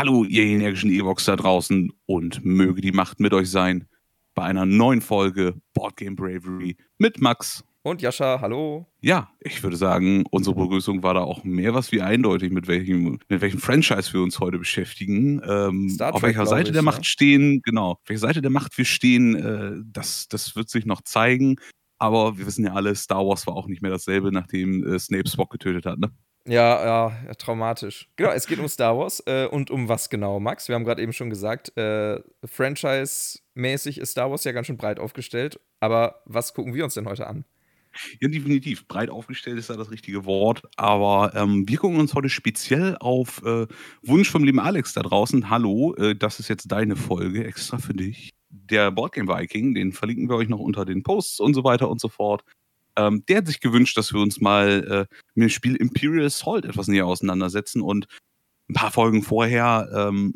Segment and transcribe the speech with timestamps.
[0.00, 3.86] Hallo, ihr energischen Evox da draußen und möge die Macht mit euch sein
[4.34, 7.62] bei einer neuen Folge Boardgame Bravery mit Max.
[7.82, 8.86] Und Jascha, hallo.
[9.02, 13.18] Ja, ich würde sagen, unsere Begrüßung war da auch mehr was wie eindeutig, mit welchem,
[13.28, 15.42] mit welchem Franchise wir uns heute beschäftigen.
[15.46, 16.82] Ähm, Trek, auf welcher Seite ich, der ja.
[16.82, 20.86] Macht stehen, genau, auf welcher Seite der Macht wir stehen, äh, das, das wird sich
[20.86, 21.56] noch zeigen.
[21.98, 25.28] Aber wir wissen ja alle, Star Wars war auch nicht mehr dasselbe, nachdem äh, Snape
[25.28, 26.10] Spock getötet hat, ne?
[26.46, 28.08] Ja, ja, traumatisch.
[28.16, 30.68] Genau, es geht um Star Wars äh, und um was genau, Max?
[30.68, 34.98] Wir haben gerade eben schon gesagt, äh, Franchise-mäßig ist Star Wars ja ganz schön breit
[34.98, 35.60] aufgestellt.
[35.80, 37.44] Aber was gucken wir uns denn heute an?
[38.20, 38.86] Ja, definitiv.
[38.86, 40.62] Breit aufgestellt ist da das richtige Wort.
[40.76, 43.66] Aber ähm, wir gucken uns heute speziell auf äh,
[44.02, 45.50] Wunsch vom lieben Alex da draußen.
[45.50, 48.30] Hallo, äh, das ist jetzt deine Folge extra für dich.
[48.48, 52.00] Der Boardgame Viking, den verlinken wir euch noch unter den Posts und so weiter und
[52.00, 52.44] so fort.
[53.00, 56.64] Ähm, der hat sich gewünscht, dass wir uns mal äh, mit dem Spiel Imperial Assault
[56.64, 57.82] etwas näher auseinandersetzen.
[57.82, 58.06] Und
[58.68, 60.34] ein paar Folgen vorher ähm,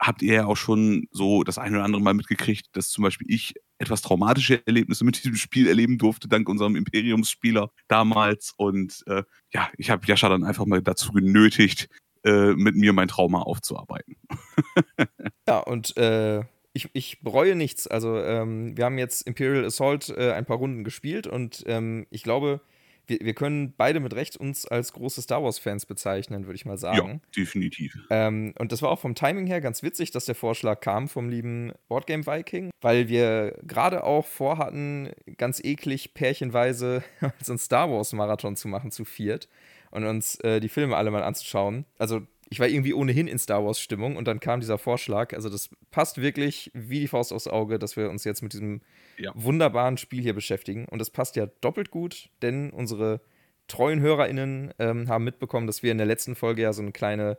[0.00, 3.26] habt ihr ja auch schon so das eine oder andere Mal mitgekriegt, dass zum Beispiel
[3.30, 8.54] ich etwas traumatische Erlebnisse mit diesem Spiel erleben durfte, dank unserem Imperiumsspieler damals.
[8.56, 11.88] Und äh, ja, ich habe Jascha dann einfach mal dazu genötigt,
[12.24, 14.16] äh, mit mir mein Trauma aufzuarbeiten.
[15.48, 16.44] ja, und äh,
[16.78, 17.86] ich, ich bereue nichts.
[17.86, 22.22] Also ähm, wir haben jetzt Imperial Assault äh, ein paar Runden gespielt und ähm, ich
[22.22, 22.60] glaube,
[23.08, 26.78] wir, wir können beide mit Recht uns als große Star Wars-Fans bezeichnen, würde ich mal
[26.78, 27.20] sagen.
[27.24, 27.98] Ja, definitiv.
[28.10, 31.28] Ähm, und das war auch vom Timing her ganz witzig, dass der Vorschlag kam vom
[31.28, 37.02] lieben Boardgame Viking, weil wir gerade auch vorhatten, ganz eklig pärchenweise
[37.42, 39.48] so einen Star Wars-Marathon zu machen, zu viert
[39.90, 41.86] und uns äh, die Filme alle mal anzuschauen.
[41.98, 42.20] Also
[42.50, 45.34] ich war irgendwie ohnehin in Star Wars-Stimmung und dann kam dieser Vorschlag.
[45.34, 48.80] Also, das passt wirklich wie die Faust aufs Auge, dass wir uns jetzt mit diesem
[49.18, 49.32] ja.
[49.34, 50.86] wunderbaren Spiel hier beschäftigen.
[50.86, 53.20] Und das passt ja doppelt gut, denn unsere
[53.66, 57.36] treuen HörerInnen ähm, haben mitbekommen, dass wir in der letzten Folge ja so eine kleine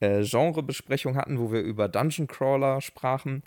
[0.00, 3.42] äh, Genrebesprechung hatten, wo wir über Dungeon Crawler sprachen.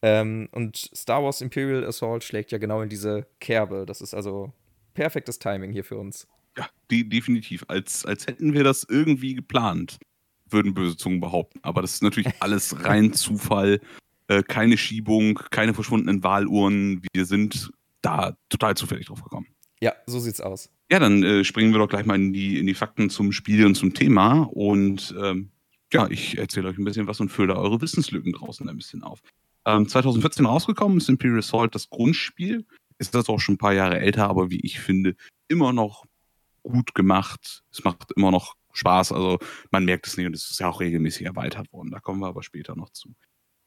[0.00, 3.84] Ähm, und Star Wars Imperial Assault schlägt ja genau in diese Kerbe.
[3.86, 4.52] Das ist also
[4.94, 6.26] perfektes Timing hier für uns.
[6.56, 7.64] Ja, die, definitiv.
[7.68, 9.98] Als, als hätten wir das irgendwie geplant
[10.50, 11.60] würden böse Zungen behaupten.
[11.62, 13.80] Aber das ist natürlich alles rein Zufall.
[14.28, 17.02] Äh, keine Schiebung, keine verschwundenen Wahluhren.
[17.12, 17.70] Wir sind
[18.02, 19.46] da total zufällig drauf gekommen.
[19.80, 20.70] Ja, so sieht's aus.
[20.90, 23.66] Ja, dann äh, springen wir doch gleich mal in die, in die Fakten zum Spiel
[23.66, 24.42] und zum Thema.
[24.42, 25.50] Und ähm,
[25.92, 29.20] ja, ich erzähle euch ein bisschen was und fülle eure Wissenslücken draußen ein bisschen auf.
[29.64, 32.64] Ähm, 2014 rausgekommen ist Imperial Assault das Grundspiel.
[32.98, 35.16] Ist das auch schon ein paar Jahre älter, aber wie ich finde,
[35.48, 36.04] immer noch
[36.62, 37.62] gut gemacht.
[37.70, 39.12] Es macht immer noch Spaß.
[39.12, 39.38] Also
[39.70, 41.90] man merkt es nicht und es ist ja auch regelmäßig erweitert worden.
[41.90, 43.14] Da kommen wir aber später noch zu.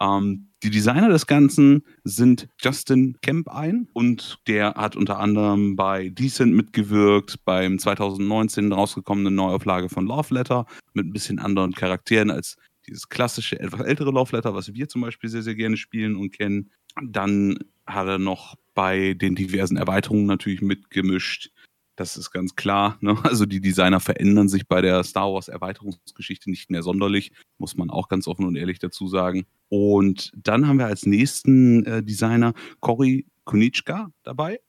[0.02, 6.10] Ähm, die Designer des Ganzen sind Justin Kemp ein und der hat unter anderem bei
[6.10, 12.56] Decent mitgewirkt, beim 2019 rausgekommenen Neuauflage von Love Letter mit ein bisschen anderen Charakteren als
[12.88, 16.32] dieses klassische, etwas ältere Love Letter, was wir zum Beispiel sehr, sehr gerne spielen und
[16.32, 16.72] kennen.
[17.04, 21.52] Dann hat er noch bei den diversen Erweiterungen natürlich mitgemischt.
[22.00, 22.98] Das ist ganz klar.
[23.02, 23.14] Ne?
[23.24, 27.90] Also die Designer verändern sich bei der Star Wars Erweiterungsgeschichte nicht mehr sonderlich, muss man
[27.90, 29.46] auch ganz offen und ehrlich dazu sagen.
[29.68, 34.62] Und dann haben wir als nächsten äh, Designer Cory Kunichka dabei.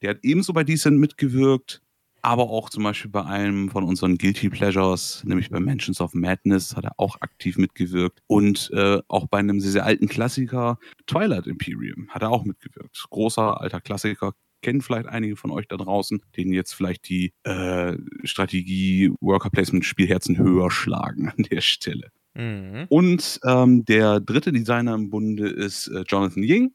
[0.00, 1.82] Der hat ebenso bei Decent mitgewirkt,
[2.22, 6.76] aber auch zum Beispiel bei einem von unseren Guilty Pleasures, nämlich bei Mansions of Madness,
[6.76, 8.20] hat er auch aktiv mitgewirkt.
[8.28, 13.06] Und äh, auch bei einem sehr, sehr alten Klassiker, Twilight Imperium, hat er auch mitgewirkt.
[13.10, 14.34] Großer alter Klassiker,
[14.66, 19.84] kennen vielleicht einige von euch da draußen, denen jetzt vielleicht die äh, Strategie Worker Placement
[19.84, 22.10] Spielherzen höher schlagen an der Stelle.
[22.34, 22.86] Mhm.
[22.88, 26.74] Und ähm, der dritte Designer im Bunde ist äh, Jonathan Ying.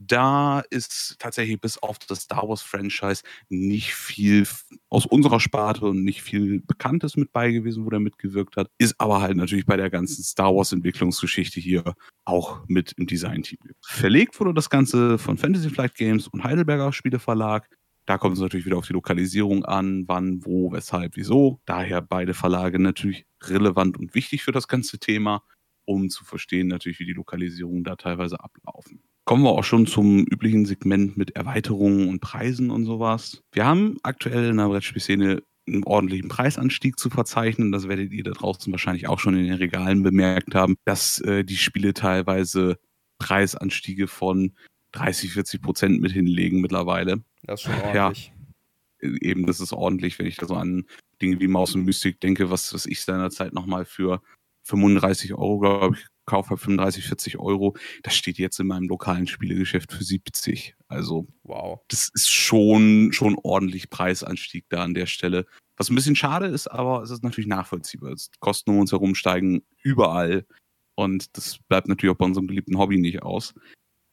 [0.00, 4.46] Da ist tatsächlich bis auf das Star Wars Franchise nicht viel
[4.90, 8.70] aus unserer Sparte und nicht viel Bekanntes mit bei gewesen, wo der mitgewirkt hat.
[8.78, 11.94] Ist aber halt natürlich bei der ganzen Star Wars Entwicklungsgeschichte hier
[12.24, 13.58] auch mit im Design-Team.
[13.84, 17.68] Verlegt wurde das Ganze von Fantasy Flight Games und Heidelberger Spieleverlag.
[18.06, 21.60] Da kommt es natürlich wieder auf die Lokalisierung an, wann, wo, weshalb, wieso.
[21.66, 25.42] Daher beide Verlage natürlich relevant und wichtig für das ganze Thema,
[25.84, 30.20] um zu verstehen natürlich, wie die Lokalisierungen da teilweise ablaufen kommen wir auch schon zum
[30.20, 33.42] üblichen Segment mit Erweiterungen und Preisen und sowas.
[33.52, 37.70] Wir haben aktuell in der Brettspielszene einen ordentlichen Preisanstieg zu verzeichnen.
[37.70, 41.44] Das werdet ihr da draußen wahrscheinlich auch schon in den Regalen bemerkt haben, dass äh,
[41.44, 42.78] die Spiele teilweise
[43.18, 44.54] Preisanstiege von
[44.92, 47.22] 30, 40 Prozent mit hinlegen mittlerweile.
[47.42, 48.32] Das ist schon ordentlich.
[49.02, 50.86] Ja, eben, das ist ordentlich, wenn ich da so an
[51.20, 54.22] Dinge wie Maus und Mystik denke, was, was ich seinerzeit nochmal für
[54.62, 57.76] 35 Euro, glaube ich, Kauf habe 35, 40 Euro.
[58.02, 60.74] Das steht jetzt in meinem lokalen Spielegeschäft für 70.
[60.86, 61.80] Also, wow.
[61.88, 65.46] Das ist schon, schon ordentlich Preisanstieg da an der Stelle.
[65.76, 68.14] Was ein bisschen schade ist, aber es ist natürlich nachvollziehbar.
[68.14, 70.46] Die Kosten um uns herum steigen überall.
[70.94, 73.54] Und das bleibt natürlich auch bei unserem geliebten Hobby nicht aus.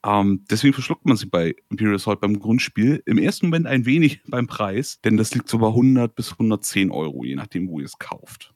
[0.04, 3.02] Ähm, deswegen verschluckt man sie bei Imperial Assault beim Grundspiel.
[3.06, 6.90] Im ersten Moment ein wenig beim Preis, denn das liegt so bei 100 bis 110
[6.92, 8.54] Euro, je nachdem, wo ihr es kauft.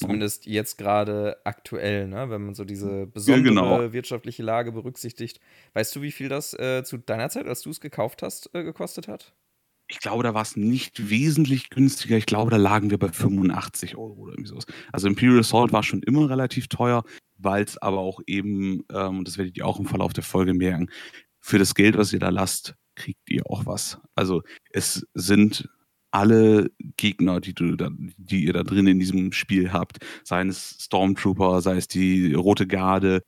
[0.00, 2.30] Zumindest jetzt gerade aktuell, ne?
[2.30, 3.92] wenn man so diese besondere ja, genau.
[3.92, 5.40] wirtschaftliche Lage berücksichtigt.
[5.74, 8.64] Weißt du, wie viel das äh, zu deiner Zeit, als du es gekauft hast, äh,
[8.64, 9.34] gekostet hat?
[9.88, 12.16] Ich glaube, da war es nicht wesentlich günstiger.
[12.16, 14.64] Ich glaube, da lagen wir bei 85 Euro oder irgendwie sowas.
[14.90, 17.04] Also Imperial Assault war schon immer relativ teuer,
[17.36, 20.54] weil es aber auch eben, ähm, und das werdet ihr auch im Verlauf der Folge
[20.54, 20.88] merken,
[21.40, 23.98] für das Geld, was ihr da lasst, kriegt ihr auch was.
[24.14, 25.68] Also es sind
[26.10, 30.76] alle Gegner, die, du da, die ihr da drin in diesem Spiel habt, sei es
[30.80, 33.22] Stormtrooper, sei es die Rote Garde,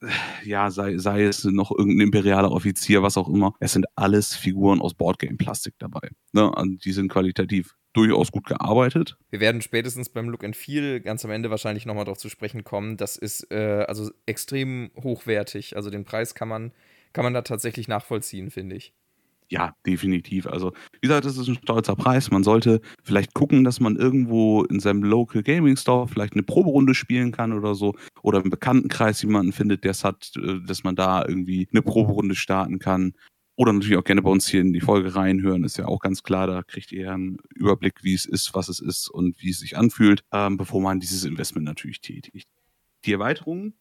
[0.44, 4.80] ja, sei, sei es noch irgendein imperialer Offizier, was auch immer, es sind alles Figuren
[4.80, 6.10] aus Boardgame-Plastik dabei.
[6.32, 6.50] Ne?
[6.50, 9.16] Und die sind qualitativ durchaus gut gearbeitet.
[9.30, 12.64] Wir werden spätestens beim Look and Feel ganz am Ende wahrscheinlich nochmal darauf zu sprechen
[12.64, 12.96] kommen.
[12.96, 15.76] Das ist äh, also extrem hochwertig.
[15.76, 16.72] Also den Preis kann man,
[17.12, 18.94] kann man da tatsächlich nachvollziehen, finde ich.
[19.52, 20.46] Ja, definitiv.
[20.46, 22.30] Also, wie gesagt, das ist ein stolzer Preis.
[22.30, 26.94] Man sollte vielleicht gucken, dass man irgendwo in seinem Local Gaming Store vielleicht eine Proberunde
[26.94, 27.94] spielen kann oder so.
[28.22, 32.34] Oder im Bekanntenkreis jemanden findet, der es hat, äh, dass man da irgendwie eine Proberunde
[32.34, 33.12] starten kann.
[33.54, 36.22] Oder natürlich auch gerne bei uns hier in die Folge reinhören, ist ja auch ganz
[36.22, 39.58] klar, da kriegt ihr einen Überblick, wie es ist, was es ist und wie es
[39.58, 42.48] sich anfühlt, ähm, bevor man dieses Investment natürlich tätigt.
[43.04, 43.74] Die Erweiterungen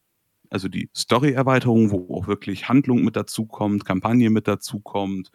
[0.52, 5.30] also die Story-Erweiterung, wo auch wirklich Handlung mit dazukommt, Kampagne mit dazukommt,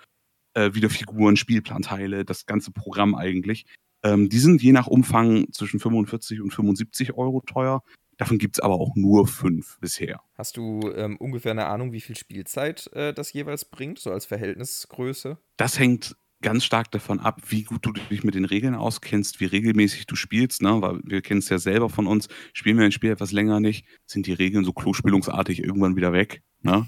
[0.58, 3.66] äh, wieder Figuren, Spielplanteile, das ganze Programm eigentlich.
[4.04, 7.84] Ähm, die sind je nach Umfang zwischen 45 und 75 Euro teuer.
[8.18, 10.22] Davon gibt es aber auch nur fünf bisher.
[10.36, 14.26] Hast du ähm, ungefähr eine Ahnung, wie viel Spielzeit äh, das jeweils bringt, so als
[14.26, 15.38] Verhältnisgröße?
[15.58, 19.46] Das hängt ganz stark davon ab, wie gut du dich mit den Regeln auskennst, wie
[19.46, 20.82] regelmäßig du spielst, ne?
[20.82, 22.28] Weil wir kennen es ja selber von uns.
[22.54, 26.42] Spielen wir ein Spiel etwas länger nicht, sind die Regeln so klospülungsartig irgendwann wieder weg.
[26.68, 26.86] Ne?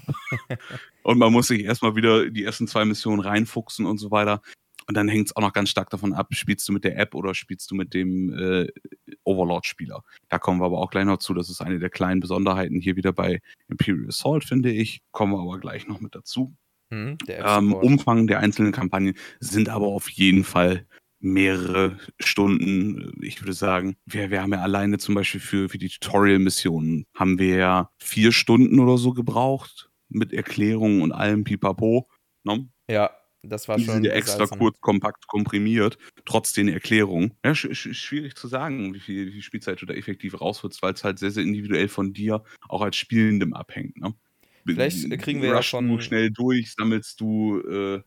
[1.02, 4.42] und man muss sich erstmal wieder die ersten zwei Missionen reinfuchsen und so weiter.
[4.86, 7.14] Und dann hängt es auch noch ganz stark davon ab, spielst du mit der App
[7.14, 8.66] oder spielst du mit dem äh,
[9.24, 10.02] Overlord-Spieler.
[10.28, 11.32] Da kommen wir aber auch gleich noch zu.
[11.32, 15.00] Das ist eine der kleinen Besonderheiten hier wieder bei Imperial Assault, finde ich.
[15.12, 16.54] Kommen wir aber gleich noch mit dazu.
[16.90, 20.86] Mhm, der ähm, Umfang der einzelnen Kampagnen sind aber auf jeden Fall
[21.20, 23.12] mehrere Stunden.
[23.22, 27.38] Ich würde sagen, wir, wir haben ja alleine zum Beispiel für, für die Tutorial-Missionen haben
[27.38, 32.08] wir ja vier Stunden oder so gebraucht mit Erklärungen und allem Pipapo.
[32.42, 32.68] Ne?
[32.88, 33.10] Ja,
[33.42, 34.02] das war die schon.
[34.02, 37.34] Die extra kurz, kompakt komprimiert, trotz den Erklärungen.
[37.44, 40.82] Ja, sch sch schwierig zu sagen, wie viel, wie viel Spielzeit du da effektiv rausholst,
[40.82, 43.96] weil es halt sehr, sehr individuell von dir auch als Spielendem abhängt.
[43.98, 44.14] Ne?
[44.66, 45.88] Vielleicht kriegen wir ja schon.
[45.88, 48.02] Du schnell durch, sammelst du, äh,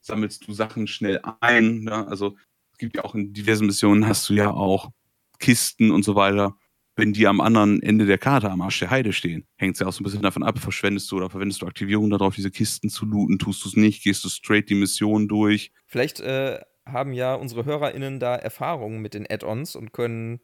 [0.00, 1.80] sammelst du Sachen schnell ein.
[1.80, 2.06] Ne?
[2.08, 2.36] Also
[2.78, 4.90] gibt ja auch in diversen Missionen hast du ja auch
[5.38, 6.56] Kisten und so weiter.
[6.96, 9.86] Wenn die am anderen Ende der Karte am Arsch der Heide stehen, hängt es ja
[9.86, 12.90] auch so ein bisschen davon ab, verschwendest du oder verwendest du Aktivierung darauf, diese Kisten
[12.90, 15.70] zu looten, tust du es nicht, gehst du straight die Mission durch.
[15.86, 20.40] Vielleicht äh, haben ja unsere HörerInnen da Erfahrungen mit den Add-ons und können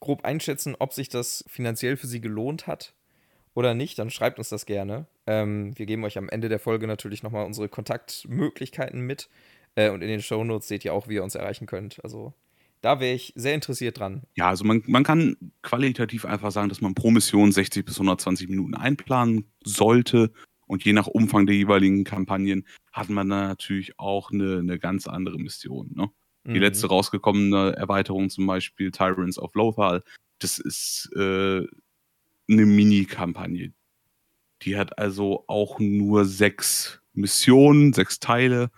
[0.00, 2.94] grob einschätzen, ob sich das finanziell für sie gelohnt hat
[3.54, 5.06] oder nicht, dann schreibt uns das gerne.
[5.26, 9.28] Ähm, wir geben euch am Ende der Folge natürlich nochmal unsere Kontaktmöglichkeiten mit.
[9.74, 12.02] Äh, und in den Shownotes seht ihr auch, wie ihr uns erreichen könnt.
[12.04, 12.34] Also
[12.80, 14.22] da wäre ich sehr interessiert dran.
[14.34, 18.48] Ja, also man, man kann qualitativ einfach sagen, dass man pro Mission 60 bis 120
[18.48, 20.32] Minuten einplanen sollte.
[20.66, 25.06] Und je nach Umfang der jeweiligen Kampagnen hat man dann natürlich auch eine, eine ganz
[25.06, 25.92] andere Mission.
[25.94, 26.10] Ne?
[26.46, 26.56] Die mhm.
[26.56, 30.02] letzte rausgekommene Erweiterung, zum Beispiel Tyrants of Lothal,
[30.40, 31.66] das ist äh,
[32.48, 33.72] eine Mini-Kampagne.
[34.62, 38.70] Die hat also auch nur sechs Missionen, sechs Teile.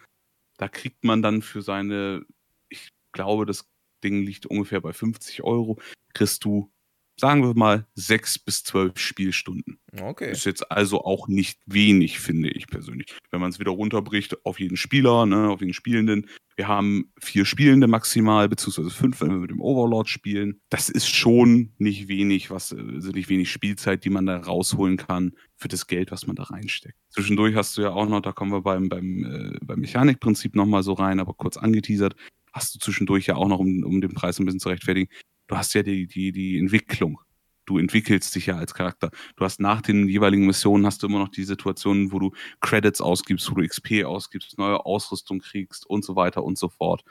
[0.59, 2.25] Da kriegt man dann für seine,
[2.69, 3.69] ich glaube, das
[4.03, 5.79] Ding liegt ungefähr bei 50 Euro,
[6.15, 6.71] kriegst du,
[7.19, 9.79] sagen wir mal, sechs bis zwölf Spielstunden.
[10.01, 10.31] Okay.
[10.31, 13.17] Ist jetzt also auch nicht wenig, finde ich persönlich.
[13.31, 17.45] Wenn man es wieder runterbricht auf jeden Spieler, ne, auf jeden Spielenden, wir haben vier
[17.45, 20.61] Spielende maximal, beziehungsweise fünf, wenn wir mit dem Overlord spielen.
[20.71, 25.33] Das ist schon nicht wenig, was, also nicht wenig Spielzeit, die man da rausholen kann
[25.57, 26.99] für das Geld, was man da reinsteckt.
[27.11, 30.83] Zwischendurch hast du ja auch noch, da kommen wir beim, beim, äh, beim Mechanikprinzip nochmal
[30.83, 32.15] so rein, aber kurz angeteasert,
[32.53, 35.09] hast du zwischendurch ja auch noch, um, um den Preis ein bisschen zu rechtfertigen,
[35.47, 37.21] du hast ja die, die, die Entwicklung
[37.67, 39.11] du entwickelst dich ja als Charakter.
[39.37, 43.01] Du hast nach den jeweiligen Missionen hast du immer noch die Situationen, wo du Credits
[43.01, 47.05] ausgibst, wo du XP ausgibst, neue Ausrüstung kriegst und so weiter und so fort.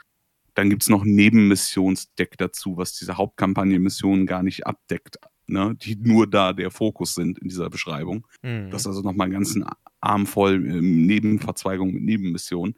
[0.54, 5.74] Dann gibt es noch Nebenmissionsdeck dazu, was diese Hauptkampagnenmissionen gar nicht abdeckt, ne?
[5.80, 8.26] die nur da der Fokus sind in dieser Beschreibung.
[8.42, 8.70] Mhm.
[8.70, 9.64] Das ist also nochmal einen ganzen
[10.00, 12.76] Arm voll ähm, Nebenverzweigungen mit Nebenmissionen.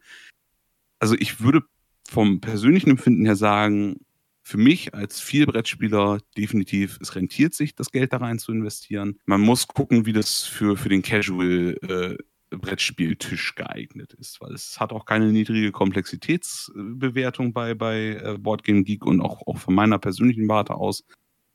[0.99, 1.63] Also ich würde
[2.07, 3.97] vom persönlichen Empfinden her sagen,
[4.41, 9.19] für mich als Vielbrettspieler definitiv, es rentiert sich, das Geld da rein zu investieren.
[9.25, 12.17] Man muss gucken, wie das für, für den Casual äh,
[12.57, 19.05] Brettspieltisch geeignet ist, weil es hat auch keine niedrige Komplexitätsbewertung bei, bei äh, Boardgame Geek
[19.05, 21.03] und auch, auch von meiner persönlichen Warte aus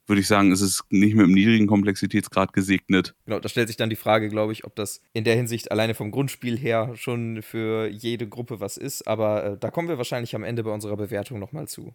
[0.06, 3.14] würde ich sagen, ist es nicht mit einem niedrigen Komplexitätsgrad gesegnet.
[3.24, 5.94] Genau, da stellt sich dann die Frage, glaube ich, ob das in der Hinsicht alleine
[5.94, 9.06] vom Grundspiel her schon für jede Gruppe was ist.
[9.08, 11.94] Aber äh, da kommen wir wahrscheinlich am Ende bei unserer Bewertung nochmal zu.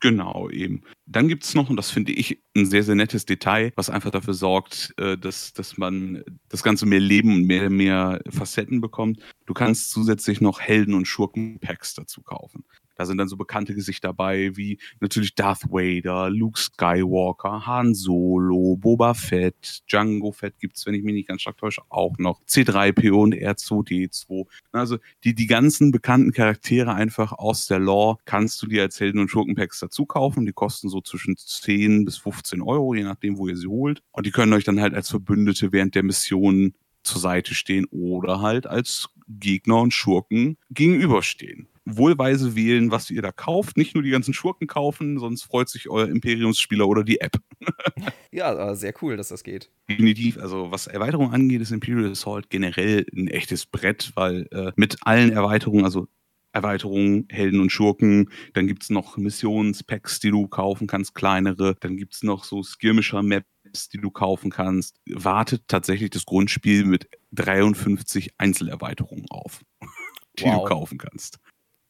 [0.00, 0.82] Genau, eben.
[1.06, 4.10] Dann gibt es noch, und das finde ich ein sehr, sehr nettes Detail, was einfach
[4.10, 9.20] dafür sorgt, äh, dass, dass man das Ganze mehr Leben und mehr, mehr Facetten bekommt.
[9.46, 12.64] Du kannst zusätzlich noch Helden- und Schurken-Packs dazu kaufen.
[12.98, 18.76] Da sind dann so bekannte Gesichter dabei, wie natürlich Darth Vader, Luke Skywalker, Han Solo,
[18.76, 22.40] Boba Fett, Django Fett gibt es, wenn ich mich nicht ganz stark täusche, auch noch.
[22.46, 24.46] C3PO und R2D2.
[24.72, 29.20] Also die, die ganzen bekannten Charaktere einfach aus der Lore kannst du dir als Helden-
[29.20, 30.44] und Schurkenpacks dazu kaufen.
[30.44, 34.02] Die kosten so zwischen 10 bis 15 Euro, je nachdem, wo ihr sie holt.
[34.10, 36.74] Und die können euch dann halt als Verbündete während der Mission
[37.04, 43.32] zur Seite stehen oder halt als Gegner und Schurken gegenüberstehen wohlweise wählen, was ihr da
[43.32, 43.76] kauft.
[43.76, 47.36] Nicht nur die ganzen Schurken kaufen, sonst freut sich euer Imperiumsspieler oder die App.
[48.32, 49.70] ja, sehr cool, dass das geht.
[49.88, 50.38] Definitiv.
[50.38, 55.32] Also was Erweiterung angeht, ist Imperial Assault generell ein echtes Brett, weil äh, mit allen
[55.32, 56.08] Erweiterungen, also
[56.52, 58.30] Erweiterungen, Helden und Schurken.
[58.54, 61.76] Dann gibt es noch Missionspacks, die du kaufen kannst, kleinere.
[61.80, 64.96] Dann gibt es noch so Skirmisher-Maps, die du kaufen kannst.
[65.10, 69.62] Wartet tatsächlich das Grundspiel mit 53 Einzelerweiterungen auf,
[70.38, 70.62] die wow.
[70.62, 71.38] du kaufen kannst.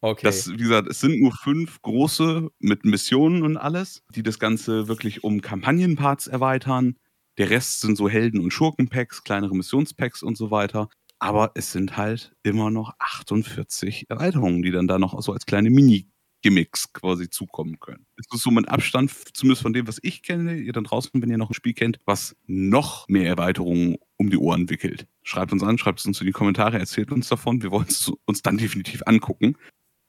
[0.01, 0.21] Okay.
[0.23, 4.87] Das, wie gesagt, es sind nur fünf große mit Missionen und alles, die das Ganze
[4.87, 6.97] wirklich um Kampagnenparts erweitern.
[7.37, 10.89] Der Rest sind so Helden- und Schurkenpacks, kleinere Missionspacks und so weiter.
[11.19, 15.69] Aber es sind halt immer noch 48 Erweiterungen, die dann da noch so als kleine
[15.71, 18.07] Mini-Gimmicks quasi zukommen können.
[18.17, 21.31] Das ist so mit Abstand, zumindest von dem, was ich kenne, ihr dann draußen, wenn
[21.31, 25.09] ihr noch ein Spiel kennt, was noch mehr Erweiterungen um die Ohren wickelt.
[25.25, 27.63] Schreibt uns an, schreibt es uns in die Kommentare, erzählt uns davon.
[27.63, 29.57] Wir wollen es uns dann definitiv angucken.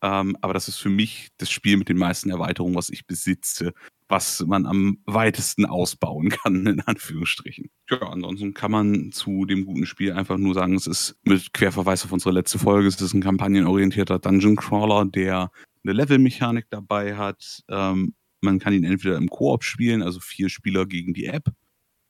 [0.01, 3.73] Ähm, aber das ist für mich das Spiel mit den meisten Erweiterungen, was ich besitze,
[4.07, 7.69] was man am weitesten ausbauen kann, in Anführungsstrichen.
[7.89, 12.05] Ja, ansonsten kann man zu dem guten Spiel einfach nur sagen, es ist mit Querverweis
[12.05, 15.51] auf unsere letzte Folge, es ist ein kampagnenorientierter Dungeon Crawler, der
[15.83, 17.63] eine Levelmechanik dabei hat.
[17.67, 21.51] Ähm, man kann ihn entweder im Koop spielen, also vier Spieler gegen die App.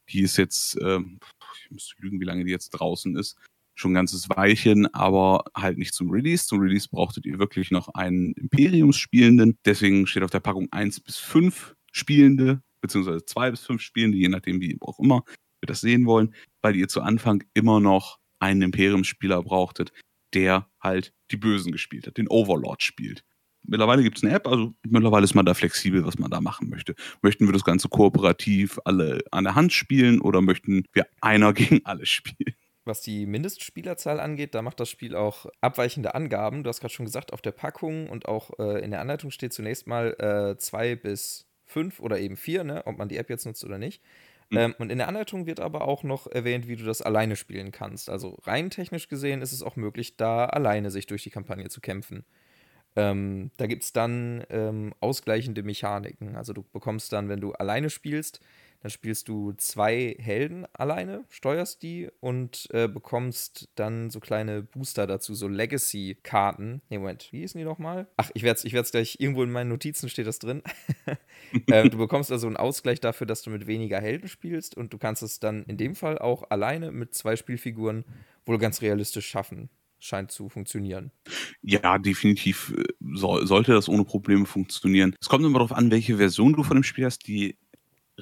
[0.10, 3.36] Die ist jetzt, äh, ich müsste lügen, wie lange die jetzt draußen ist
[3.80, 6.46] schon ein ganzes Weilchen, aber halt nicht zum Release.
[6.46, 9.58] Zum Release brauchtet ihr wirklich noch einen Imperiumsspielenden.
[9.66, 14.30] Deswegen steht auf der Packung 1 bis 5 Spielende, beziehungsweise 2 bis 5 Spielende, je
[14.30, 15.24] nachdem, wie auch immer
[15.62, 19.92] wir das sehen wollen, weil ihr zu Anfang immer noch einen Imperiumsspieler brauchtet,
[20.34, 23.24] der halt die Bösen gespielt hat, den Overlord spielt.
[23.64, 26.70] Mittlerweile gibt es eine App, also mittlerweile ist man da flexibel, was man da machen
[26.70, 26.96] möchte.
[27.22, 31.86] Möchten wir das Ganze kooperativ alle an der Hand spielen oder möchten wir einer gegen
[31.86, 32.56] alle spielen?
[32.86, 36.64] Was die Mindestspielerzahl angeht, da macht das Spiel auch abweichende Angaben.
[36.64, 39.54] Du hast gerade schon gesagt, auf der Packung und auch äh, in der Anleitung steht
[39.54, 43.46] zunächst mal äh, zwei bis fünf oder eben vier, ne, ob man die App jetzt
[43.46, 44.02] nutzt oder nicht.
[44.50, 44.58] Mhm.
[44.58, 47.72] Ähm, und in der Anleitung wird aber auch noch erwähnt, wie du das alleine spielen
[47.72, 48.10] kannst.
[48.10, 51.82] Also rein technisch gesehen ist es auch möglich, da alleine sich durch die Kampagne zu
[51.82, 52.26] kämpfen.
[52.96, 56.36] Ähm, da gibt es dann ähm, ausgleichende Mechaniken.
[56.36, 58.40] Also du bekommst dann, wenn du alleine spielst,
[58.82, 65.06] dann spielst du zwei Helden alleine, steuerst die und äh, bekommst dann so kleine Booster
[65.06, 66.82] dazu, so Legacy-Karten.
[66.90, 68.08] Nee, Moment, wie hießen die nochmal?
[68.18, 70.64] Ach, ich werde es ich gleich, irgendwo in meinen Notizen steht das drin.
[71.68, 74.98] ähm, du bekommst also einen Ausgleich dafür, dass du mit weniger Helden spielst und du
[74.98, 78.06] kannst es dann in dem Fall auch alleine mit zwei Spielfiguren
[78.46, 79.70] wohl ganz realistisch schaffen
[80.02, 81.12] scheint zu funktionieren.
[81.62, 82.84] Ja, definitiv äh,
[83.16, 85.14] so, sollte das ohne Probleme funktionieren.
[85.20, 87.28] Es kommt immer darauf an, welche Version du von dem Spiel hast.
[87.28, 87.58] Die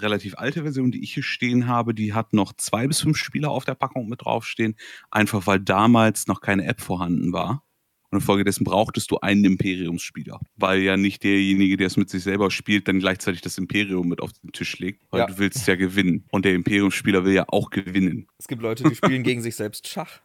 [0.01, 3.51] relativ alte Version, die ich hier stehen habe, die hat noch zwei bis fünf Spieler
[3.51, 4.75] auf der Packung mit draufstehen,
[5.11, 7.63] einfach weil damals noch keine App vorhanden war.
[8.09, 12.51] Und infolgedessen brauchtest du einen Imperiumsspieler, weil ja nicht derjenige, der es mit sich selber
[12.51, 15.25] spielt, dann gleichzeitig das Imperium mit auf den Tisch legt, weil ja.
[15.27, 16.25] du willst ja gewinnen.
[16.31, 18.27] Und der Imperiumsspieler will ja auch gewinnen.
[18.37, 20.21] Es gibt Leute, die spielen gegen sich selbst Schach.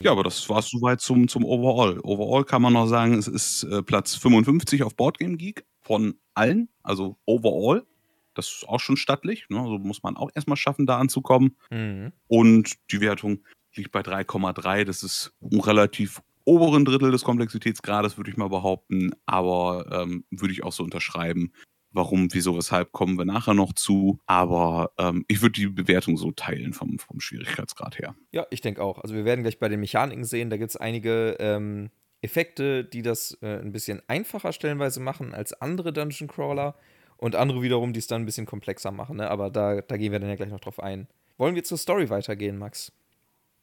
[0.00, 2.00] Ja, aber das war es soweit zum, zum Overall.
[2.00, 6.68] Overall kann man noch sagen, es ist äh, Platz 55 auf Boardgame Geek von allen,
[6.82, 7.86] also overall.
[8.34, 9.46] Das ist auch schon stattlich.
[9.48, 9.58] Ne?
[9.58, 11.56] Also muss man auch erstmal schaffen, da anzukommen.
[11.70, 12.12] Mhm.
[12.28, 14.84] Und die Wertung liegt bei 3,3.
[14.84, 19.12] Das ist ein relativ oberen Drittel des Komplexitätsgrades, würde ich mal behaupten.
[19.26, 21.52] Aber ähm, würde ich auch so unterschreiben.
[21.94, 24.18] Warum, wieso, weshalb kommen wir nachher noch zu.
[24.26, 28.16] Aber ähm, ich würde die Bewertung so teilen vom, vom Schwierigkeitsgrad her.
[28.30, 28.98] Ja, ich denke auch.
[28.98, 31.90] Also wir werden gleich bei den Mechaniken sehen, da gibt es einige ähm,
[32.22, 36.76] Effekte, die das äh, ein bisschen einfacher stellenweise machen als andere Dungeon Crawler.
[37.22, 39.18] Und andere wiederum, die es dann ein bisschen komplexer machen.
[39.18, 39.30] Ne?
[39.30, 41.06] Aber da, da gehen wir dann ja gleich noch drauf ein.
[41.38, 42.90] Wollen wir zur Story weitergehen, Max?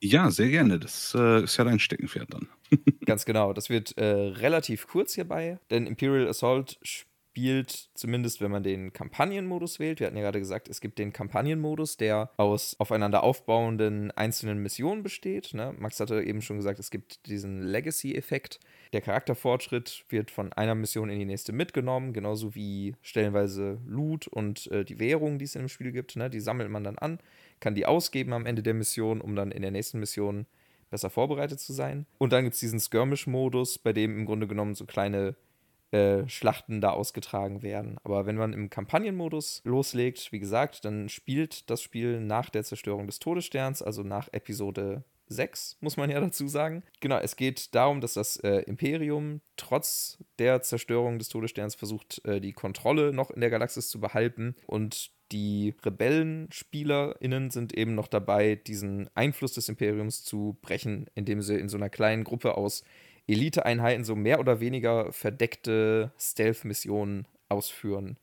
[0.01, 0.79] Ja, sehr gerne.
[0.79, 2.47] Das äh, ist ja dein Steckenpferd dann.
[3.05, 3.51] Ganz genau.
[3.51, 7.08] Das wird äh, relativ kurz hierbei, denn Imperial Assault spielt,
[7.93, 9.99] zumindest wenn man den Kampagnenmodus wählt.
[9.99, 15.03] Wir hatten ja gerade gesagt, es gibt den Kampagnenmodus, der aus aufeinander aufbauenden einzelnen Missionen
[15.03, 15.53] besteht.
[15.53, 15.73] Ne?
[15.77, 18.59] Max hatte eben schon gesagt, es gibt diesen Legacy-Effekt.
[18.93, 24.67] Der Charakterfortschritt wird von einer Mission in die nächste mitgenommen, genauso wie stellenweise Loot und
[24.71, 26.15] äh, die Währung, die es im Spiel gibt.
[26.15, 26.29] Ne?
[26.29, 27.19] Die sammelt man dann an,
[27.59, 30.45] kann die ausgeben am Ende der Mission, um dann in der nächsten Mission
[30.89, 32.05] besser vorbereitet zu sein.
[32.17, 35.35] Und dann gibt es diesen Skirmish-Modus, bei dem im Grunde genommen so kleine
[35.91, 37.97] äh, Schlachten da ausgetragen werden.
[38.03, 43.07] Aber wenn man im Kampagnenmodus loslegt, wie gesagt, dann spielt das Spiel nach der Zerstörung
[43.07, 46.83] des Todessterns, also nach Episode 6, muss man ja dazu sagen.
[46.99, 52.41] Genau, es geht darum, dass das äh, Imperium trotz der Zerstörung des Todessterns versucht, äh,
[52.41, 58.55] die Kontrolle noch in der Galaxis zu behalten und die RebellenspielerInnen sind eben noch dabei,
[58.55, 62.83] diesen Einfluss des Imperiums zu brechen, indem sie in so einer kleinen Gruppe aus
[63.29, 68.17] Eliteeinheiten so mehr oder weniger verdeckte Stealth-Missionen ausführen,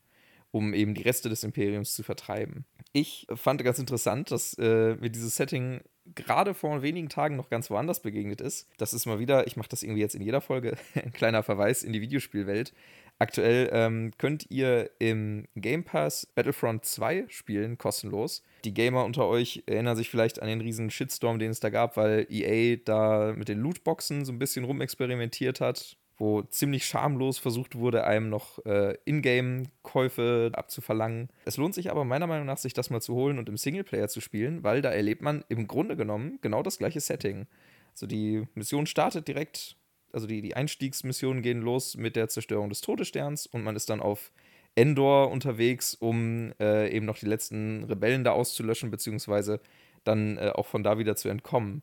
[0.50, 2.64] um eben die Reste des Imperiums zu vertreiben.
[2.92, 5.80] Ich fand ganz interessant, dass äh, mir dieses Setting
[6.14, 8.68] gerade vor wenigen Tagen noch ganz woanders begegnet ist.
[8.78, 11.82] Das ist mal wieder, ich mache das irgendwie jetzt in jeder Folge, ein kleiner Verweis
[11.82, 12.72] in die Videospielwelt.
[13.18, 18.42] Aktuell ähm, könnt ihr im Game Pass Battlefront 2 spielen, kostenlos.
[18.64, 21.96] Die Gamer unter euch erinnern sich vielleicht an den riesen Shitstorm, den es da gab,
[21.96, 27.76] weil EA da mit den Lootboxen so ein bisschen rumexperimentiert hat, wo ziemlich schamlos versucht
[27.76, 31.30] wurde, einem noch äh, Ingame-Käufe abzuverlangen.
[31.46, 34.08] Es lohnt sich aber meiner Meinung nach, sich das mal zu holen und im Singleplayer
[34.08, 37.46] zu spielen, weil da erlebt man im Grunde genommen genau das gleiche Setting.
[37.92, 39.75] Also die Mission startet direkt
[40.16, 44.00] also die, die Einstiegsmissionen gehen los mit der Zerstörung des Todessterns und man ist dann
[44.00, 44.32] auf
[44.74, 49.60] Endor unterwegs, um äh, eben noch die letzten Rebellen da auszulöschen, beziehungsweise
[50.04, 51.82] dann äh, auch von da wieder zu entkommen.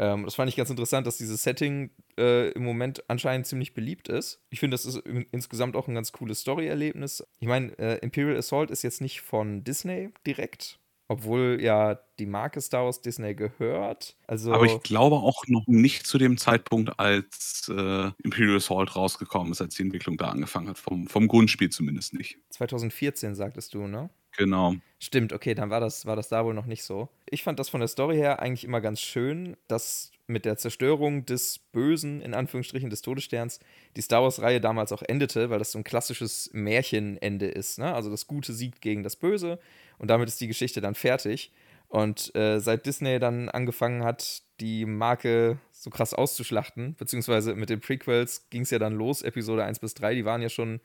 [0.00, 4.08] Ähm, das fand ich ganz interessant, dass dieses Setting äh, im Moment anscheinend ziemlich beliebt
[4.08, 4.40] ist.
[4.50, 4.96] Ich finde, das ist
[5.30, 7.24] insgesamt auch ein ganz cooles Story-Erlebnis.
[7.38, 12.60] Ich meine, äh, Imperial Assault ist jetzt nicht von Disney direkt, obwohl ja die Marke
[12.60, 14.16] Star Wars Disney gehört.
[14.26, 19.52] Also Aber ich glaube auch noch nicht zu dem Zeitpunkt, als äh, Imperial Assault rausgekommen
[19.52, 20.78] ist, als die Entwicklung da angefangen hat.
[20.78, 22.38] Vom, vom Grundspiel zumindest nicht.
[22.50, 24.10] 2014 sagtest du, ne?
[24.36, 24.74] Genau.
[25.00, 27.08] Stimmt, okay, dann war das, war das da wohl noch nicht so.
[27.28, 31.24] Ich fand das von der Story her eigentlich immer ganz schön, dass mit der Zerstörung
[31.24, 33.60] des Bösen, in Anführungsstrichen des Todessterns,
[33.96, 37.78] die Star Wars-Reihe damals auch endete, weil das so ein klassisches Märchenende ist.
[37.78, 37.92] Ne?
[37.92, 39.58] Also das Gute siegt gegen das Böse
[39.98, 41.52] und damit ist die Geschichte dann fertig.
[41.88, 47.80] Und äh, seit Disney dann angefangen hat, die Marke so krass auszuschlachten, beziehungsweise mit den
[47.80, 50.80] Prequels ging es ja dann los, Episode 1 bis 3, die waren ja schon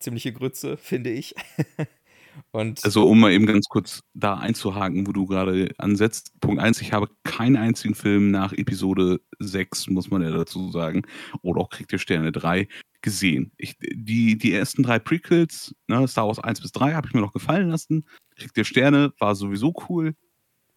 [0.00, 1.34] ziemliche Grütze, finde ich.
[2.52, 6.32] Und also, um mal eben ganz kurz da einzuhaken, wo du gerade ansetzt.
[6.40, 11.02] Punkt 1, ich habe keinen einzigen Film nach Episode 6, muss man ja dazu sagen,
[11.42, 12.68] oder auch Krieg der Sterne 3,
[13.02, 13.52] gesehen.
[13.56, 17.20] Ich, die, die ersten drei Prequels, ne, Star Wars 1 bis 3, habe ich mir
[17.20, 18.04] noch gefallen lassen.
[18.36, 20.14] Krieg der Sterne war sowieso cool.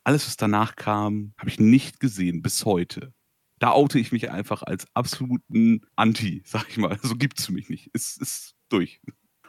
[0.04, 3.14] Alles, was danach kam, habe ich nicht gesehen bis heute.
[3.60, 6.98] Da oute ich mich einfach als absoluten Anti, sag ich mal.
[7.04, 7.90] So gibt es für mich nicht.
[7.94, 9.00] Es ist durch.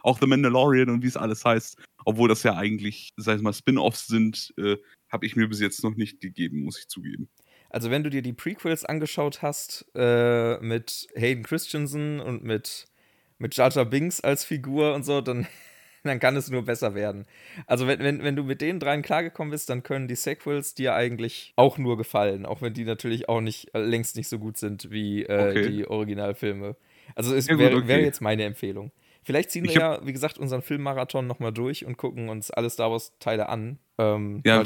[0.03, 3.53] Auch The Mandalorian und wie es alles heißt, obwohl das ja eigentlich, sag ich mal,
[3.53, 4.77] Spin-offs sind, äh,
[5.09, 7.29] habe ich mir bis jetzt noch nicht gegeben, muss ich zugeben.
[7.73, 12.87] Also wenn du dir die Prequels angeschaut hast äh, mit Hayden Christensen und mit
[13.39, 15.47] mit Jar Jar Binks als Figur und so, dann
[16.05, 17.25] dann kann es nur besser werden.
[17.67, 20.95] Also wenn, wenn, wenn du mit den dreien klargekommen bist, dann können die Sequels dir
[20.95, 24.59] eigentlich auch nur gefallen, auch wenn die natürlich auch nicht äh, längst nicht so gut
[24.59, 25.71] sind wie äh, okay.
[25.71, 26.77] die Originalfilme.
[27.15, 27.89] Also es ja, wäre okay.
[27.89, 28.93] wär jetzt meine Empfehlung.
[29.25, 32.91] Vielleicht ziehen wir ja, wie gesagt, unseren Filmmarathon nochmal durch und gucken uns alle Star
[32.91, 33.79] Wars-Teile an.
[33.97, 34.65] Ähm, ja.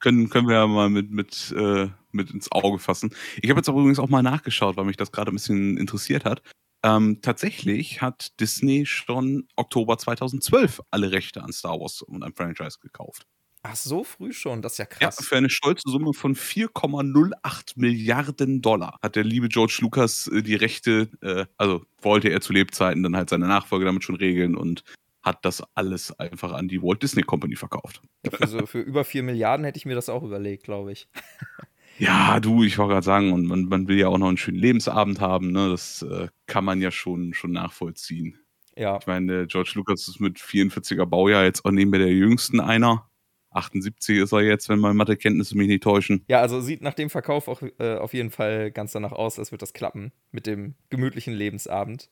[0.00, 3.14] Können, können wir ja mal mit, mit, äh, mit ins Auge fassen.
[3.40, 6.24] Ich habe jetzt aber übrigens auch mal nachgeschaut, weil mich das gerade ein bisschen interessiert
[6.24, 6.42] hat.
[6.84, 12.78] Ähm, tatsächlich hat Disney schon Oktober 2012 alle Rechte an Star Wars und einem Franchise
[12.80, 13.26] gekauft.
[13.62, 15.18] Ach, so früh schon, das ist ja krass.
[15.18, 20.42] Ja, für eine stolze Summe von 4,08 Milliarden Dollar hat der liebe George Lucas äh,
[20.42, 24.54] die Rechte, äh, also wollte er zu Lebzeiten dann halt seine Nachfolge damit schon regeln
[24.54, 24.84] und
[25.22, 28.00] hat das alles einfach an die Walt Disney Company verkauft.
[28.24, 31.08] Ja, für, so, für über 4 Milliarden hätte ich mir das auch überlegt, glaube ich.
[31.98, 34.58] Ja, du, ich wollte gerade sagen, und man, man, will ja auch noch einen schönen
[34.58, 35.68] Lebensabend haben, ne?
[35.68, 38.38] Das äh, kann man ja schon, schon nachvollziehen.
[38.76, 38.98] Ja.
[39.00, 43.08] Ich meine, George Lucas ist mit 44er Baujahr jetzt auch neben der jüngsten einer.
[43.50, 46.24] 78 ist er jetzt, wenn meine Mathekenntnisse mich nicht täuschen.
[46.28, 49.50] Ja, also sieht nach dem Verkauf auch äh, auf jeden Fall ganz danach aus, als
[49.50, 52.10] wird das klappen mit dem gemütlichen Lebensabend.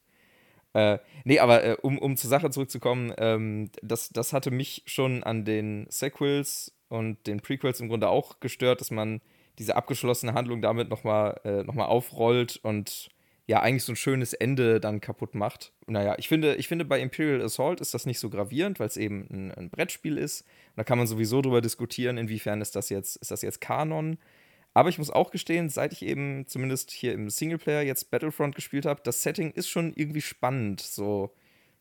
[0.72, 5.22] Äh, nee, aber äh, um, um zur Sache zurückzukommen, ähm, das, das hatte mich schon
[5.22, 9.20] an den Sequels und den Prequels im Grunde auch gestört, dass man
[9.59, 13.09] diese abgeschlossene Handlung damit nochmal äh, noch aufrollt und
[13.49, 15.73] ja, eigentlich so ein schönes Ende dann kaputt macht.
[15.87, 18.97] Naja, ich finde, ich finde bei Imperial Assault ist das nicht so gravierend, weil es
[18.97, 20.42] eben ein, ein, Brettspiel ist.
[20.42, 24.19] Und da kann man sowieso drüber diskutieren, inwiefern ist das jetzt, ist das jetzt Kanon.
[24.75, 28.85] Aber ich muss auch gestehen, seit ich eben zumindest hier im Singleplayer jetzt Battlefront gespielt
[28.85, 31.33] habe, das Setting ist schon irgendwie spannend, so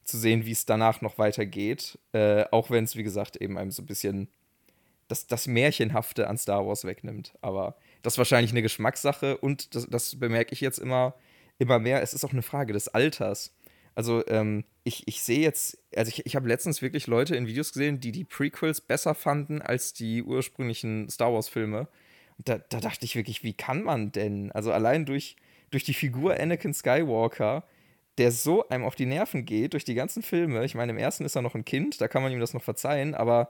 [0.04, 1.98] zu sehen, wie es danach noch weitergeht.
[2.14, 4.30] Äh, auch wenn es, wie gesagt, eben einem so ein bisschen
[5.08, 7.34] das, das Märchenhafte an Star Wars wegnimmt.
[7.42, 11.16] Aber das ist wahrscheinlich eine Geschmackssache und das, das bemerke ich jetzt immer,
[11.58, 12.02] immer mehr.
[12.02, 13.54] Es ist auch eine Frage des Alters.
[13.96, 17.72] Also, ähm, ich, ich sehe jetzt, also ich, ich habe letztens wirklich Leute in Videos
[17.74, 21.88] gesehen, die die Prequels besser fanden als die ursprünglichen Star Wars-Filme
[22.38, 24.52] da, da dachte ich wirklich, wie kann man denn?
[24.52, 25.36] Also allein durch,
[25.72, 27.64] durch die Figur Anakin Skywalker,
[28.18, 30.64] der so einem auf die Nerven geht, durch die ganzen Filme.
[30.66, 32.64] Ich meine, im ersten ist er noch ein Kind, da kann man ihm das noch
[32.64, 33.50] verzeihen, aber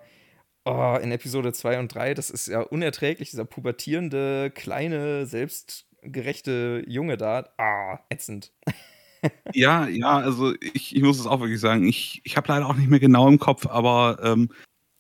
[0.66, 7.18] oh, in Episode 2 und 3, das ist ja unerträglich, dieser pubertierende, kleine, selbstgerechte Junge
[7.18, 7.50] da.
[7.58, 8.52] Ah, ätzend.
[9.54, 12.76] ja, ja, also ich, ich muss es auch wirklich sagen, ich, ich habe leider auch
[12.76, 14.50] nicht mehr genau im Kopf, aber ähm,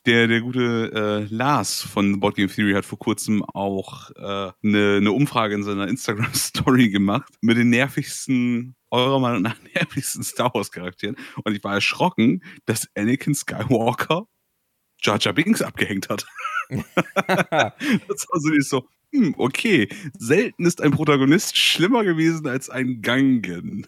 [0.05, 0.91] der, der gute
[1.29, 5.55] äh, Lars von Board Game Theory hat vor kurzem auch eine äh, ne, ne Umfrage
[5.55, 11.15] in seiner Instagram-Story gemacht mit den nervigsten, eurer Meinung nach nervigsten Star Wars-Charakteren.
[11.43, 14.27] Und ich war erschrocken, dass Anakin Skywalker
[15.05, 16.25] Jar Jar Binks abgehängt hat.
[16.69, 19.87] das war so nicht so, hm, okay,
[20.17, 23.85] selten ist ein Protagonist schlimmer gewesen als ein Gangen.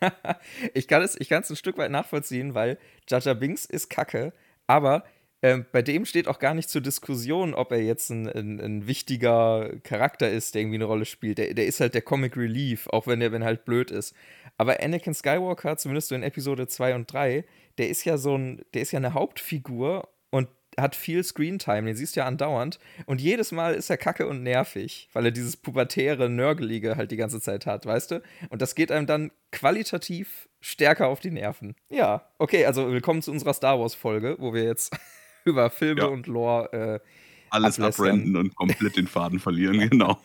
[0.74, 4.32] ich kann es ich ein Stück weit nachvollziehen, weil Jar Jar Binks ist kacke,
[4.66, 5.04] aber
[5.40, 8.86] ähm, bei dem steht auch gar nicht zur Diskussion, ob er jetzt ein, ein, ein,
[8.88, 11.38] wichtiger Charakter ist, der irgendwie eine Rolle spielt.
[11.38, 14.14] Der, der ist halt der Comic Relief, auch wenn der wenn halt blöd ist.
[14.56, 17.44] Aber Anakin Skywalker, zumindest so in Episode 2 und 3,
[17.78, 21.96] der ist ja so ein, der ist ja eine Hauptfigur und hat viel Screentime, den
[21.96, 22.78] siehst du ja andauernd.
[23.06, 27.16] Und jedes Mal ist er kacke und nervig, weil er dieses pubertäre, nörgelige halt die
[27.16, 28.22] ganze Zeit hat, weißt du?
[28.50, 31.74] Und das geht einem dann qualitativ stärker auf die Nerven.
[31.88, 34.96] Ja, okay, also willkommen zu unserer Star Wars-Folge, wo wir jetzt
[35.44, 36.06] über Filme ja.
[36.06, 37.00] und Lore äh,
[37.50, 40.18] alles abrennen und komplett den Faden verlieren, genau.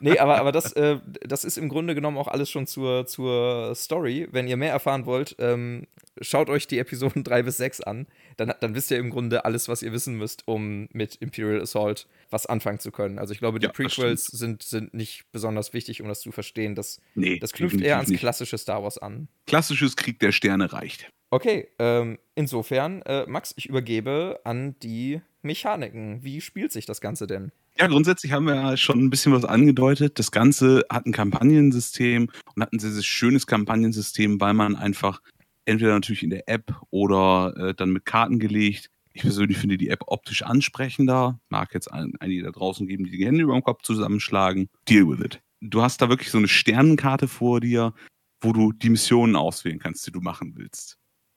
[0.00, 3.74] nee, aber, aber das, äh, das ist im Grunde genommen auch alles schon zur, zur
[3.74, 4.28] Story.
[4.30, 5.86] Wenn ihr mehr erfahren wollt, ähm,
[6.20, 8.06] schaut euch die Episoden 3 bis 6 an.
[8.36, 12.06] Dann, dann wisst ihr im Grunde alles, was ihr wissen müsst, um mit Imperial Assault
[12.30, 13.18] was anfangen zu können.
[13.18, 16.74] Also ich glaube, die ja, Prequels sind, sind nicht besonders wichtig, um das zu verstehen.
[16.74, 19.28] Das, nee, das knüpft eher ans klassische Star Wars an.
[19.46, 21.10] Klassisches Krieg der Sterne reicht.
[21.34, 26.22] Okay, ähm, insofern, äh, Max, ich übergebe an die Mechaniken.
[26.22, 27.50] Wie spielt sich das Ganze denn?
[27.76, 30.20] Ja, grundsätzlich haben wir ja schon ein bisschen was angedeutet.
[30.20, 35.20] Das Ganze hat ein Kampagnensystem und hat ein sehr, schönes Kampagnensystem, weil man einfach
[35.64, 38.92] entweder natürlich in der App oder äh, dann mit Karten gelegt.
[39.12, 41.40] Ich persönlich finde die App optisch ansprechender.
[41.48, 44.68] Mag jetzt ein, einige da draußen geben, die die Hände über dem Kopf zusammenschlagen.
[44.88, 45.42] Deal with it.
[45.60, 47.92] Du hast da wirklich so eine Sternenkarte vor dir,
[48.40, 50.96] wo du die Missionen auswählen kannst, die du machen willst.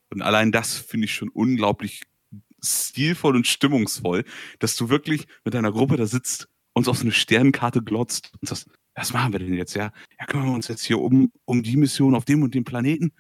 [0.10, 2.04] Und allein das finde ich schon unglaublich
[2.64, 4.24] stilvoll und stimmungsvoll,
[4.60, 8.48] dass du wirklich mit deiner Gruppe da sitzt und auf so eine Sternenkarte glotzt und
[8.48, 9.76] sagst, was machen wir denn jetzt?
[9.76, 12.64] Ja, ja kümmern wir uns jetzt hier um, um die Mission auf dem und dem
[12.64, 13.12] Planeten?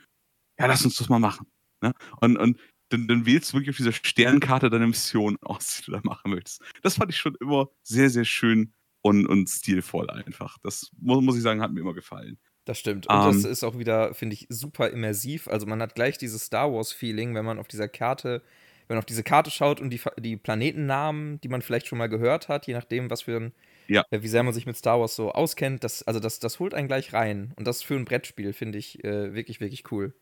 [0.57, 1.47] Ja, lass uns das mal machen.
[1.81, 1.93] Ne?
[2.19, 5.91] Und, und dann, dann wählst du wirklich auf dieser Sternenkarte deine Mission aus, die du
[5.91, 6.61] da machen möchtest.
[6.81, 10.57] Das fand ich schon immer sehr, sehr schön und, und stilvoll einfach.
[10.63, 12.39] Das muss, muss ich sagen, hat mir immer gefallen.
[12.67, 13.07] Das stimmt.
[13.07, 13.51] Und um, das ähm.
[13.51, 15.47] ist auch wieder, finde ich, super immersiv.
[15.47, 18.41] Also man hat gleich dieses Star Wars-Feeling, wenn man auf dieser Karte,
[18.87, 22.09] wenn man auf diese Karte schaut und die, die Planetennamen, die man vielleicht schon mal
[22.09, 23.53] gehört hat, je nachdem, was für ein,
[23.87, 24.03] ja.
[24.11, 26.73] äh, wie sehr man sich mit Star Wars so auskennt, das, also das, das holt
[26.73, 27.53] einen gleich rein.
[27.55, 30.13] Und das für ein Brettspiel finde ich äh, wirklich, wirklich cool.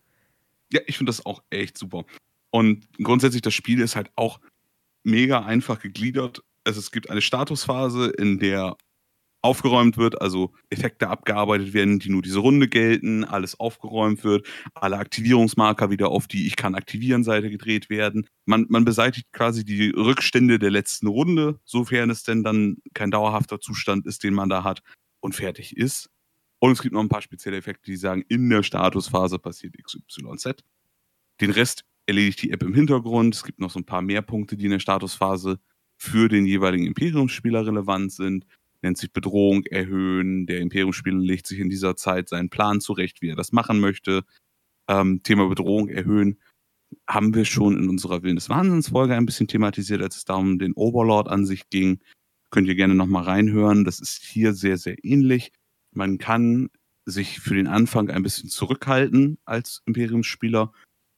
[0.72, 2.04] Ja, ich finde das auch echt super.
[2.50, 4.38] Und grundsätzlich, das Spiel ist halt auch
[5.02, 6.44] mega einfach gegliedert.
[6.62, 8.76] Also es gibt eine Statusphase, in der
[9.46, 14.98] aufgeräumt wird, also Effekte abgearbeitet werden, die nur diese Runde gelten, alles aufgeräumt wird, alle
[14.98, 18.26] Aktivierungsmarker wieder auf die Ich kann aktivieren Seite gedreht werden.
[18.44, 23.60] Man, man beseitigt quasi die Rückstände der letzten Runde, sofern es denn dann kein dauerhafter
[23.60, 24.82] Zustand ist, den man da hat
[25.20, 26.10] und fertig ist.
[26.58, 30.64] Und es gibt noch ein paar spezielle Effekte, die sagen, in der Statusphase passiert XYZ.
[31.40, 33.34] Den Rest erledigt die App im Hintergrund.
[33.34, 35.60] Es gibt noch so ein paar mehr Punkte, die in der Statusphase
[35.96, 38.46] für den jeweiligen Imperiumsspieler relevant sind
[38.86, 40.46] nennt sich Bedrohung erhöhen.
[40.46, 44.22] Der Imperiumsspieler legt sich in dieser Zeit seinen Plan zurecht, wie er das machen möchte.
[44.88, 46.38] Ähm, Thema Bedrohung erhöhen
[47.08, 50.34] haben wir schon in unserer Willen des Wahnsinns Folge ein bisschen thematisiert, als es da
[50.34, 52.00] um den Overlord an sich ging.
[52.50, 53.84] Könnt ihr gerne nochmal reinhören.
[53.84, 55.52] Das ist hier sehr, sehr ähnlich.
[55.92, 56.70] Man kann
[57.04, 60.72] sich für den Anfang ein bisschen zurückhalten als Imperiumsspieler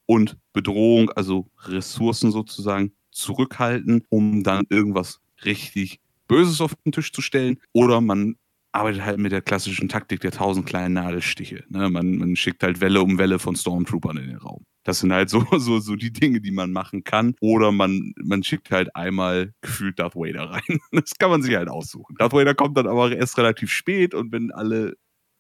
[0.07, 7.23] und Bedrohung, also Ressourcen sozusagen, zurückhalten, um dann irgendwas richtig Böses auf den Tisch zu
[7.23, 7.59] stellen.
[7.73, 8.37] Oder man
[8.73, 11.64] arbeitet halt mit der klassischen Taktik der tausend kleinen Nadelstiche.
[11.69, 11.88] Ne?
[11.91, 14.64] Man, man schickt halt Welle um Welle von Stormtroopern in den Raum.
[14.85, 17.35] Das sind halt so, so, so die Dinge, die man machen kann.
[17.41, 20.62] Oder man, man schickt halt einmal gefühlt Darth Vader rein.
[20.93, 22.14] Das kann man sich halt aussuchen.
[22.19, 24.95] Darth Vader kommt dann aber erst relativ spät und wenn alle,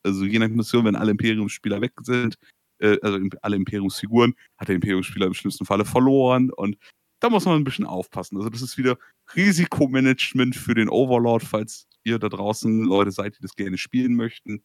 [0.04, 2.36] also je nach Mission, wenn alle Imperiumsspieler weg sind,
[2.80, 6.76] äh, also alle Imperiumsfiguren, hat der Imperiumsspieler im schlimmsten Falle verloren und
[7.20, 8.36] da muss man ein bisschen aufpassen.
[8.36, 8.98] Also das ist wieder
[9.34, 14.62] Risikomanagement für den Overlord, falls ihr da draußen Leute seid, die das gerne spielen möchten.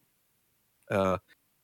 [0.86, 1.18] Äh,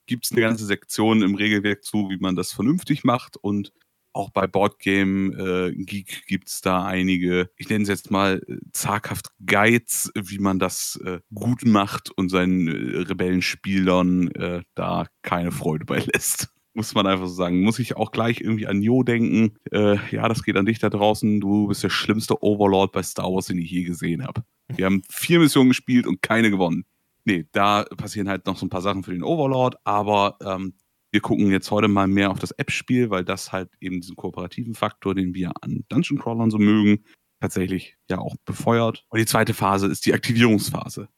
[0.06, 3.72] Gibt es eine ganze Sektion im Regelwerk zu, wie man das vernünftig macht und
[4.12, 8.56] auch bei Boardgame äh, Geek gibt es da einige, ich nenne es jetzt mal äh,
[8.72, 15.52] zaghaft Guides, wie man das äh, gut macht und seinen äh, Rebellenspielern äh, da keine
[15.52, 17.62] Freude bei lässt muss man einfach so sagen.
[17.62, 19.56] Muss ich auch gleich irgendwie an Jo denken.
[19.72, 21.40] Äh, ja, das geht an dich da draußen.
[21.40, 24.42] Du bist der schlimmste Overlord bei Star Wars, den ich je gesehen habe.
[24.68, 26.84] Wir haben vier Missionen gespielt und keine gewonnen.
[27.24, 30.74] Nee, da passieren halt noch so ein paar Sachen für den Overlord, aber ähm,
[31.10, 34.74] wir gucken jetzt heute mal mehr auf das App-Spiel, weil das halt eben diesen kooperativen
[34.74, 37.04] Faktor, den wir an Dungeon Crawlern so mögen,
[37.40, 39.04] tatsächlich ja auch befeuert.
[39.08, 41.08] Und die zweite Phase ist die Aktivierungsphase.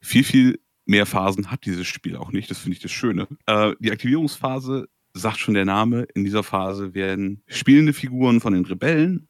[0.00, 2.50] Viel, viel mehr Phasen hat dieses Spiel auch nicht.
[2.50, 3.26] Das finde ich das Schöne.
[3.46, 6.06] Äh, die Aktivierungsphase sagt schon der Name.
[6.14, 9.28] In dieser Phase werden spielende Figuren von den Rebellen,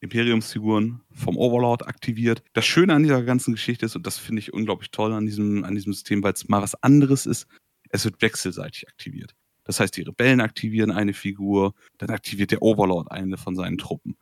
[0.00, 2.42] Imperiumsfiguren vom Overlord aktiviert.
[2.52, 5.64] Das Schöne an dieser ganzen Geschichte ist, und das finde ich unglaublich toll an diesem,
[5.64, 7.46] an diesem System, weil es mal was anderes ist,
[7.90, 9.34] es wird wechselseitig aktiviert.
[9.64, 14.16] Das heißt, die Rebellen aktivieren eine Figur, dann aktiviert der Overlord eine von seinen Truppen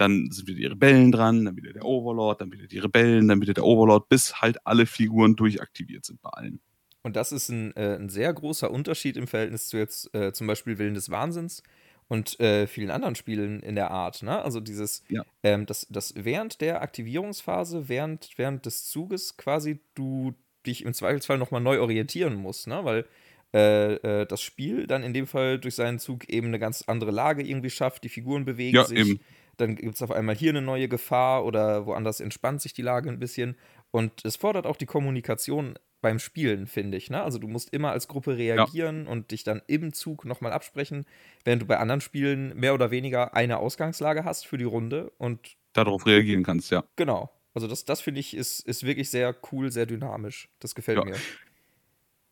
[0.00, 3.40] dann sind wieder die Rebellen dran, dann wieder der Overlord, dann wieder die Rebellen, dann
[3.40, 6.60] wieder der Overlord, bis halt alle Figuren durchaktiviert sind bei allen.
[7.02, 10.46] Und das ist ein, äh, ein sehr großer Unterschied im Verhältnis zu jetzt äh, zum
[10.46, 11.62] Beispiel Willen des Wahnsinns
[12.08, 14.22] und äh, vielen anderen Spielen in der Art.
[14.22, 14.42] Ne?
[14.42, 15.22] Also dieses, ja.
[15.42, 20.34] ähm, dass das während der Aktivierungsphase, während, während des Zuges quasi du
[20.66, 22.84] dich im Zweifelsfall nochmal neu orientieren musst, ne?
[22.84, 23.06] weil
[23.54, 27.10] äh, äh, das Spiel dann in dem Fall durch seinen Zug eben eine ganz andere
[27.10, 28.98] Lage irgendwie schafft, die Figuren bewegen ja, sich.
[28.98, 29.20] Eben
[29.60, 33.08] dann gibt es auf einmal hier eine neue Gefahr oder woanders entspannt sich die Lage
[33.08, 33.56] ein bisschen.
[33.90, 37.10] Und es fordert auch die Kommunikation beim Spielen, finde ich.
[37.10, 37.22] Ne?
[37.22, 39.10] Also du musst immer als Gruppe reagieren ja.
[39.10, 41.04] und dich dann im Zug nochmal absprechen,
[41.44, 45.56] während du bei anderen Spielen mehr oder weniger eine Ausgangslage hast für die Runde und
[45.72, 46.84] darauf reagieren kannst, ja.
[46.96, 47.30] Genau.
[47.54, 50.48] Also das, das finde ich ist, ist wirklich sehr cool, sehr dynamisch.
[50.60, 51.04] Das gefällt ja.
[51.04, 51.16] mir.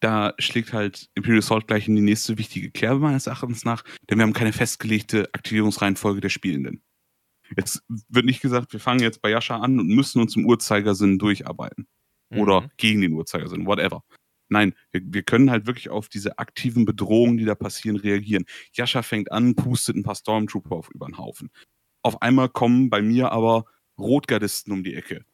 [0.00, 4.18] Da schlägt halt Imperial Assault gleich in die nächste wichtige Kerbe meines Erachtens nach, denn
[4.18, 6.82] wir haben keine festgelegte Aktivierungsreihenfolge der Spielenden.
[7.56, 11.18] Jetzt wird nicht gesagt, wir fangen jetzt bei Yasha an und müssen uns im Uhrzeigersinn
[11.18, 11.86] durcharbeiten.
[12.30, 12.38] Mhm.
[12.40, 14.02] Oder gegen den Uhrzeigersinn, whatever.
[14.48, 18.44] Nein, wir, wir, können halt wirklich auf diese aktiven Bedrohungen, die da passieren, reagieren.
[18.72, 21.50] Yasha fängt an, pustet ein paar Stormtrooper auf über den Haufen.
[22.02, 23.66] Auf einmal kommen bei mir aber
[23.98, 25.24] Rotgardisten um die Ecke.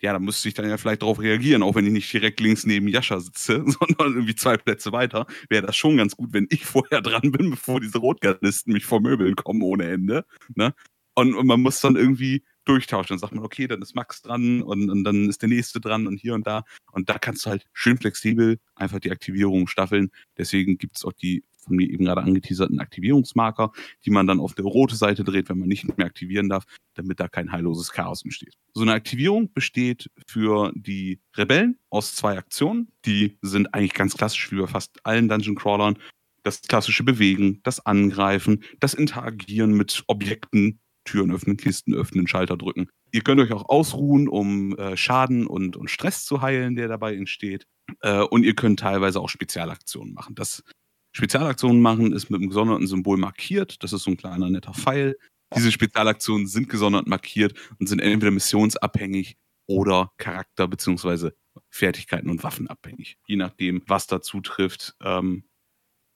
[0.00, 2.64] Ja, da müsste ich dann ja vielleicht darauf reagieren, auch wenn ich nicht direkt links
[2.64, 5.26] neben Yasha sitze, sondern irgendwie zwei Plätze weiter.
[5.50, 9.00] Wäre das schon ganz gut, wenn ich vorher dran bin, bevor diese Rotgardisten mich vor
[9.00, 10.24] Möbeln kommen ohne Ende.
[10.54, 10.74] Ne?
[11.20, 13.14] Und, und, man muss dann irgendwie durchtauschen.
[13.14, 16.06] Dann sagt man, okay, dann ist Max dran und, und, dann ist der nächste dran
[16.06, 16.64] und hier und da.
[16.92, 20.10] Und da kannst du halt schön flexibel einfach die Aktivierung staffeln.
[20.36, 23.72] Deswegen gibt es auch die von mir eben gerade angeteaserten Aktivierungsmarker,
[24.04, 27.20] die man dann auf der rote Seite dreht, wenn man nicht mehr aktivieren darf, damit
[27.20, 28.54] da kein heilloses Chaos entsteht.
[28.74, 32.88] So eine Aktivierung besteht für die Rebellen aus zwei Aktionen.
[33.04, 35.98] Die sind eigentlich ganz klassisch wie bei fast allen Dungeon Crawlern.
[36.42, 42.88] Das klassische Bewegen, das Angreifen, das Interagieren mit Objekten, Türen öffnen, Kisten öffnen, Schalter drücken.
[43.12, 47.14] Ihr könnt euch auch ausruhen, um äh, Schaden und, und Stress zu heilen, der dabei
[47.16, 47.66] entsteht.
[48.00, 50.34] Äh, und ihr könnt teilweise auch Spezialaktionen machen.
[50.34, 50.62] Das
[51.12, 53.82] Spezialaktionen machen ist mit einem gesonderten Symbol markiert.
[53.82, 55.16] Das ist so ein kleiner netter Pfeil.
[55.56, 59.36] Diese Spezialaktionen sind gesondert markiert und sind entweder missionsabhängig
[59.66, 61.30] oder Charakter- bzw.
[61.68, 63.18] Fertigkeiten und Waffen abhängig.
[63.26, 65.44] Je nachdem, was da zutrifft, ähm,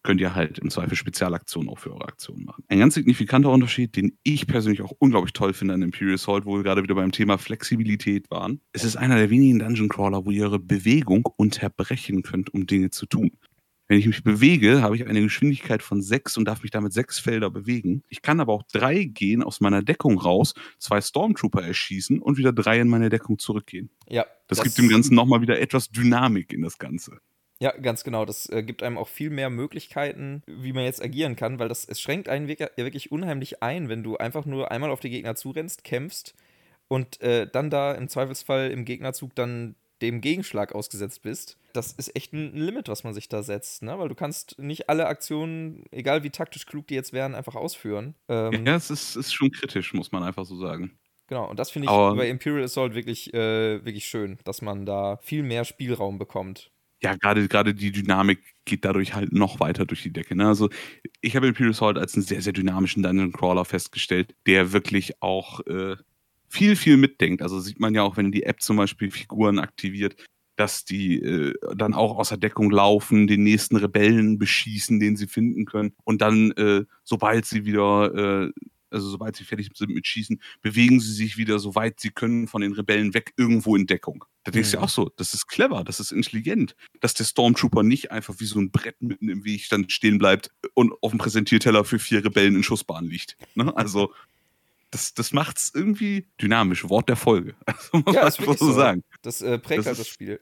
[0.04, 2.62] könnt ihr halt im Zweifel Spezialaktionen auch für eure Aktionen machen.
[2.68, 6.56] Ein ganz signifikanter Unterschied, den ich persönlich auch unglaublich toll finde an Imperial Assault, wo
[6.56, 8.60] wir gerade wieder beim Thema Flexibilität waren.
[8.72, 12.90] Es ist einer der wenigen Dungeon Crawler, wo ihr eure Bewegung unterbrechen könnt, um Dinge
[12.90, 13.32] zu tun.
[13.86, 17.18] Wenn ich mich bewege, habe ich eine Geschwindigkeit von sechs und darf mich damit sechs
[17.18, 18.02] Felder bewegen.
[18.08, 22.52] Ich kann aber auch drei gehen aus meiner Deckung raus, zwei Stormtrooper erschießen und wieder
[22.52, 23.90] drei in meine Deckung zurückgehen.
[24.08, 24.24] Ja.
[24.48, 27.18] Das, das gibt dem Ganzen nochmal wieder etwas Dynamik in das Ganze.
[27.60, 28.24] Ja, ganz genau.
[28.24, 31.84] Das äh, gibt einem auch viel mehr Möglichkeiten, wie man jetzt agieren kann, weil das,
[31.84, 35.84] es schränkt einen wirklich unheimlich ein, wenn du einfach nur einmal auf die Gegner zurennst,
[35.84, 36.34] kämpfst
[36.88, 41.56] und äh, dann da im Zweifelsfall im Gegnerzug dann dem Gegenschlag ausgesetzt bist.
[41.72, 43.98] das ist echt ein Limit, was man sich da setzt, ne?
[43.98, 48.14] Weil du kannst nicht alle Aktionen, egal wie taktisch klug die jetzt wären, einfach ausführen.
[48.28, 50.98] Ähm, ja, es ist, ist schon kritisch, muss man einfach so sagen.
[51.26, 54.84] Genau, und das finde ich Aber, bei Imperial Assault wirklich, äh, wirklich schön, dass man
[54.84, 56.70] da viel mehr Spielraum bekommt.
[57.04, 60.34] Ja, gerade gerade die Dynamik geht dadurch halt noch weiter durch die Decke.
[60.34, 60.46] Ne?
[60.48, 60.70] Also
[61.20, 65.60] ich habe Imperial Assault als einen sehr, sehr dynamischen Dungeon Crawler festgestellt, der wirklich auch
[65.66, 65.96] äh,
[66.48, 67.42] viel, viel mitdenkt.
[67.42, 70.16] Also sieht man ja auch, wenn die App zum Beispiel Figuren aktiviert,
[70.56, 75.66] dass die äh, dann auch außer Deckung laufen, den nächsten Rebellen beschießen, den sie finden
[75.66, 75.92] können.
[76.04, 78.50] Und dann, äh, sobald sie wieder, äh,
[78.94, 82.46] also sobald sie fertig sind mit Schießen, bewegen sie sich wieder, so weit sie können,
[82.46, 84.24] von den Rebellen weg, irgendwo in Deckung.
[84.44, 84.80] Da denkst du mhm.
[84.80, 88.46] ja auch so, das ist clever, das ist intelligent, dass der Stormtrooper nicht einfach wie
[88.46, 92.24] so ein Brett mitten im Weg dann stehen bleibt und auf dem Präsentierteller für vier
[92.24, 93.36] Rebellen in Schussbahn liegt.
[93.54, 93.74] Ne?
[93.76, 94.12] Also
[94.94, 96.88] das, das macht es irgendwie dynamisch.
[96.88, 97.54] Wort der Folge.
[97.66, 99.02] Also, muss ja, man einfach so sagen.
[99.22, 100.40] Das äh, prägt das halt das Spiel.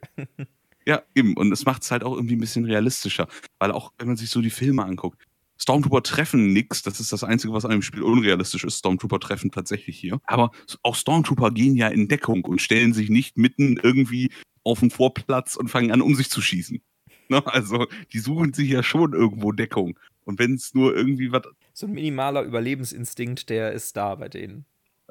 [0.86, 1.36] ja, eben.
[1.36, 3.28] Und es macht es halt auch irgendwie ein bisschen realistischer.
[3.58, 5.22] Weil auch, wenn man sich so die Filme anguckt,
[5.62, 6.82] Stormtrooper treffen nix.
[6.82, 8.78] Das ist das Einzige, was an dem Spiel unrealistisch ist.
[8.78, 10.20] Stormtrooper treffen tatsächlich hier.
[10.26, 10.50] Aber
[10.82, 14.30] auch Stormtrooper gehen ja in Deckung und stellen sich nicht mitten irgendwie
[14.64, 16.82] auf den Vorplatz und fangen an, um sich zu schießen.
[17.28, 17.46] Ne?
[17.46, 19.98] Also, die suchen sich ja schon irgendwo Deckung.
[20.24, 21.42] Und wenn es nur irgendwie was.
[21.72, 24.66] So ein minimaler Überlebensinstinkt, der ist da bei denen.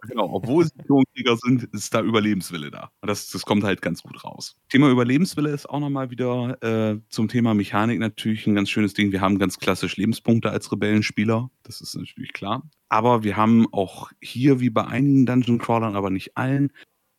[0.08, 2.90] Genau, obwohl sie Klonkrieger sind, ist da Überlebenswille da.
[3.02, 4.56] Und das, das kommt halt ganz gut raus.
[4.70, 9.12] Thema Überlebenswille ist auch nochmal wieder äh, zum Thema Mechanik natürlich ein ganz schönes Ding.
[9.12, 11.50] Wir haben ganz klassisch Lebenspunkte als Rebellenspieler.
[11.64, 12.64] Das ist natürlich klar.
[12.90, 16.72] Aber wir haben auch hier, wie bei einigen Dungeon Crawlern, aber nicht allen,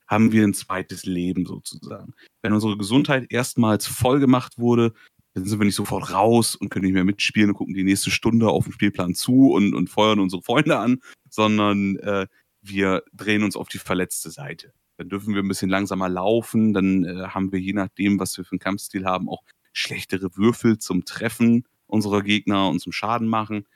[0.09, 2.15] haben wir ein zweites Leben sozusagen.
[2.43, 4.93] Wenn unsere Gesundheit erstmals voll gemacht wurde,
[5.35, 8.11] dann sind wir nicht sofort raus und können nicht mehr mitspielen und gucken die nächste
[8.11, 10.99] Stunde auf dem Spielplan zu und, und feuern unsere Freunde an,
[11.31, 12.27] sondern äh,
[12.63, 14.73] wir drehen uns auf die verletzte Seite.
[14.97, 18.45] Dann dürfen wir ein bisschen langsamer laufen, dann äh, haben wir je nachdem, was wir
[18.45, 23.67] für einen Kampfstil haben, auch schlechtere Würfel zum Treffen unserer Gegner und zum Schaden machen.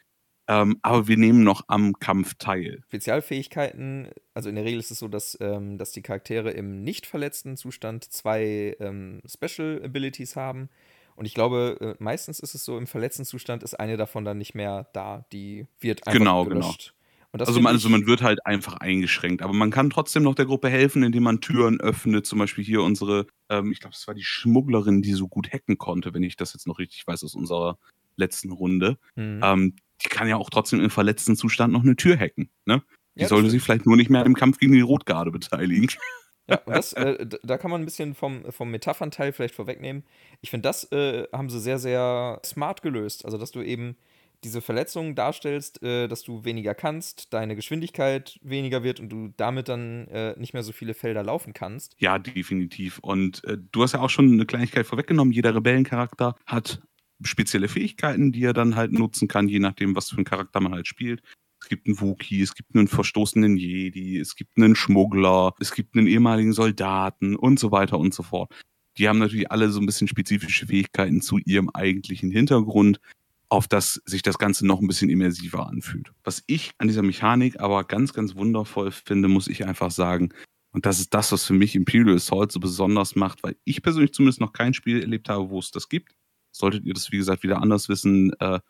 [0.49, 2.81] Ähm, aber wir nehmen noch am Kampf teil.
[2.87, 7.07] Spezialfähigkeiten, also in der Regel ist es so, dass, ähm, dass die Charaktere im nicht
[7.07, 10.68] verletzten Zustand zwei ähm, Special Abilities haben.
[11.16, 14.38] Und ich glaube, äh, meistens ist es so, im verletzten Zustand ist eine davon dann
[14.38, 15.25] nicht mehr da.
[15.33, 16.61] Die wird einfach genau, genau.
[16.61, 16.88] gelöscht.
[16.88, 16.95] Genau.
[17.40, 19.42] Also, man, also man wird halt einfach eingeschränkt.
[19.42, 22.27] Aber man kann trotzdem noch der Gruppe helfen, indem man Türen öffnet.
[22.27, 25.79] Zum Beispiel hier unsere, ähm, ich glaube, das war die Schmugglerin, die so gut hacken
[25.79, 27.79] konnte, wenn ich das jetzt noch richtig weiß aus unserer
[28.16, 28.99] letzten Runde.
[29.14, 29.40] Mhm.
[29.42, 32.51] Ähm, die kann ja auch trotzdem im verletzten Zustand noch eine Tür hacken.
[32.64, 32.83] Ne?
[33.14, 35.88] Die ja, sollte sich vielleicht nur nicht mehr im Kampf gegen die Rotgarde beteiligen.
[36.49, 40.05] Ja, und das, äh, da kann man ein bisschen vom, vom Metaphernteil vielleicht vorwegnehmen.
[40.42, 43.25] Ich finde, das äh, haben sie sehr, sehr smart gelöst.
[43.25, 43.96] Also, dass du eben
[44.44, 49.68] diese Verletzungen darstellst, äh, dass du weniger kannst, deine Geschwindigkeit weniger wird und du damit
[49.68, 51.94] dann äh, nicht mehr so viele Felder laufen kannst.
[51.99, 52.99] Ja, definitiv.
[53.01, 55.33] Und äh, du hast ja auch schon eine Kleinigkeit vorweggenommen.
[55.33, 56.83] Jeder Rebellencharakter hat
[57.22, 60.75] spezielle Fähigkeiten, die er dann halt nutzen kann, je nachdem, was für einen Charakter man
[60.75, 61.22] halt spielt.
[61.61, 65.96] Es gibt einen Wookie, es gibt einen verstoßenen Jedi, es gibt einen Schmuggler, es gibt
[65.96, 68.53] einen ehemaligen Soldaten und so weiter und so fort.
[68.99, 73.01] Die haben natürlich alle so ein bisschen spezifische Fähigkeiten zu ihrem eigentlichen Hintergrund,
[73.48, 76.12] auf das sich das Ganze noch ein bisschen immersiver anfühlt.
[76.24, 80.30] Was ich an dieser Mechanik aber ganz, ganz wundervoll finde, muss ich einfach sagen,
[80.72, 84.12] und das ist das, was für mich Imperial Assault so besonders macht, weil ich persönlich
[84.12, 86.14] zumindest noch kein Spiel erlebt habe, wo es das gibt.
[86.50, 88.61] Solltet ihr das, wie gesagt, wieder anders wissen, äh,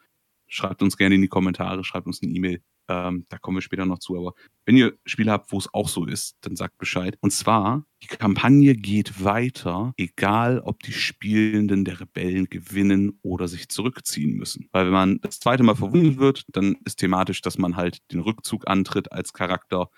[0.46, 2.62] schreibt uns gerne in die Kommentare, schreibt uns eine E-Mail.
[2.88, 4.16] Ähm, da kommen wir später noch zu.
[4.16, 7.16] Aber wenn ihr Spiele habt, wo es auch so ist, dann sagt Bescheid.
[7.20, 13.68] Und zwar, die Kampagne geht weiter, egal ob die Spielenden der Rebellen gewinnen oder sich
[13.68, 14.68] zurückziehen müssen.
[14.72, 18.20] Weil wenn man das zweite Mal verwundet wird, dann ist thematisch, dass man halt den
[18.20, 19.90] Rückzug antritt als Charakter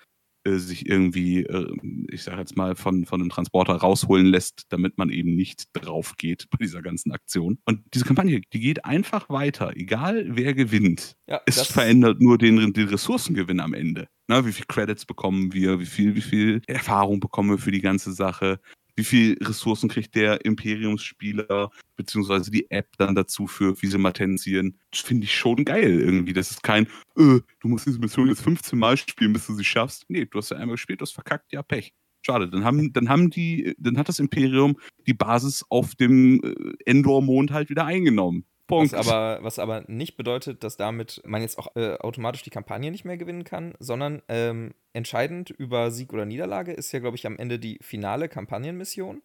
[0.45, 1.67] äh, sich irgendwie, äh,
[2.09, 6.15] ich sage jetzt mal, von, von einem Transporter rausholen lässt, damit man eben nicht drauf
[6.17, 7.59] geht bei dieser ganzen Aktion.
[7.65, 11.15] Und diese Kampagne, die geht einfach weiter, egal wer gewinnt.
[11.27, 14.07] Ja, es verändert nur den, den Ressourcengewinn am Ende.
[14.27, 17.81] Na, wie viel Credits bekommen wir, wie viel, wie viel Erfahrung bekommen wir für die
[17.81, 18.59] ganze Sache,
[18.99, 24.77] wie viel Ressourcen kriegt der Imperiumsspieler, beziehungsweise die App dann dazu für Visematensieren.
[24.91, 26.33] Das finde ich schon geil irgendwie.
[26.33, 26.85] Das ist kein,
[27.15, 30.03] äh, du musst diese Mission jetzt 15 Mal spielen, bis du sie schaffst.
[30.09, 31.93] Nee, du hast ja einmal gespielt, du hast verkackt, ja, Pech.
[32.21, 34.77] Schade, dann haben, dann haben die, dann hat das Imperium
[35.07, 38.43] die Basis auf dem äh, Endor-Mond halt wieder eingenommen.
[38.69, 38.93] Punkt.
[38.93, 42.91] Was aber, was aber nicht bedeutet, dass damit man jetzt auch äh, automatisch die Kampagne
[42.91, 47.25] nicht mehr gewinnen kann, sondern ähm, entscheidend über Sieg oder Niederlage ist ja, glaube ich,
[47.25, 49.21] am Ende die finale Kampagnenmission.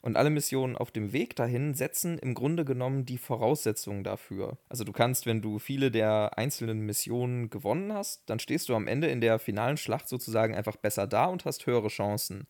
[0.00, 4.58] Und alle Missionen auf dem Weg dahin setzen im Grunde genommen die Voraussetzungen dafür.
[4.68, 8.86] Also du kannst, wenn du viele der einzelnen Missionen gewonnen hast, dann stehst du am
[8.86, 12.46] Ende in der finalen Schlacht sozusagen einfach besser da und hast höhere Chancen.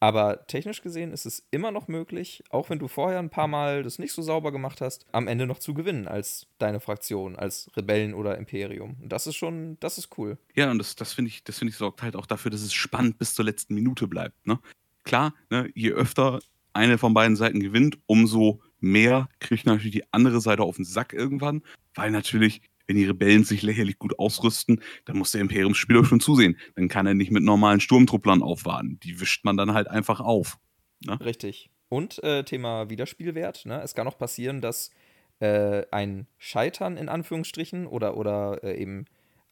[0.00, 3.82] Aber technisch gesehen ist es immer noch möglich, auch wenn du vorher ein paar Mal
[3.82, 7.70] das nicht so sauber gemacht hast, am Ende noch zu gewinnen als deine Fraktion, als
[7.76, 8.96] Rebellen oder Imperium.
[9.02, 10.38] Und das ist schon, das ist cool.
[10.54, 12.72] Ja, und das, das finde ich, das finde ich sorgt halt auch dafür, dass es
[12.72, 14.46] spannend bis zur letzten Minute bleibt.
[14.46, 14.60] Ne?
[15.02, 16.40] Klar, ne, je öfter
[16.72, 21.12] eine von beiden Seiten gewinnt, umso mehr kriegt natürlich die andere Seite auf den Sack
[21.12, 21.62] irgendwann,
[21.94, 26.56] weil natürlich wenn die Rebellen sich lächerlich gut ausrüsten, dann muss der Imperiumsspieler schon zusehen.
[26.74, 28.98] Dann kann er nicht mit normalen Sturmtrupplern aufwarten.
[29.04, 30.58] Die wischt man dann halt einfach auf.
[31.04, 31.20] Ne?
[31.20, 31.70] Richtig.
[31.88, 33.66] Und äh, Thema Wiederspielwert.
[33.66, 33.80] Ne?
[33.82, 34.90] Es kann auch passieren, dass
[35.40, 39.04] äh, ein Scheitern in Anführungsstrichen oder, oder äh, eben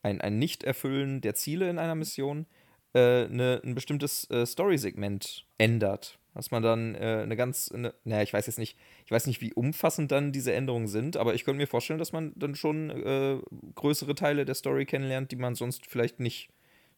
[0.03, 2.47] ein, ein Nicht-Erfüllen der Ziele in einer Mission
[2.95, 6.19] äh, ne, ein bestimmtes äh, Story-Segment ändert.
[6.37, 8.77] Dass man dann äh, eine ganz, eine, naja, ich weiß jetzt nicht,
[9.07, 12.13] ich weiß nicht, wie umfassend dann diese Änderungen sind, aber ich könnte mir vorstellen, dass
[12.13, 13.39] man dann schon äh,
[13.75, 16.51] größere Teile der Story kennenlernt, die man sonst vielleicht nicht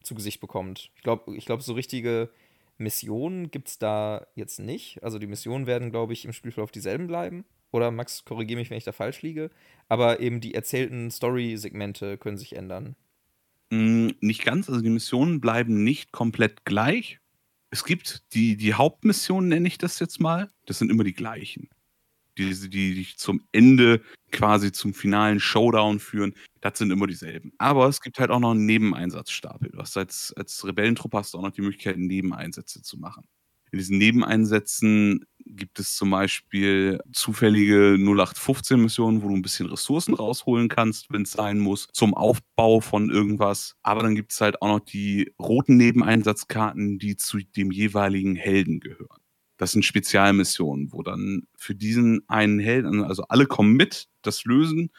[0.02, 0.90] zu Gesicht bekommt.
[0.96, 2.30] Ich glaube, ich glaub, so richtige
[2.78, 5.02] Missionen gibt es da jetzt nicht.
[5.04, 7.44] Also die Missionen werden, glaube ich, im Spielverlauf dieselben bleiben.
[7.70, 9.50] Oder Max, korrigiere mich, wenn ich da falsch liege.
[9.88, 12.96] Aber eben die erzählten Story-Segmente können sich ändern.
[13.70, 17.20] Mm, nicht ganz, also die Missionen bleiben nicht komplett gleich
[17.70, 21.68] es gibt die, die Hauptmissionen, nenne ich das jetzt mal, das sind immer die gleichen.
[22.38, 24.00] Die, die dich zum Ende
[24.30, 27.52] quasi zum finalen Showdown führen, das sind immer dieselben.
[27.58, 29.70] Aber es gibt halt auch noch einen Nebeneinsatzstapel.
[29.70, 33.24] Du hast als, als Rebellentruppe hast du auch noch die Möglichkeit, Nebeneinsätze zu machen.
[33.72, 40.68] In diesen Nebeneinsätzen gibt es zum Beispiel zufällige 0815-Missionen, wo du ein bisschen Ressourcen rausholen
[40.68, 43.74] kannst, wenn es sein muss, zum Aufbau von irgendwas.
[43.82, 48.80] Aber dann gibt es halt auch noch die roten Nebeneinsatzkarten, die zu dem jeweiligen Helden
[48.80, 49.20] gehören.
[49.56, 54.90] Das sind Spezialmissionen, wo dann für diesen einen Helden, also alle kommen mit, das lösen.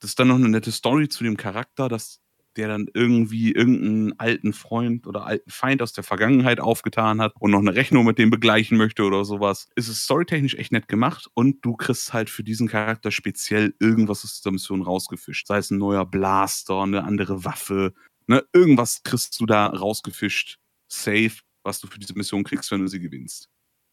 [0.00, 2.20] Das ist dann noch eine nette Story zu dem Charakter, dass
[2.56, 7.50] der dann irgendwie irgendeinen alten Freund oder alten Feind aus der Vergangenheit aufgetan hat und
[7.50, 9.68] noch eine Rechnung mit dem begleichen möchte oder sowas.
[9.76, 14.24] Es ist storytechnisch echt nett gemacht und du kriegst halt für diesen Charakter speziell irgendwas
[14.24, 15.46] aus dieser Mission rausgefischt.
[15.46, 17.92] Sei es ein neuer Blaster, eine andere Waffe,
[18.26, 18.44] ne?
[18.52, 20.58] Irgendwas kriegst du da rausgefischt.
[20.88, 21.32] Safe,
[21.62, 23.48] was du für diese Mission kriegst, wenn du sie gewinnst.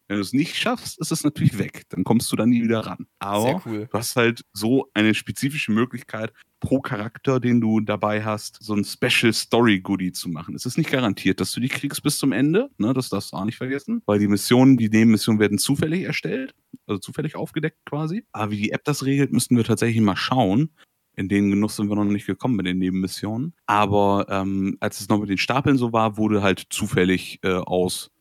[0.08, 1.84] Wenn du es nicht schaffst, ist es natürlich weg.
[1.88, 3.08] Dann kommst du da nie wieder ran.
[3.20, 3.88] Aber cool.
[3.90, 8.86] du hast halt so eine spezifische Möglichkeit, pro Charakter, den du dabei hast, so ein
[8.86, 10.56] Special Story Goodie zu machen.
[10.56, 12.70] Es ist nicht garantiert, dass du die kriegst bis zum Ende.
[12.78, 14.02] Ne, das darfst du auch nicht vergessen.
[14.06, 16.56] Weil die Missionen, die Nebenmissionen werden zufällig erstellt.
[16.88, 18.24] Also zufällig aufgedeckt quasi.
[18.32, 20.70] Aber wie die App das regelt, müssten wir tatsächlich mal schauen.
[21.18, 23.54] In den Genuss sind wir noch nicht gekommen mit den Nebenmissionen.
[23.66, 28.12] Aber ähm, als es noch mit den Stapeln so war, wurde halt zufällig äh, aus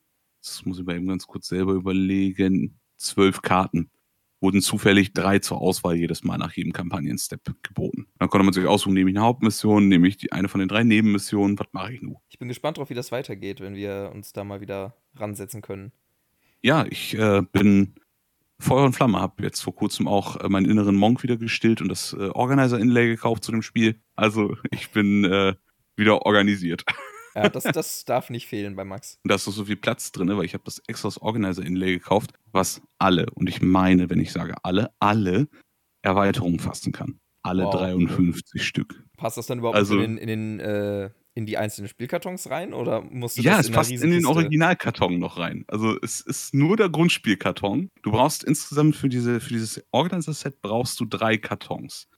[0.43, 3.91] das muss ich mal eben ganz kurz selber überlegen, zwölf Karten
[4.41, 8.07] wurden zufällig drei zur Auswahl jedes Mal nach jedem Kampagnen-Step geboten.
[8.19, 10.69] Dann konnte man sich aussuchen, nehme ich eine Hauptmission, nehme ich die eine von den
[10.69, 12.17] drei Nebenmissionen, was mache ich nun?
[12.29, 15.93] Ich bin gespannt darauf, wie das weitergeht, wenn wir uns da mal wieder ransetzen können.
[16.63, 17.95] Ja, ich äh, bin
[18.59, 21.89] Feuer und Flamme, habe jetzt vor kurzem auch äh, meinen inneren Monk wieder gestillt und
[21.89, 24.01] das äh, Organizer-Inlay gekauft zu dem Spiel.
[24.17, 25.55] Also ich bin äh,
[25.97, 26.85] wieder organisiert.
[27.35, 29.19] Ja, das, das darf nicht fehlen bei Max.
[29.25, 32.83] Da ist so viel Platz drin, weil ich habe das extra Organizer Inlay gekauft, was
[32.99, 35.49] alle, und ich meine, wenn ich sage alle, alle
[36.03, 37.21] Erweiterungen fassen kann.
[37.43, 37.75] Alle wow.
[37.75, 39.03] 53 Stück.
[39.17, 43.01] Passt das dann überhaupt also, in, in, den, äh, in die einzelnen Spielkartons rein oder
[43.03, 45.65] musst du ja, das in es passt in den Originalkarton noch rein.
[45.69, 47.89] Also es ist nur der Grundspielkarton.
[48.03, 52.09] Du brauchst insgesamt für, diese, für dieses Organizer-Set brauchst du drei Kartons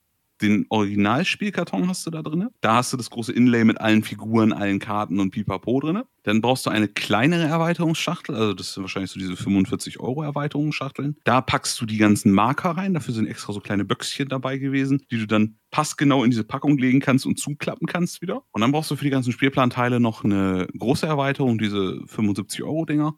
[0.43, 2.49] den Originalspielkarton hast du da drin.
[2.61, 6.03] Da hast du das große Inlay mit allen Figuren, allen Karten und Pipapo drin.
[6.25, 11.17] Dann brauchst du eine kleinere Erweiterungsschachtel, also das sind wahrscheinlich so diese 45 Euro Erweiterungsschachteln.
[11.25, 12.95] Da packst du die ganzen Marker rein.
[12.95, 16.79] Dafür sind extra so kleine Böckchen dabei gewesen, die du dann passgenau in diese Packung
[16.79, 18.43] legen kannst und zuklappen kannst wieder.
[18.53, 22.85] Und dann brauchst du für die ganzen Spielplanteile noch eine große Erweiterung, diese 75 Euro
[22.85, 23.17] Dinger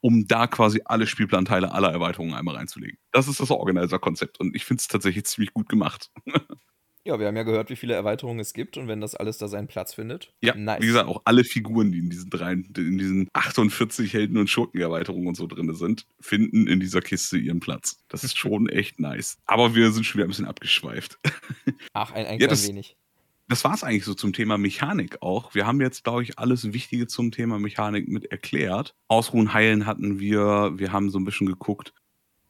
[0.00, 2.98] um da quasi alle Spielplanteile aller Erweiterungen einmal reinzulegen.
[3.12, 6.10] Das ist das Organizer-Konzept und ich finde es tatsächlich ziemlich gut gemacht.
[7.06, 9.46] Ja, wir haben ja gehört, wie viele Erweiterungen es gibt und wenn das alles da
[9.46, 10.34] seinen Platz findet.
[10.42, 10.82] Ja, nice.
[10.82, 15.28] wie gesagt, auch alle Figuren, die in diesen drei, in diesen 48 Helden- und Schurken-Erweiterungen
[15.28, 18.02] und so drin sind, finden in dieser Kiste ihren Platz.
[18.08, 19.38] Das ist schon echt nice.
[19.46, 21.20] Aber wir sind schon wieder ein bisschen abgeschweift.
[21.92, 22.96] Ach, ein, ein ja, klein wenig
[23.48, 25.54] das war es eigentlich so zum Thema Mechanik auch.
[25.54, 28.94] Wir haben jetzt, glaube ich, alles Wichtige zum Thema Mechanik mit erklärt.
[29.08, 30.72] Ausruhen, heilen hatten wir.
[30.76, 31.92] Wir haben so ein bisschen geguckt,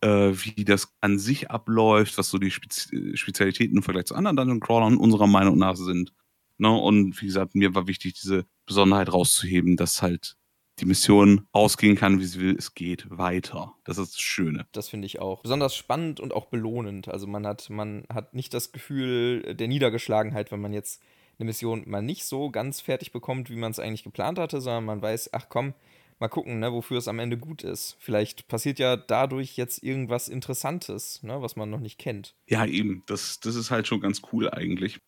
[0.01, 4.37] äh, wie das an sich abläuft, was so die Spezi Spezialitäten im Vergleich zu anderen
[4.37, 6.13] Dungeon Crawlern unserer Meinung nach sind.
[6.59, 6.71] Ne?
[6.71, 10.37] Und wie gesagt, mir war wichtig, diese Besonderheit rauszuheben, dass halt
[10.79, 12.57] die Mission ausgehen kann, wie sie will.
[12.59, 13.75] Es geht weiter.
[13.85, 14.67] Das ist das Schöne.
[14.73, 15.43] Das finde ich auch.
[15.43, 17.09] Besonders spannend und auch belohnend.
[17.09, 21.03] Also man hat, man hat nicht das Gefühl der Niedergeschlagenheit, wenn man jetzt
[21.39, 24.85] eine Mission mal nicht so ganz fertig bekommt, wie man es eigentlich geplant hatte, sondern
[24.85, 25.75] man weiß, ach komm,
[26.19, 27.97] mal gucken, ne, wofür es am Ende gut ist.
[28.01, 32.35] Vielleicht passiert ja dadurch jetzt irgendwas Interessantes, ne, was man noch nicht kennt.
[32.47, 33.03] Ja, eben.
[33.07, 34.99] Das, das ist halt schon ganz cool eigentlich.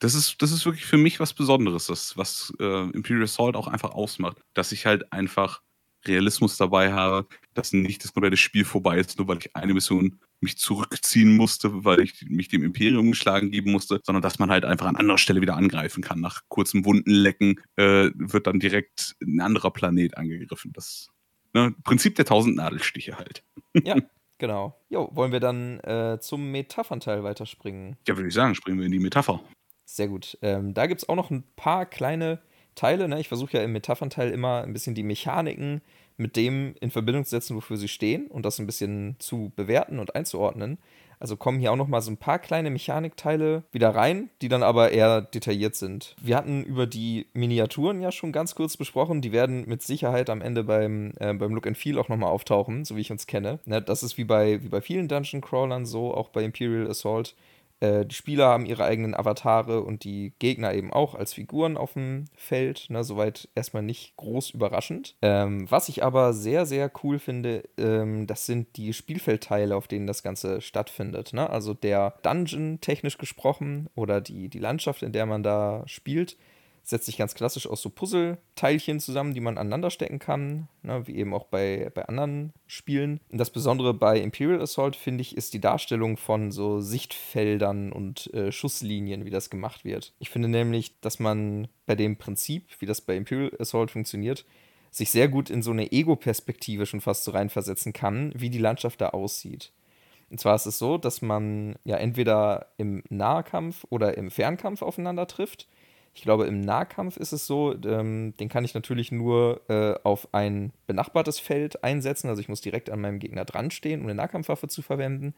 [0.00, 3.66] Das ist, das ist wirklich für mich was Besonderes, das, was äh, Imperial Assault auch
[3.66, 4.38] einfach ausmacht.
[4.54, 5.60] Dass ich halt einfach
[6.06, 10.20] Realismus dabei habe, dass nicht das komplette Spiel vorbei ist, nur weil ich eine Mission
[10.40, 14.64] mich zurückziehen musste, weil ich mich dem Imperium geschlagen geben musste, sondern dass man halt
[14.64, 16.20] einfach an anderer Stelle wieder angreifen kann.
[16.20, 20.72] Nach kurzem Wundenlecken äh, wird dann direkt ein anderer Planet angegriffen.
[20.72, 21.08] Das
[21.54, 23.42] ne, Prinzip der tausend Nadelstiche halt.
[23.82, 23.96] Ja,
[24.38, 24.80] genau.
[24.88, 27.96] Jo, wollen wir dann äh, zum Metaphernteil weiterspringen?
[28.06, 29.40] Ja, würde ich sagen, springen wir in die Metapher.
[29.90, 30.36] Sehr gut.
[30.42, 32.40] Ähm, da gibt es auch noch ein paar kleine
[32.74, 33.08] Teile.
[33.08, 33.20] Ne?
[33.20, 35.80] Ich versuche ja im Metaphernteil immer ein bisschen die Mechaniken
[36.18, 39.98] mit dem in Verbindung zu setzen, wofür sie stehen und das ein bisschen zu bewerten
[39.98, 40.76] und einzuordnen.
[41.20, 44.62] Also kommen hier auch noch mal so ein paar kleine Mechanikteile wieder rein, die dann
[44.62, 46.14] aber eher detailliert sind.
[46.20, 49.22] Wir hatten über die Miniaturen ja schon ganz kurz besprochen.
[49.22, 52.28] Die werden mit Sicherheit am Ende beim, äh, beim Look and Feel auch noch mal
[52.28, 53.58] auftauchen, so wie ich uns kenne.
[53.64, 57.34] Ne, das ist wie bei, wie bei vielen Dungeon Crawlern so, auch bei Imperial Assault
[57.80, 61.94] äh, die Spieler haben ihre eigenen Avatare und die Gegner eben auch als Figuren auf
[61.94, 62.86] dem Feld.
[62.90, 65.16] Ne, soweit erstmal nicht groß überraschend.
[65.22, 70.06] Ähm, was ich aber sehr, sehr cool finde, ähm, das sind die Spielfeldteile, auf denen
[70.06, 71.32] das Ganze stattfindet.
[71.32, 71.48] Ne?
[71.48, 76.36] Also der Dungeon technisch gesprochen oder die, die Landschaft, in der man da spielt
[76.88, 81.16] setzt sich ganz klassisch aus so Puzzleteilchen zusammen, die man aneinander stecken kann, ne, wie
[81.16, 83.20] eben auch bei, bei anderen Spielen.
[83.30, 88.32] Und das Besondere bei Imperial Assault, finde ich, ist die Darstellung von so Sichtfeldern und
[88.32, 90.14] äh, Schusslinien, wie das gemacht wird.
[90.18, 94.46] Ich finde nämlich, dass man bei dem Prinzip, wie das bei Imperial Assault funktioniert,
[94.90, 99.02] sich sehr gut in so eine Ego-Perspektive schon fast so reinversetzen kann, wie die Landschaft
[99.02, 99.72] da aussieht.
[100.30, 105.26] Und zwar ist es so, dass man ja entweder im Nahkampf oder im Fernkampf aufeinander
[105.26, 105.68] trifft.
[106.14, 110.28] Ich glaube, im Nahkampf ist es so, ähm, den kann ich natürlich nur äh, auf
[110.32, 112.28] ein benachbartes Feld einsetzen.
[112.28, 115.34] Also ich muss direkt an meinem Gegner dran stehen, um eine Nahkampfwaffe zu verwenden.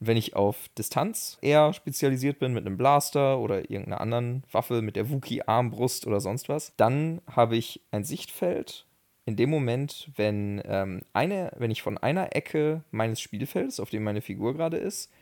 [0.00, 4.82] Und wenn ich auf Distanz eher spezialisiert bin mit einem Blaster oder irgendeiner anderen Waffe,
[4.82, 8.86] mit der Wookie-Armbrust oder sonst was, dann habe ich ein Sichtfeld.
[9.24, 14.02] In dem Moment, wenn, ähm, eine, wenn ich von einer Ecke meines Spielfelds, auf dem
[14.02, 15.12] meine Figur gerade ist,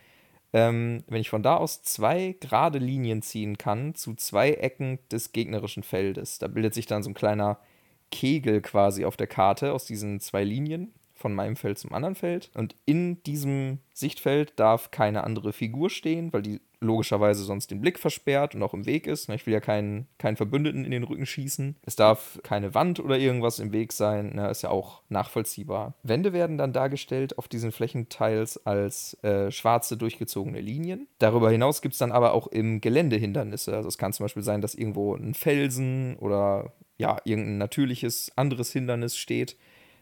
[0.53, 5.31] ähm, wenn ich von da aus zwei gerade Linien ziehen kann zu zwei Ecken des
[5.31, 6.39] gegnerischen Feldes.
[6.39, 7.59] Da bildet sich dann so ein kleiner
[8.11, 12.51] Kegel quasi auf der Karte aus diesen zwei Linien von meinem Feld zum anderen Feld.
[12.53, 17.99] Und in diesem Sichtfeld darf keine andere Figur stehen, weil die logischerweise sonst den Blick
[17.99, 19.29] versperrt und auch im Weg ist.
[19.29, 21.77] Ich will ja keinen, keinen Verbündeten in den Rücken schießen.
[21.83, 24.35] Es darf keine Wand oder irgendwas im Weg sein.
[24.35, 24.49] Ne?
[24.49, 25.93] Ist ja auch nachvollziehbar.
[26.01, 31.07] Wände werden dann dargestellt auf diesen Flächenteils als äh, schwarze durchgezogene Linien.
[31.19, 33.75] Darüber hinaus gibt es dann aber auch im Gelände Hindernisse.
[33.75, 38.71] Also es kann zum Beispiel sein, dass irgendwo ein Felsen oder ja, irgendein natürliches anderes
[38.71, 39.55] Hindernis steht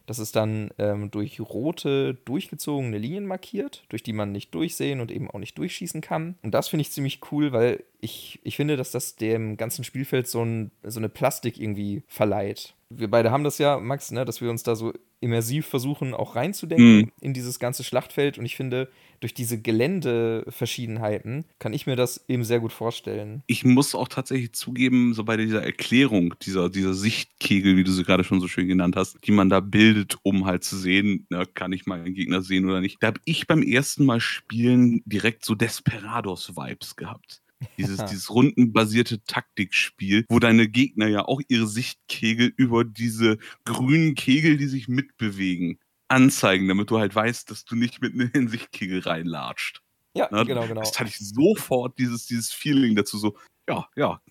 [0.09, 5.11] das ist dann ähm, durch rote, durchgezogene Linien markiert, durch die man nicht durchsehen und
[5.11, 6.35] eben auch nicht durchschießen kann.
[6.41, 10.27] Und das finde ich ziemlich cool, weil ich, ich finde, dass das dem ganzen Spielfeld
[10.27, 12.73] so, ein, so eine Plastik irgendwie verleiht.
[12.89, 16.35] Wir beide haben das ja, Max, ne, dass wir uns da so immersiv versuchen, auch
[16.35, 17.11] reinzudenken mhm.
[17.21, 18.39] in dieses ganze Schlachtfeld.
[18.39, 18.89] Und ich finde,
[19.19, 23.43] durch diese Geländeverschiedenheiten kann ich mir das eben sehr gut vorstellen.
[23.47, 28.03] Ich muss auch tatsächlich zugeben, so bei dieser Erklärung, dieser, dieser Sichtkegel, wie du sie
[28.03, 31.45] gerade schon so schön genannt hast, die man da bildet, um halt zu sehen, na,
[31.45, 32.97] kann ich meinen Gegner sehen oder nicht.
[33.01, 37.41] Da habe ich beim ersten Mal spielen direkt so Desperados-Vibes gehabt.
[37.77, 44.57] Dieses, dieses rundenbasierte Taktikspiel, wo deine Gegner ja auch ihre Sichtkegel über diese grünen Kegel,
[44.57, 45.77] die sich mitbewegen,
[46.09, 49.81] anzeigen, damit du halt weißt, dass du nicht mit in den Sichtkegel reinlatscht.
[50.15, 50.81] Ja, Na, genau, genau.
[50.81, 53.37] Das hatte ich sofort dieses, dieses Feeling dazu so,
[53.69, 54.21] ja, ja,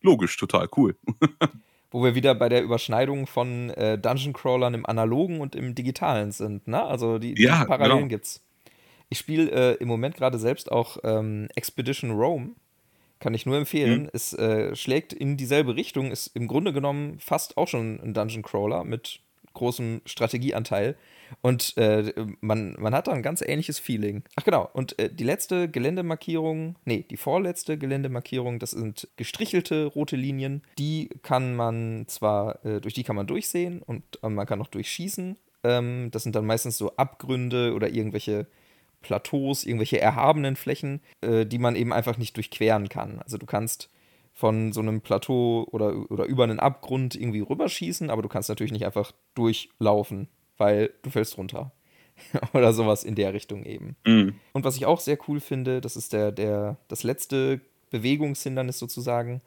[0.00, 0.96] logisch, total cool.
[1.90, 6.32] Wo wir wieder bei der Überschneidung von äh, Dungeon Crawlern im Analogen und im Digitalen
[6.32, 6.82] sind, ne?
[6.82, 8.08] Also die, die ja, Parallelen genau.
[8.08, 8.42] gibt's.
[9.08, 12.50] Ich spiele äh, im Moment gerade selbst auch ähm, Expedition Rome.
[13.18, 14.04] Kann ich nur empfehlen.
[14.04, 14.10] Mhm.
[14.12, 18.42] Es äh, schlägt in dieselbe Richtung, ist im Grunde genommen fast auch schon ein Dungeon
[18.42, 19.20] Crawler mit
[19.56, 20.96] großem Strategieanteil.
[21.42, 24.22] Und äh, man, man hat da ein ganz ähnliches Feeling.
[24.36, 30.14] Ach genau, und äh, die letzte Geländemarkierung, nee, die vorletzte Geländemarkierung, das sind gestrichelte rote
[30.14, 30.62] Linien.
[30.78, 34.68] Die kann man zwar, äh, durch die kann man durchsehen und äh, man kann auch
[34.68, 35.36] durchschießen.
[35.64, 38.46] Ähm, das sind dann meistens so Abgründe oder irgendwelche
[39.02, 43.20] Plateaus, irgendwelche erhabenen Flächen, äh, die man eben einfach nicht durchqueren kann.
[43.20, 43.90] Also du kannst
[44.36, 48.72] von so einem Plateau oder, oder über einen Abgrund irgendwie rüberschießen, aber du kannst natürlich
[48.72, 50.28] nicht einfach durchlaufen
[50.58, 51.72] weil du fällst runter.
[52.54, 53.96] Oder sowas in der Richtung eben.
[54.06, 54.36] Mhm.
[54.52, 57.60] Und was ich auch sehr cool finde, das ist der, der, das letzte
[57.90, 59.42] Bewegungshindernis sozusagen.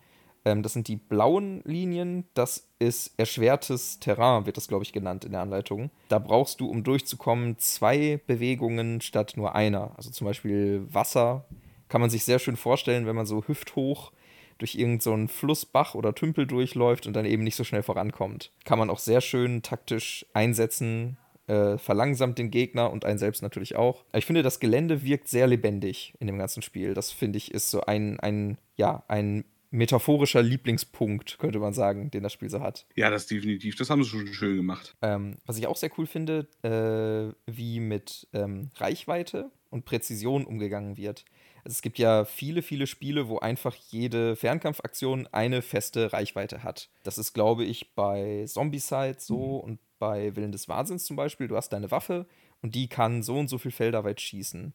[0.45, 5.25] Ähm, das sind die blauen Linien, das ist erschwertes Terrain, wird das, glaube ich, genannt
[5.25, 5.89] in der Anleitung.
[6.09, 9.91] Da brauchst du, um durchzukommen, zwei Bewegungen statt nur einer.
[9.97, 11.45] Also zum Beispiel Wasser
[11.89, 14.11] kann man sich sehr schön vorstellen, wenn man so hüfthoch
[14.59, 18.51] durch irgendeinen so Fluss, Bach oder Tümpel durchläuft und dann eben nicht so schnell vorankommt.
[18.65, 23.75] Kann man auch sehr schön taktisch einsetzen, äh, verlangsamt den Gegner und einen selbst natürlich
[23.75, 24.05] auch.
[24.13, 26.93] Ich finde, das Gelände wirkt sehr lebendig in dem ganzen Spiel.
[26.93, 32.23] Das finde ich ist so ein, ein, ja, ein metaphorischer Lieblingspunkt, könnte man sagen, den
[32.23, 32.85] das Spiel so hat.
[32.95, 33.75] Ja, das definitiv.
[33.75, 34.95] Das haben sie schon schön gemacht.
[35.01, 40.97] Ähm, was ich auch sehr cool finde, äh, wie mit ähm, Reichweite und Präzision umgegangen
[40.97, 41.25] wird.
[41.63, 46.89] Also es gibt ja viele, viele Spiele, wo einfach jede Fernkampfaktion eine feste Reichweite hat.
[47.03, 49.59] Das ist, glaube ich, bei Zombicide so mhm.
[49.59, 51.47] und bei Willen des Wahnsinns zum Beispiel.
[51.47, 52.25] Du hast deine Waffe
[52.61, 54.73] und die kann so und so viel Felder weit schießen.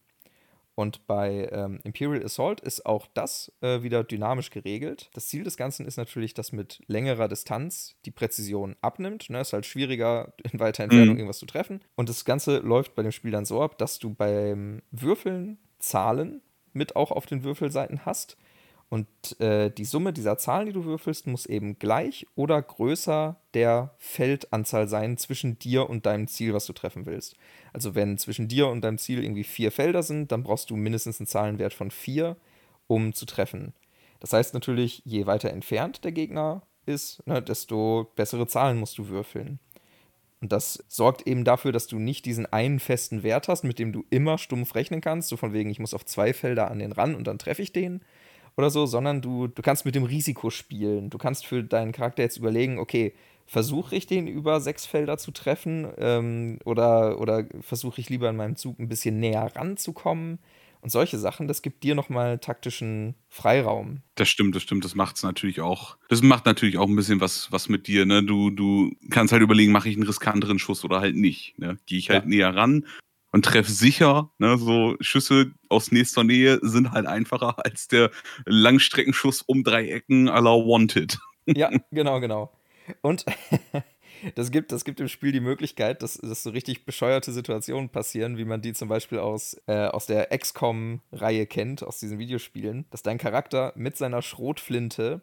[0.76, 5.08] Und bei ähm, Imperial Assault ist auch das äh, wieder dynamisch geregelt.
[5.12, 9.30] Das Ziel des Ganzen ist natürlich, dass mit längerer Distanz die Präzision abnimmt.
[9.30, 9.40] Ne?
[9.40, 11.18] Ist halt schwieriger, in weiter Entfernung mhm.
[11.20, 11.80] irgendwas zu treffen.
[11.94, 16.40] Und das Ganze läuft bei dem Spiel dann so ab, dass du beim Würfeln Zahlen
[16.74, 18.36] mit auch auf den Würfelseiten hast.
[18.90, 19.08] Und
[19.40, 24.88] äh, die Summe dieser Zahlen, die du würfelst, muss eben gleich oder größer der Feldanzahl
[24.88, 27.36] sein zwischen dir und deinem Ziel, was du treffen willst.
[27.72, 31.18] Also wenn zwischen dir und deinem Ziel irgendwie vier Felder sind, dann brauchst du mindestens
[31.18, 32.36] einen Zahlenwert von vier,
[32.86, 33.72] um zu treffen.
[34.20, 39.08] Das heißt natürlich, je weiter entfernt der Gegner ist, ne, desto bessere Zahlen musst du
[39.08, 39.58] würfeln.
[40.40, 43.92] Und das sorgt eben dafür, dass du nicht diesen einen festen Wert hast, mit dem
[43.92, 46.92] du immer stumpf rechnen kannst, so von wegen, ich muss auf zwei Felder an den
[46.92, 48.02] ran und dann treffe ich den
[48.56, 51.10] oder so, sondern du, du kannst mit dem Risiko spielen.
[51.10, 53.14] Du kannst für deinen Charakter jetzt überlegen, okay,
[53.46, 58.36] versuche ich den über sechs Felder zu treffen ähm, oder, oder versuche ich lieber in
[58.36, 60.38] meinem Zug ein bisschen näher ranzukommen
[60.84, 64.02] und solche Sachen, das gibt dir nochmal taktischen Freiraum.
[64.16, 64.84] Das stimmt, das stimmt.
[64.84, 65.96] Das macht es natürlich auch.
[66.10, 68.04] Das macht natürlich auch ein bisschen was, was mit dir.
[68.04, 68.22] Ne?
[68.22, 71.58] Du, du kannst halt überlegen, mache ich einen riskanteren Schuss oder halt nicht.
[71.58, 71.78] Ne?
[71.86, 72.28] Gehe ich halt ja.
[72.28, 72.86] näher ran
[73.32, 74.30] und treffe sicher.
[74.36, 74.58] Ne?
[74.58, 78.10] So Schüsse aus nächster Nähe sind halt einfacher als der
[78.44, 81.16] Langstreckenschuss um drei Ecken à la Wanted.
[81.46, 82.52] Ja, genau, genau.
[83.00, 83.24] Und
[84.34, 88.38] das gibt, das gibt im Spiel die Möglichkeit, dass, dass so richtig bescheuerte Situationen passieren,
[88.38, 93.02] wie man die zum Beispiel aus, äh, aus der XCOM-Reihe kennt, aus diesen Videospielen, dass
[93.02, 95.22] dein Charakter mit seiner Schrotflinte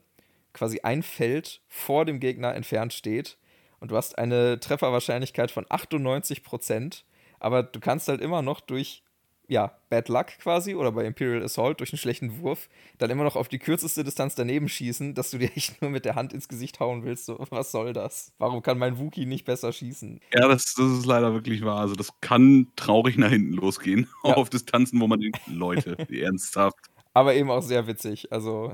[0.54, 3.38] quasi ein Feld vor dem Gegner entfernt steht
[3.80, 7.06] und du hast eine Trefferwahrscheinlichkeit von 98 Prozent,
[7.40, 9.04] aber du kannst halt immer noch durch
[9.52, 13.36] ja, Bad Luck quasi oder bei Imperial Assault durch einen schlechten Wurf dann immer noch
[13.36, 16.48] auf die kürzeste Distanz daneben schießen, dass du dir echt nur mit der Hand ins
[16.48, 17.26] Gesicht hauen willst.
[17.26, 18.32] So, was soll das?
[18.38, 20.22] Warum kann mein Wookie nicht besser schießen?
[20.34, 21.82] Ja, das, das ist leider wirklich wahr.
[21.82, 24.08] Also, das kann traurig nach hinten losgehen.
[24.24, 24.34] Ja.
[24.34, 26.78] Auch auf Distanzen, wo man denkt, Leute, ernsthaft.
[27.14, 28.32] Aber eben auch sehr witzig.
[28.32, 28.72] Also.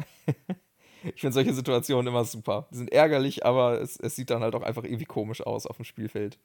[1.15, 2.67] ich finde solche Situationen immer super.
[2.71, 5.77] Die sind ärgerlich, aber es, es sieht dann halt auch einfach irgendwie komisch aus auf
[5.77, 6.37] dem Spielfeld.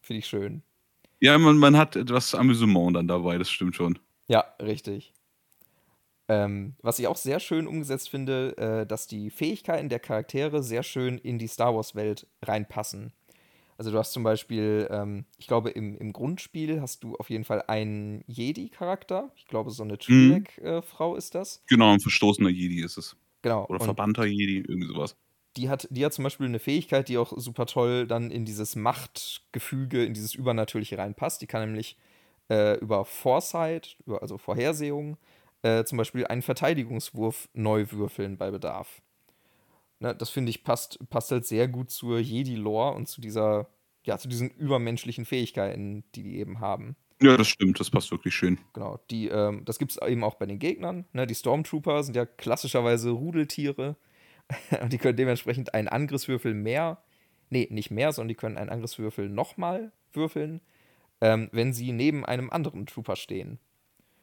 [0.00, 0.62] Finde ich schön.
[1.20, 3.98] Ja, man, man hat etwas Amüsement dann dabei, das stimmt schon.
[4.28, 5.14] Ja, richtig.
[6.28, 10.82] Ähm, was ich auch sehr schön umgesetzt finde, äh, dass die Fähigkeiten der Charaktere sehr
[10.82, 13.12] schön in die Star Wars-Welt reinpassen.
[13.78, 17.44] Also du hast zum Beispiel, ähm, ich glaube, im, im Grundspiel hast du auf jeden
[17.44, 19.30] Fall einen Jedi-Charakter.
[19.36, 21.14] Ich glaube, so eine Twi'lek-Frau mhm.
[21.14, 21.62] äh, ist das.
[21.68, 23.16] Genau, ein verstoßener Jedi ist es.
[23.42, 23.66] Genau.
[23.66, 25.16] Oder verbannter Jedi, irgendwie sowas
[25.56, 28.76] die hat, die hat zum Beispiel eine Fähigkeit, die auch super toll dann in dieses
[28.76, 31.40] Machtgefüge, in dieses Übernatürliche reinpasst.
[31.42, 31.96] Die kann nämlich
[32.50, 35.16] äh, über Foresight, über, also Vorhersehung,
[35.62, 39.00] äh, zum Beispiel einen Verteidigungswurf neu würfeln bei Bedarf.
[39.98, 43.68] Ne, das finde ich passt, passt halt sehr gut zur Jedi-Lore und zu dieser,
[44.04, 46.96] ja, zu diesen übermenschlichen Fähigkeiten, die die eben haben.
[47.22, 48.58] Ja, das stimmt, das passt wirklich schön.
[48.74, 51.06] Genau, die, ähm, das gibt es eben auch bei den Gegnern.
[51.14, 51.26] Ne?
[51.26, 53.96] Die Stormtrooper sind ja klassischerweise Rudeltiere
[54.82, 56.98] und die können dementsprechend einen Angriffswürfel mehr,
[57.50, 60.60] nee, nicht mehr, sondern die können einen Angriffswürfel nochmal würfeln,
[61.20, 63.58] ähm, wenn sie neben einem anderen Trooper stehen.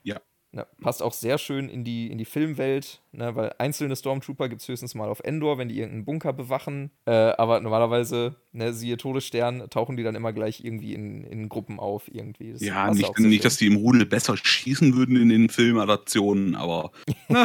[0.04, 0.22] Ja.
[0.52, 4.62] Ne, passt auch sehr schön in die, in die Filmwelt, ne, weil einzelne Stormtrooper gibt
[4.62, 6.92] es höchstens mal auf Endor, wenn die irgendeinen Bunker bewachen.
[7.06, 11.80] Äh, aber normalerweise, ne, siehe Todesstern, tauchen die dann immer gleich irgendwie in, in Gruppen
[11.80, 12.08] auf.
[12.08, 12.54] irgendwie.
[12.54, 16.92] Das ja, nicht, nicht dass die im Rudel besser schießen würden in den Filmadaptionen, aber.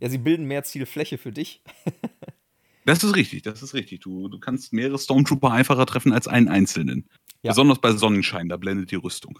[0.00, 1.62] Ja, sie bilden mehr Zielfläche für dich.
[2.84, 4.00] das ist richtig, das ist richtig.
[4.00, 7.08] Du, du kannst mehrere Stormtrooper einfacher treffen als einen einzelnen.
[7.42, 7.50] Ja.
[7.52, 9.38] Besonders bei Sonnenschein, da blendet die Rüstung.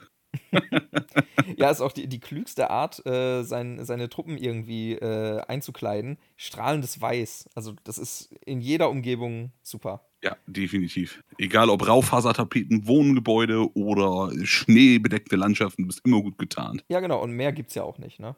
[1.57, 6.19] ja, ist auch die, die klügste Art, äh, sein, seine Truppen irgendwie äh, einzukleiden.
[6.37, 7.49] Strahlendes Weiß.
[7.55, 10.05] Also, das ist in jeder Umgebung super.
[10.23, 11.23] Ja, definitiv.
[11.39, 16.85] Egal ob Raufasertapeten, Wohngebäude oder schneebedeckte Landschaften, du bist immer gut getarnt.
[16.89, 17.23] Ja, genau.
[17.23, 18.35] Und mehr gibt es ja auch nicht, ne?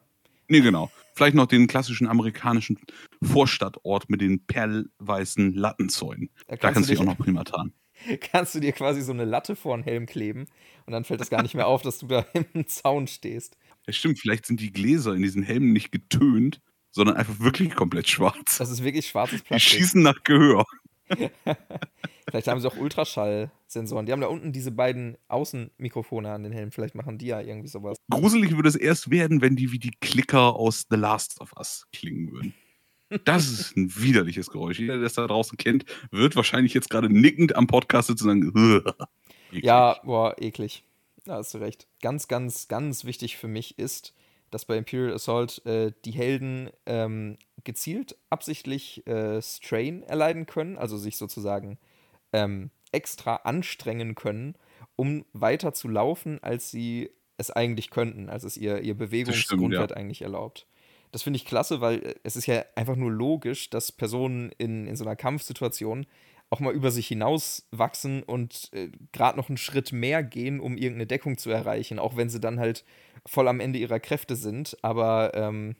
[0.51, 0.91] Nee, genau.
[1.13, 2.77] Vielleicht noch den klassischen amerikanischen
[3.23, 6.29] Vorstadtort mit den perlweißen Lattenzäunen.
[6.47, 7.73] Da kannst, da kannst du dich auch noch prima tarnen.
[8.19, 10.47] Kannst du dir quasi so eine Latte vor den Helm kleben
[10.87, 13.57] und dann fällt es gar nicht mehr auf, dass du da im Zaun stehst.
[13.85, 14.19] Ja, stimmt.
[14.19, 18.57] Vielleicht sind die Gläser in diesen Helmen nicht getönt, sondern einfach wirklich komplett schwarz.
[18.57, 19.71] Das ist wirklich schwarzes Plastik.
[19.71, 20.65] Die schießen nach Gehör.
[22.29, 24.05] Vielleicht haben sie auch Ultraschallsensoren.
[24.05, 26.71] Die haben da unten diese beiden Außenmikrofone an den Helmen.
[26.71, 27.97] Vielleicht machen die ja irgendwie sowas.
[28.09, 31.87] Gruselig würde es erst werden, wenn die wie die Klicker aus The Last of Us
[31.91, 32.53] klingen würden.
[33.25, 34.79] Das ist ein widerliches Geräusch.
[34.79, 38.53] Jeder, der das da draußen kennt, wird wahrscheinlich jetzt gerade nickend am Podcast sitzen und
[38.53, 38.93] sagen,
[39.51, 40.83] ja, boah, eklig.
[41.25, 41.87] Da hast du recht.
[42.01, 44.13] Ganz, ganz, ganz wichtig für mich ist,
[44.51, 50.97] dass bei Imperial Assault äh, die Helden ähm, gezielt absichtlich äh, Strain erleiden können, also
[50.97, 51.77] sich sozusagen
[52.33, 54.55] ähm, extra anstrengen können,
[54.95, 59.97] um weiter zu laufen, als sie es eigentlich könnten, als es ihr, ihr Bewegungsgrundwert ja.
[59.97, 60.67] eigentlich erlaubt.
[61.11, 64.85] Das finde ich klasse, weil äh, es ist ja einfach nur logisch, dass Personen in,
[64.87, 66.05] in so einer Kampfsituation
[66.49, 70.75] auch mal über sich hinaus wachsen und äh, gerade noch einen Schritt mehr gehen, um
[70.75, 72.83] irgendeine Deckung zu erreichen, auch wenn sie dann halt
[73.25, 74.77] voll am Ende ihrer Kräfte sind.
[74.81, 75.75] Aber ähm,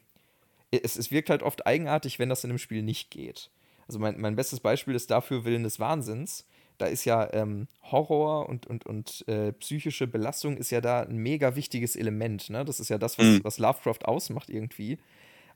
[0.72, 3.50] es, es wirkt halt oft eigenartig, wenn das in einem Spiel nicht geht.
[3.88, 6.46] Also mein, mein bestes Beispiel ist dafür Willen des Wahnsinns.
[6.78, 11.18] Da ist ja ähm, Horror und, und, und äh, psychische Belastung ist ja da ein
[11.18, 12.50] mega wichtiges Element.
[12.50, 12.66] Ne?
[12.66, 13.40] Das ist ja das, was, mhm.
[13.44, 14.98] was Lovecraft ausmacht irgendwie.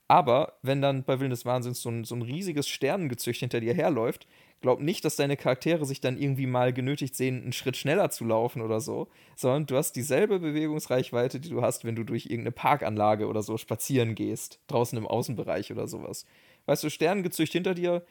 [0.07, 3.73] Aber wenn dann bei Willen des Wahnsinns so ein, so ein riesiges Sternengezücht hinter dir
[3.73, 4.27] herläuft,
[4.61, 8.25] glaub nicht, dass deine Charaktere sich dann irgendwie mal genötigt sehen, einen Schritt schneller zu
[8.25, 12.51] laufen oder so, sondern du hast dieselbe Bewegungsreichweite, die du hast, wenn du durch irgendeine
[12.51, 16.25] Parkanlage oder so spazieren gehst, draußen im Außenbereich oder sowas.
[16.65, 18.03] Weißt du, Sternengezücht hinter dir,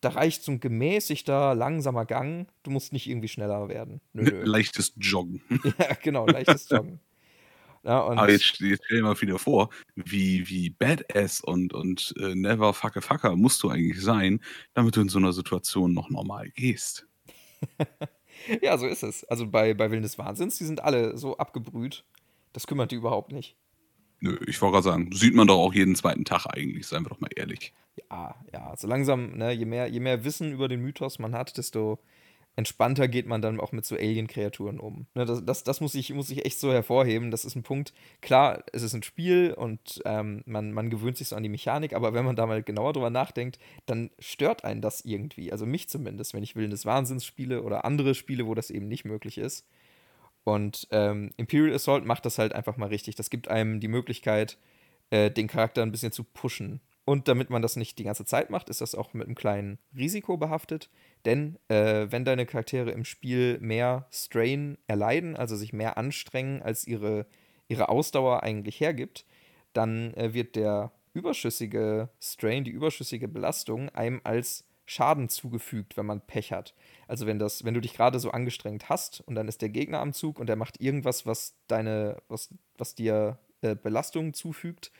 [0.00, 2.46] da reicht so ein gemäßigter, langsamer Gang.
[2.62, 4.00] Du musst nicht irgendwie schneller werden.
[4.12, 4.44] Nö, nö.
[4.44, 5.42] Leichtes Joggen.
[5.78, 7.00] ja, genau, leichtes Joggen.
[7.88, 12.34] Ja, Aber jetzt, jetzt stell dir mal wieder vor, wie, wie badass und, und äh,
[12.34, 14.40] never fucker fucker musst du eigentlich sein,
[14.74, 17.06] damit du in so einer Situation noch normal gehst.
[18.62, 19.24] ja, so ist es.
[19.24, 22.04] Also bei, bei Willen des Wahnsinns, die sind alle so abgebrüht.
[22.52, 23.56] Das kümmert die überhaupt nicht.
[24.20, 27.08] Nö, ich wollte gerade sagen, sieht man doch auch jeden zweiten Tag eigentlich, seien wir
[27.08, 27.72] doch mal ehrlich.
[28.10, 31.56] Ja, ja, so langsam, ne, je mehr, je mehr Wissen über den Mythos man hat,
[31.56, 32.00] desto
[32.58, 35.06] entspannter geht man dann auch mit so Alien-Kreaturen um.
[35.14, 37.30] Ne, das, das, das, muss, ich, muss ich echt so hervorheben.
[37.30, 37.94] Das ist ein Punkt.
[38.20, 41.92] Klar, es ist ein Spiel und ähm, man, man gewöhnt sich so an die Mechanik,
[41.92, 45.52] aber wenn man da mal genauer drüber nachdenkt, dann stört einen das irgendwie.
[45.52, 48.88] Also mich zumindest, wenn ich Willen des Wahnsinns spiele oder andere Spiele, wo das eben
[48.88, 49.64] nicht möglich ist.
[50.42, 53.14] Und ähm, Imperial Assault macht das halt einfach mal richtig.
[53.14, 54.58] Das gibt einem die Möglichkeit,
[55.10, 56.80] äh, den Charakter ein bisschen zu pushen.
[57.08, 59.78] Und damit man das nicht die ganze Zeit macht, ist das auch mit einem kleinen
[59.96, 60.90] Risiko behaftet.
[61.24, 66.86] Denn äh, wenn deine Charaktere im Spiel mehr Strain erleiden, also sich mehr anstrengen, als
[66.86, 67.24] ihre,
[67.66, 69.24] ihre Ausdauer eigentlich hergibt,
[69.72, 76.20] dann äh, wird der überschüssige Strain, die überschüssige Belastung einem als Schaden zugefügt, wenn man
[76.20, 76.74] Pech hat.
[77.06, 80.00] Also wenn das, wenn du dich gerade so angestrengt hast und dann ist der Gegner
[80.00, 84.92] am Zug und der macht irgendwas, was deine, was, was dir äh, Belastungen zufügt,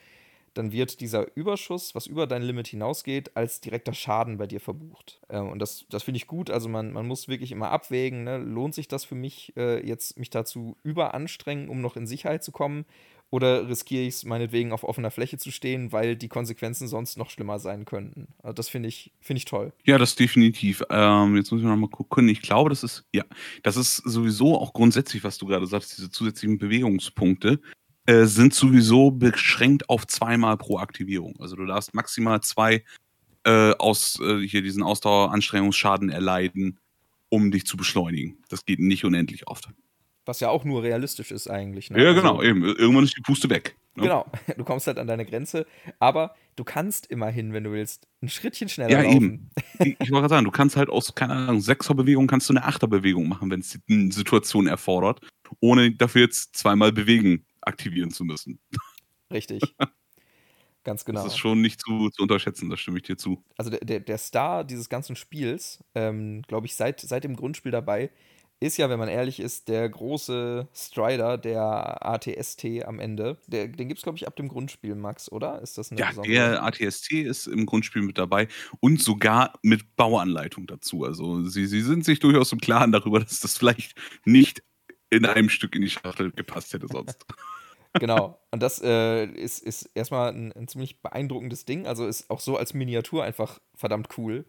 [0.58, 5.20] dann wird dieser Überschuss, was über dein Limit hinausgeht, als direkter Schaden bei dir verbucht.
[5.28, 6.50] Äh, und das, das finde ich gut.
[6.50, 8.38] Also man, man muss wirklich immer abwägen, ne?
[8.38, 12.50] lohnt sich das für mich, äh, jetzt mich dazu überanstrengen, um noch in Sicherheit zu
[12.50, 12.86] kommen?
[13.30, 17.28] Oder riskiere ich es meinetwegen auf offener Fläche zu stehen, weil die Konsequenzen sonst noch
[17.28, 18.28] schlimmer sein könnten?
[18.42, 19.72] Also das finde ich, find ich toll.
[19.84, 20.82] Ja, das definitiv.
[20.88, 22.28] Ähm, jetzt muss ich noch mal gucken.
[22.28, 23.24] Ich glaube, das ist, ja,
[23.62, 27.60] das ist sowieso auch grundsätzlich, was du gerade sagst, diese zusätzlichen Bewegungspunkte.
[28.08, 31.34] Äh, sind sowieso beschränkt auf zweimal pro Aktivierung.
[31.40, 32.82] Also du darfst maximal zwei
[33.44, 36.80] äh, aus äh, hier diesen Ausdaueranstrengungsschaden erleiden,
[37.28, 38.38] um dich zu beschleunigen.
[38.48, 39.68] Das geht nicht unendlich oft.
[40.24, 41.90] Was ja auch nur realistisch ist eigentlich.
[41.90, 42.02] Ne?
[42.02, 42.64] Ja, genau, also, eben.
[42.64, 43.76] Irgendwann ist die Puste weg.
[43.94, 44.04] Ne?
[44.04, 44.24] Genau,
[44.56, 45.66] du kommst halt an deine Grenze,
[45.98, 49.50] aber du kannst immerhin, wenn du willst, ein Schrittchen schneller ja, laufen.
[49.80, 49.96] Eben.
[50.00, 53.28] Ich wollte gerade sagen, du kannst halt aus, keine Ahnung, Sechserbewegung kannst du eine Achterbewegung
[53.28, 55.20] machen, wenn es die Situation erfordert,
[55.60, 58.58] ohne dafür jetzt zweimal bewegen aktivieren zu müssen.
[59.32, 59.62] Richtig.
[60.84, 61.22] Ganz genau.
[61.22, 63.44] Das ist schon nicht zu, zu unterschätzen, das stimme ich dir zu.
[63.56, 67.72] Also der, der, der Star dieses ganzen Spiels, ähm, glaube ich, seit, seit dem Grundspiel
[67.72, 68.10] dabei,
[68.60, 73.38] ist ja, wenn man ehrlich ist, der große Strider, der ATST am Ende.
[73.46, 75.62] Der, den gibt es, glaube ich, ab dem Grundspiel, Max, oder?
[75.62, 78.48] Ist das eine Ja, der ATST ist im Grundspiel mit dabei
[78.80, 81.04] und sogar mit Bauanleitung dazu.
[81.04, 83.94] Also sie, sie sind sich durchaus im Klaren darüber, dass das vielleicht
[84.24, 84.62] nicht
[85.10, 87.24] in einem Stück in die Schachtel gepasst hätte sonst.
[88.00, 88.38] genau.
[88.50, 91.86] Und das äh, ist, ist erstmal ein, ein, ziemlich beeindruckendes Ding.
[91.86, 94.44] Also ist auch so als Miniatur einfach verdammt cool.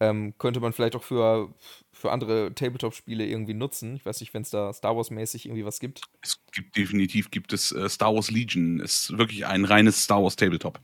[0.00, 1.54] Ähm, könnte man vielleicht auch für,
[1.92, 3.96] für andere Tabletop-Spiele irgendwie nutzen.
[3.96, 6.02] Ich weiß nicht, wenn es da Star Wars-mäßig irgendwie was gibt.
[6.22, 8.80] Es gibt definitiv gibt es äh, Star Wars Legion.
[8.80, 10.80] Ist wirklich ein reines Star Wars Tabletop.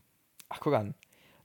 [0.51, 0.95] Ach, guck an.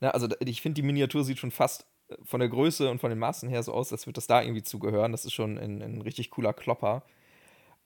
[0.02, 3.10] Na, also ich finde, die Miniatur sieht schon fast äh, von der Größe und von
[3.10, 5.12] den Maßen her so aus, als würde das da irgendwie zugehören.
[5.12, 7.04] Das ist schon ein, ein richtig cooler Klopper.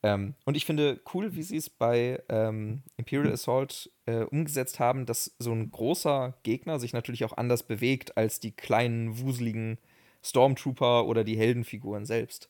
[0.04, 5.06] Ähm, und ich finde cool, wie sie es bei ähm, Imperial Assault äh, umgesetzt haben,
[5.06, 9.78] dass so ein großer Gegner sich natürlich auch anders bewegt als die kleinen, wuseligen
[10.24, 12.50] Stormtrooper oder die Heldenfiguren selbst.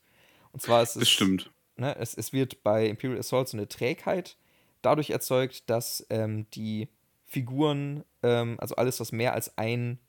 [0.51, 1.01] Und zwar ist es.
[1.77, 4.35] Ne, es, es wird bei Imperial Assault so eine Trägheit
[4.81, 6.87] dadurch erzeugt, dass ähm, die
[7.25, 9.99] Figuren, ähm, also alles, was mehr als ein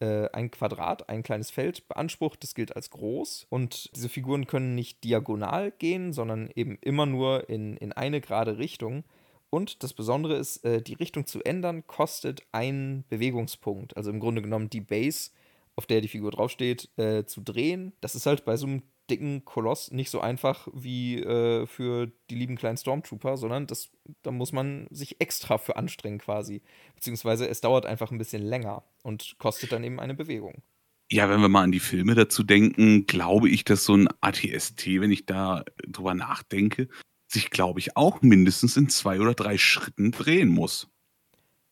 [0.00, 2.42] äh, ein Quadrat, ein kleines Feld beansprucht.
[2.42, 3.46] Das gilt als groß.
[3.50, 8.58] Und diese Figuren können nicht diagonal gehen, sondern eben immer nur in, in eine gerade
[8.58, 9.04] Richtung.
[9.50, 13.96] Und das Besondere ist, äh, die Richtung zu ändern kostet einen Bewegungspunkt.
[13.96, 15.30] Also im Grunde genommen die Base,
[15.76, 17.92] auf der die Figur draufsteht, äh, zu drehen.
[18.00, 22.34] Das ist halt bei so einem dicken Koloss nicht so einfach wie äh, für die
[22.34, 23.90] lieben kleinen Stormtrooper, sondern das,
[24.22, 26.62] da muss man sich extra für anstrengen quasi.
[26.94, 30.62] Beziehungsweise es dauert einfach ein bisschen länger und kostet dann eben eine Bewegung.
[31.10, 34.86] Ja, wenn wir mal an die Filme dazu denken, glaube ich, dass so ein ATST,
[35.00, 36.88] wenn ich da drüber nachdenke,
[37.28, 40.88] sich, glaube ich, auch mindestens in zwei oder drei Schritten drehen muss.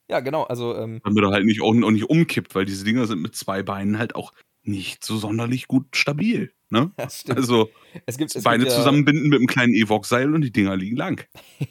[0.09, 0.45] Ja, genau.
[0.45, 3.35] Also, ähm, Damit er halt nicht, auch, auch nicht umkippt, weil diese Dinger sind mit
[3.35, 4.33] zwei Beinen halt auch
[4.63, 6.53] nicht so sonderlich gut stabil.
[6.71, 6.91] Ne?
[7.29, 7.71] Also
[8.07, 10.97] es gibt, es Beine gibt ja, zusammenbinden mit einem kleinen Evok-Seil und die Dinger liegen
[10.97, 11.25] lang.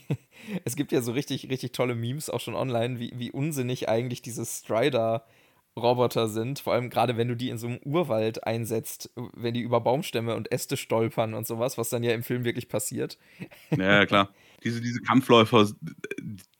[0.65, 4.21] es gibt ja so richtig, richtig tolle Memes auch schon online, wie, wie unsinnig eigentlich
[4.21, 6.59] diese Strider-Roboter sind.
[6.59, 10.35] Vor allem gerade, wenn du die in so einem Urwald einsetzt, wenn die über Baumstämme
[10.35, 13.17] und Äste stolpern und sowas, was dann ja im Film wirklich passiert.
[13.71, 14.29] Ja, klar.
[14.63, 15.69] Diese, diese Kampfläufer,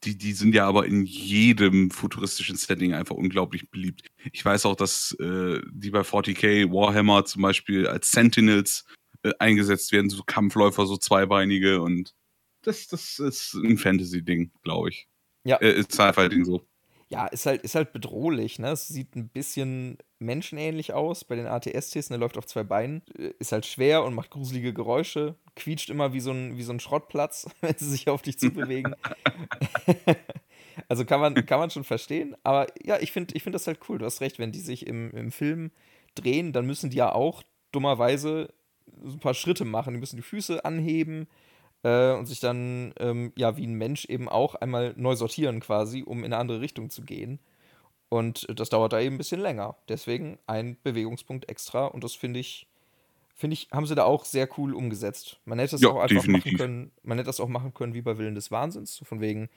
[0.04, 4.08] die, die sind ja aber in jedem futuristischen Setting einfach unglaublich beliebt.
[4.32, 8.86] Ich weiß auch, dass äh, die bei 40k Warhammer zum Beispiel als Sentinels
[9.24, 12.14] äh, eingesetzt werden, so Kampfläufer, so zweibeinige und
[12.62, 15.08] das, das ist ein Fantasy-Ding, glaube ich.
[15.44, 15.58] Ja.
[15.58, 16.68] Äh, ist Sci-Fi-Ding so.
[17.10, 18.70] Ja, ist halt, ist halt bedrohlich, ne?
[18.70, 22.18] Es sieht ein bisschen menschenähnlich aus bei den ATSTs, ne?
[22.18, 26.20] Läuft auf zwei Beinen, äh, ist halt schwer und macht gruselige Geräusche, quietscht immer wie
[26.20, 28.96] so ein, wie so ein Schrottplatz, wenn sie sich auf dich zubewegen.
[30.88, 33.80] also kann man, kann man schon verstehen, aber ja, ich finde ich find das halt
[33.88, 33.98] cool.
[33.98, 35.72] Du hast recht, wenn die sich im, im Film
[36.16, 38.54] drehen, dann müssen die ja auch dummerweise
[39.04, 39.94] so ein paar Schritte machen.
[39.94, 41.28] Die müssen die Füße anheben
[41.84, 46.04] äh, und sich dann, ähm, ja, wie ein Mensch eben auch einmal neu sortieren quasi,
[46.04, 47.40] um in eine andere Richtung zu gehen.
[48.16, 49.76] Und das dauert da eben ein bisschen länger.
[49.90, 52.66] Deswegen ein Bewegungspunkt extra und das finde ich,
[53.36, 55.42] finde ich, haben sie da auch sehr cool umgesetzt.
[55.44, 56.58] Man hätte das Ja, auch einfach machen definitiv.
[56.58, 59.50] können, man hätte das auch machen können wie bei Willen des Wahnsinns, so von wegen,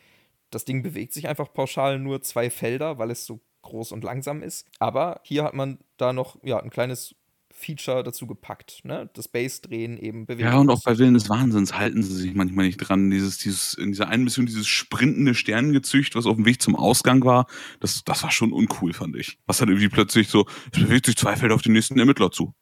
[0.50, 4.42] das Ding bewegt sich einfach pauschal nur zwei Felder, weil es so groß und langsam
[4.42, 4.66] ist.
[4.80, 7.14] Aber hier hat man da noch ja, ein kleines
[7.59, 8.84] Feature dazu gepackt.
[8.84, 9.11] Ne?
[9.14, 10.48] Das Base-Drehen eben bewegt.
[10.48, 13.11] Ja, und auch bei Willen des Wahnsinns halten sie sich manchmal nicht dran.
[13.11, 17.24] Dieses, dieses, in dieser einen Mission, dieses sprintende Sternengezücht, was auf dem Weg zum Ausgang
[17.24, 17.46] war,
[17.80, 19.38] das, das war schon uncool, fand ich.
[19.46, 22.54] Was dann irgendwie plötzlich so, es bewegt sich zwei Felder auf den nächsten Ermittler zu.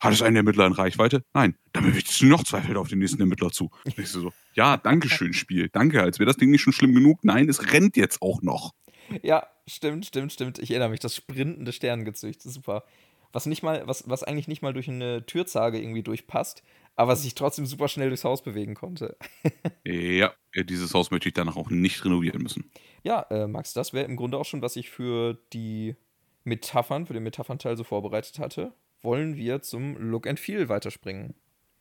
[0.00, 1.22] Hat es einen Ermittler in Reichweite?
[1.32, 1.56] Nein.
[1.72, 3.70] Dann bewegt sich noch zwei Felder auf den nächsten Ermittler zu.
[3.84, 5.68] Und ich so, ja, danke schön, Spiel.
[5.72, 7.20] Danke, als wäre das Ding nicht schon schlimm genug.
[7.22, 8.72] Nein, es rennt jetzt auch noch.
[9.22, 10.58] Ja, stimmt, stimmt, stimmt.
[10.58, 12.82] Ich erinnere mich, das sprintende Sternengezücht, super.
[13.32, 16.62] Was nicht mal, was, was eigentlich nicht mal durch eine Türzage irgendwie durchpasst,
[16.96, 19.16] aber sich trotzdem super schnell durchs Haus bewegen konnte.
[19.84, 22.70] Ja, dieses Haus möchte ich danach auch nicht renovieren müssen.
[23.02, 25.96] Ja, äh, Max, das wäre im Grunde auch schon, was ich für die
[26.44, 28.72] Metaphern, für den Metaphernteil so vorbereitet hatte.
[29.00, 31.34] Wollen wir zum Look and Feel weiterspringen?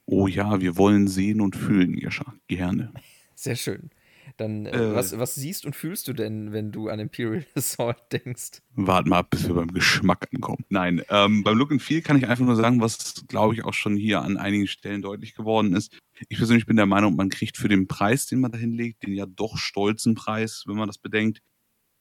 [0.06, 2.34] Oh ja, wir wollen sehen und fühlen, Jascha.
[2.48, 2.92] Gerne.
[3.36, 3.92] Sehr schön.
[4.38, 4.96] Dann, äh, Äh.
[4.96, 8.62] was, was siehst und fühlst du denn, wenn du an Imperial Assault denkst?
[8.76, 10.66] Warten mal bis wir beim Geschmack ankommen.
[10.70, 13.74] Nein, ähm, beim Look and Feel kann ich einfach nur sagen, was, glaube ich, auch
[13.74, 15.98] schon hier an einigen Stellen deutlich geworden ist.
[16.30, 19.14] Ich persönlich bin der Meinung, man kriegt für den Preis, den man da hinlegt, den
[19.14, 21.40] ja doch stolzen Preis, wenn man das bedenkt,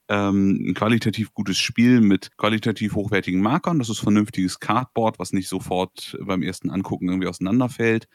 [0.09, 3.79] ähm, ein qualitativ gutes Spiel mit qualitativ hochwertigen Markern.
[3.79, 8.07] Das ist vernünftiges Cardboard, was nicht sofort beim ersten Angucken irgendwie auseinanderfällt.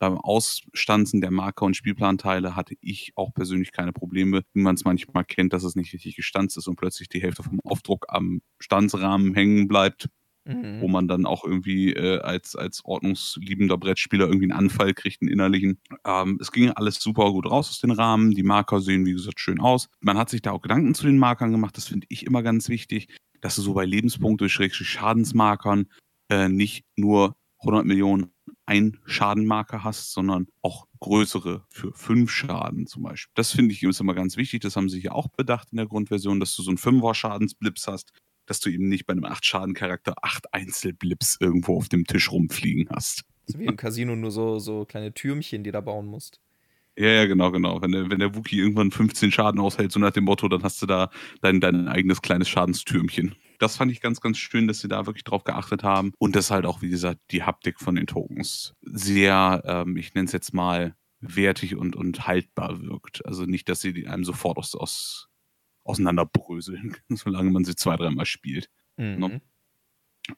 [0.00, 4.84] Beim Ausstanzen der Marker und Spielplanteile hatte ich auch persönlich keine Probleme, wie man es
[4.84, 8.40] manchmal kennt, dass es nicht richtig gestanzt ist und plötzlich die Hälfte vom Aufdruck am
[8.58, 10.08] Stanzrahmen hängen bleibt,
[10.46, 10.80] Mhm.
[10.80, 15.30] wo man dann auch irgendwie äh, als, als ordnungsliebender Brettspieler irgendwie einen Anfall kriegt, einen
[15.30, 15.78] innerlichen.
[16.06, 18.30] Ähm, es ging alles super gut raus aus den Rahmen.
[18.30, 19.90] Die Marker sehen, wie gesagt, schön aus.
[20.00, 21.76] Man hat sich da auch Gedanken zu den Markern gemacht.
[21.76, 23.08] Das finde ich immer ganz wichtig,
[23.42, 25.88] dass du so bei Lebenspunkte, Schrägstrich Schadensmarkern
[26.30, 28.32] äh, nicht nur 100 Millionen
[28.66, 33.32] ein Schadenmarker hast, sondern auch größere für fünf Schaden zum Beispiel.
[33.34, 34.60] Das finde ich ist immer ganz wichtig.
[34.60, 37.86] Das haben sie hier auch bedacht in der Grundversion, dass du so einen Fünfer Schadensblips
[37.86, 38.12] hast.
[38.46, 43.22] dass du eben nicht bei einem 8-Schaden-Charakter 8 Einzelblips irgendwo auf dem Tisch rumfliegen hast.
[43.46, 46.40] So wie im Casino nur so, so kleine Türmchen, die da bauen musst.
[46.96, 47.80] Ja, ja, genau, genau.
[47.80, 50.82] Wenn der, wenn der Wookie irgendwann 15 Schaden aushält, so nach dem Motto, dann hast
[50.82, 53.36] du da dein, dein eigenes kleines Schadenstürmchen.
[53.60, 56.12] Das fand ich ganz, ganz schön, dass sie da wirklich drauf geachtet haben.
[56.18, 60.26] Und dass halt auch, wie gesagt, die Haptik von den Tokens sehr, ähm, ich nenne
[60.26, 63.24] es jetzt mal, wertig und, und haltbar wirkt.
[63.26, 65.28] Also nicht, dass sie einem sofort aus, aus,
[65.84, 68.70] auseinanderbröseln, solange man sie zwei, dreimal spielt.
[68.96, 69.18] Mhm.
[69.18, 69.42] Ne?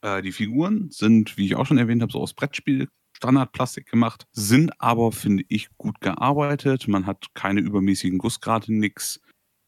[0.01, 4.27] Äh, die Figuren sind, wie ich auch schon erwähnt habe, so aus Brettspiel Standardplastik gemacht,
[4.33, 6.89] sind aber, finde ich, gut gearbeitet.
[6.89, 9.21] Man hat keine übermäßigen Gussgrade, nix.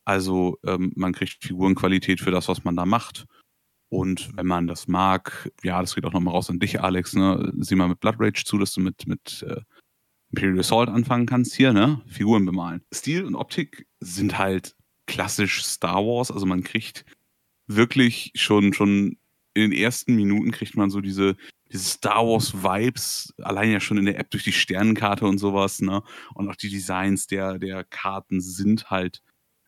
[0.05, 3.27] Also ähm, man kriegt Figurenqualität für das, was man da macht.
[3.89, 7.53] Und wenn man das mag, ja, das geht auch nochmal raus an dich, Alex, ne?
[7.59, 9.61] Sieh mal mit Blood Rage zu, dass du mit, mit äh,
[10.31, 12.01] Imperial Assault anfangen kannst hier, ne?
[12.07, 12.83] Figuren bemalen.
[12.93, 14.75] Stil und Optik sind halt
[15.07, 17.05] klassisch Star Wars, also man kriegt
[17.67, 19.17] wirklich schon, schon
[19.55, 21.37] in den ersten Minuten kriegt man so diese,
[21.71, 25.81] diese Star Wars Vibes, allein ja schon in der App durch die Sternenkarte und sowas,
[25.81, 26.03] ne?
[26.35, 29.23] Und auch die Designs der, der Karten sind halt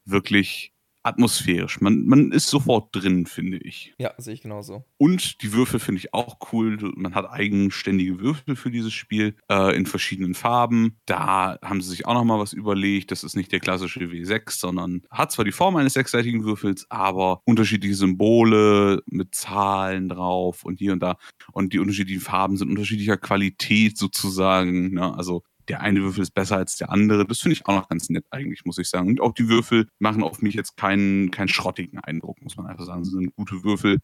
[0.05, 0.73] wirklich
[1.07, 1.81] atmosphärisch.
[1.81, 3.95] Man, man ist sofort drin, finde ich.
[3.99, 4.85] Ja, sehe ich genauso.
[4.99, 6.77] Und die Würfel finde ich auch cool.
[6.97, 10.99] Man hat eigenständige Würfel für dieses Spiel äh, in verschiedenen Farben.
[11.07, 13.11] Da haben sie sich auch noch mal was überlegt.
[13.11, 17.41] Das ist nicht der klassische W6, sondern hat zwar die Form eines sechsseitigen Würfels, aber
[17.45, 21.17] unterschiedliche Symbole mit Zahlen drauf und hier und da.
[21.53, 24.95] Und die unterschiedlichen Farben sind unterschiedlicher Qualität sozusagen.
[24.95, 25.17] Ne?
[25.17, 27.27] Also der eine Würfel ist besser als der andere.
[27.27, 29.09] Das finde ich auch noch ganz nett eigentlich, muss ich sagen.
[29.09, 32.87] Und auch die Würfel machen auf mich jetzt keinen, keinen schrottigen Eindruck, muss man einfach
[32.87, 33.05] sagen.
[33.05, 33.99] Sie sind gute Würfel,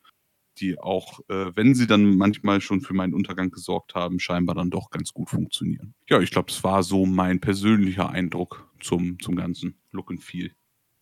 [0.58, 4.70] die auch, äh, wenn sie dann manchmal schon für meinen Untergang gesorgt haben, scheinbar dann
[4.70, 5.94] doch ganz gut funktionieren.
[6.08, 10.52] Ja, ich glaube, das war so mein persönlicher Eindruck zum, zum ganzen Look and Feel.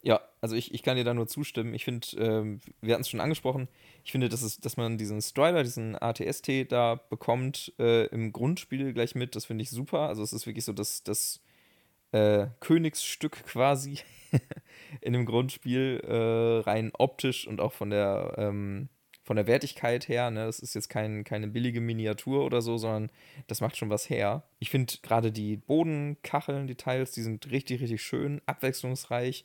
[0.03, 1.75] Ja, also ich, ich kann dir da nur zustimmen.
[1.75, 3.69] Ich finde, ähm, wir hatten es schon angesprochen,
[4.03, 8.95] ich finde, dass, es, dass man diesen Strider, diesen ATST da bekommt äh, im Grundspiel
[8.95, 10.09] gleich mit, das finde ich super.
[10.09, 11.43] Also es ist wirklich so das, das
[12.13, 13.99] äh, Königsstück quasi
[15.03, 18.89] in dem Grundspiel, äh, rein optisch und auch von der, ähm,
[19.23, 20.31] von der Wertigkeit her.
[20.31, 20.47] Ne?
[20.47, 23.11] Das ist jetzt kein, keine billige Miniatur oder so, sondern
[23.49, 24.45] das macht schon was her.
[24.61, 29.45] Ich finde gerade die Bodenkacheln, die Teils, die sind richtig, richtig schön, abwechslungsreich.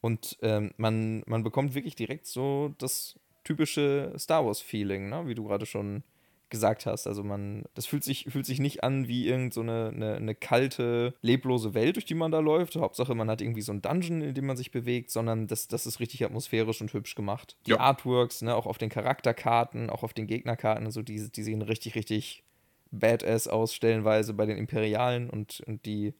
[0.00, 5.26] Und ähm, man, man bekommt wirklich direkt so das typische Star Wars-Feeling, ne?
[5.26, 6.02] wie du gerade schon
[6.50, 7.06] gesagt hast.
[7.06, 10.34] Also man, das fühlt sich, fühlt sich nicht an wie irgend so eine, eine, eine,
[10.34, 12.76] kalte, leblose Welt, durch die man da läuft.
[12.76, 15.86] Hauptsache, man hat irgendwie so ein Dungeon, in dem man sich bewegt, sondern das, das
[15.86, 17.56] ist richtig atmosphärisch und hübsch gemacht.
[17.66, 17.80] Die ja.
[17.80, 21.94] Artworks, ne, auch auf den Charakterkarten, auch auf den Gegnerkarten, also die, die sehen richtig,
[21.94, 22.44] richtig
[22.92, 26.14] badass aus, stellenweise bei den Imperialen und, und die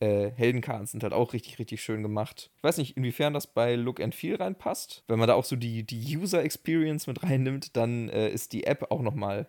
[0.00, 2.50] äh, Heldenkarten sind halt auch richtig, richtig schön gemacht.
[2.56, 5.04] Ich weiß nicht, inwiefern das bei Look and Feel reinpasst.
[5.08, 8.64] Wenn man da auch so die, die User Experience mit reinnimmt, dann äh, ist die
[8.64, 9.48] App auch nochmal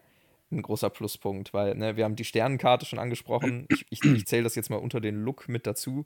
[0.49, 3.67] ein großer Pluspunkt, weil ne, wir haben die Sternenkarte schon angesprochen.
[3.69, 6.05] Ich, ich, ich zähle das jetzt mal unter den Look mit dazu.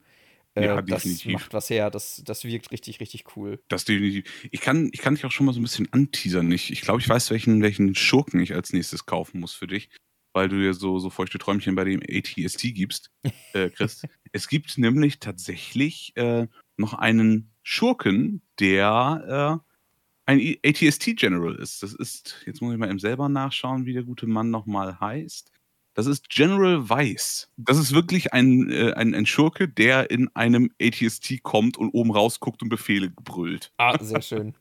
[0.56, 1.34] Äh, ja, das definitiv.
[1.34, 3.62] macht was her, das, das wirkt richtig, richtig cool.
[3.68, 4.26] Das definitiv.
[4.52, 6.52] Ich kann, ich kann dich auch schon mal so ein bisschen anteasern.
[6.52, 9.90] Ich, ich glaube, ich weiß, welchen, welchen Schurken ich als nächstes kaufen muss für dich
[10.34, 13.12] weil du ja so, so feuchte Träumchen bei dem ATST gibst,
[13.54, 14.04] äh, Chris.
[14.32, 19.72] es gibt nämlich tatsächlich äh, noch einen Schurken, der äh,
[20.26, 21.84] ein ATST-General ist.
[21.84, 25.52] Das ist, jetzt muss ich mal eben selber nachschauen, wie der gute Mann nochmal heißt.
[25.94, 27.52] Das ist General Weiss.
[27.58, 32.12] Das ist wirklich ein, äh, ein, ein Schurke, der in einem ATST kommt und oben
[32.12, 33.74] rausguckt und Befehle brüllt.
[33.78, 34.56] Ah, sehr schön.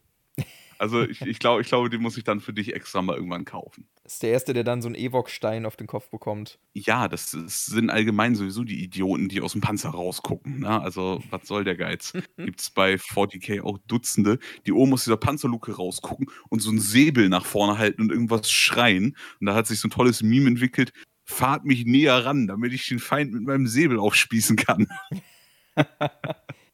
[0.80, 3.44] Also ich, ich glaube, ich glaub, den muss ich dann für dich extra mal irgendwann
[3.44, 3.86] kaufen.
[4.02, 6.58] Das ist der Erste, der dann so einen Ewok-Stein auf den Kopf bekommt.
[6.72, 10.60] Ja, das, das, sind allgemein sowieso die Idioten, die aus dem Panzer rausgucken.
[10.60, 10.80] Ne?
[10.80, 12.14] Also, was soll der Geiz?
[12.38, 16.80] Gibt es bei 40k auch Dutzende, die oben aus dieser Panzerluke rausgucken und so einen
[16.80, 19.18] Säbel nach vorne halten und irgendwas schreien.
[19.38, 20.94] Und da hat sich so ein tolles Meme entwickelt.
[21.26, 24.88] Fahrt mich näher ran, damit ich den Feind mit meinem Säbel aufspießen kann.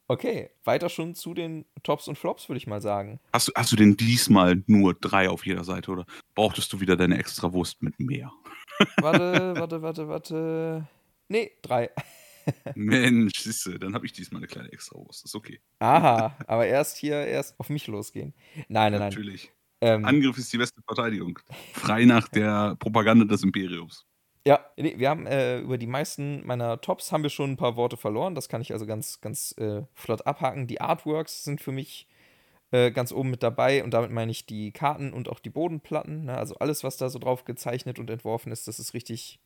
[0.09, 3.19] Okay, weiter schon zu den Tops und Flops, würde ich mal sagen.
[3.33, 6.95] Hast du, hast du denn diesmal nur drei auf jeder Seite oder brauchtest du wieder
[6.95, 8.31] deine extra Wurst mit mehr?
[9.01, 10.87] Warte, warte, warte, warte.
[11.29, 11.89] Nee, drei.
[12.75, 15.25] Mensch, siehste, dann habe ich diesmal eine kleine Extrawurst.
[15.25, 15.59] Ist okay.
[15.79, 18.33] Aha, aber erst hier, erst auf mich losgehen.
[18.55, 18.99] Nein, nein, nein.
[19.09, 19.51] Natürlich.
[19.81, 21.39] Ähm, Angriff ist die beste Verteidigung.
[21.73, 24.05] Frei nach der Propaganda des Imperiums.
[24.47, 27.97] Ja, wir haben äh, über die meisten meiner Tops haben wir schon ein paar Worte
[27.97, 28.33] verloren.
[28.33, 30.67] Das kann ich also ganz, ganz äh, flott abhaken.
[30.67, 32.07] Die Artworks sind für mich
[32.71, 36.23] äh, ganz oben mit dabei und damit meine ich die Karten und auch die Bodenplatten.
[36.23, 36.37] Ne?
[36.37, 39.41] Also alles, was da so drauf gezeichnet und entworfen ist, das ist richtig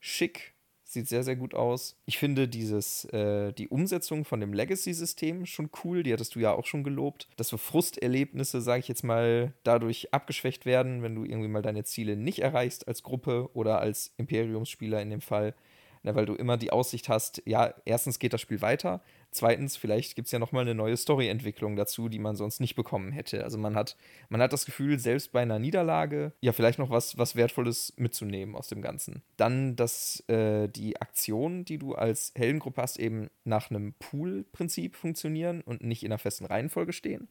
[0.00, 0.52] schick,
[0.92, 1.94] Sieht sehr, sehr gut aus.
[2.04, 6.02] Ich finde dieses, äh, die Umsetzung von dem Legacy-System schon cool.
[6.02, 7.28] Die hattest du ja auch schon gelobt.
[7.36, 11.84] Dass so Frusterlebnisse, sage ich jetzt mal, dadurch abgeschwächt werden, wenn du irgendwie mal deine
[11.84, 15.54] Ziele nicht erreichst als Gruppe oder als Imperiumsspieler in dem Fall.
[16.02, 20.16] Na, weil du immer die Aussicht hast, ja, erstens geht das Spiel weiter, zweitens, vielleicht
[20.16, 23.44] gibt es ja nochmal eine neue Storyentwicklung dazu, die man sonst nicht bekommen hätte.
[23.44, 23.96] Also man hat,
[24.28, 28.56] man hat das Gefühl, selbst bei einer Niederlage, ja, vielleicht noch was, was Wertvolles mitzunehmen
[28.56, 29.22] aus dem Ganzen.
[29.36, 35.60] Dann, dass äh, die Aktionen, die du als Heldengruppe hast, eben nach einem Pool-Prinzip funktionieren
[35.60, 37.28] und nicht in einer festen Reihenfolge stehen.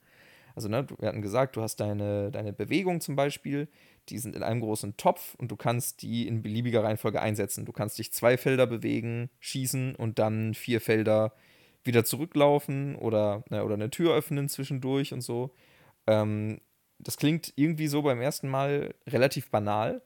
[0.56, 3.68] Also, ne, wir hatten gesagt, du hast deine, deine Bewegung zum Beispiel,
[4.10, 7.66] die sind in einem großen Topf und du kannst die in beliebiger Reihenfolge einsetzen.
[7.66, 11.34] Du kannst dich zwei Felder bewegen, schießen und dann vier Felder
[11.84, 15.52] wieder zurücklaufen oder, na, oder eine Tür öffnen zwischendurch und so.
[16.08, 16.60] Ähm,
[17.00, 20.02] das klingt irgendwie so beim ersten Mal relativ banal,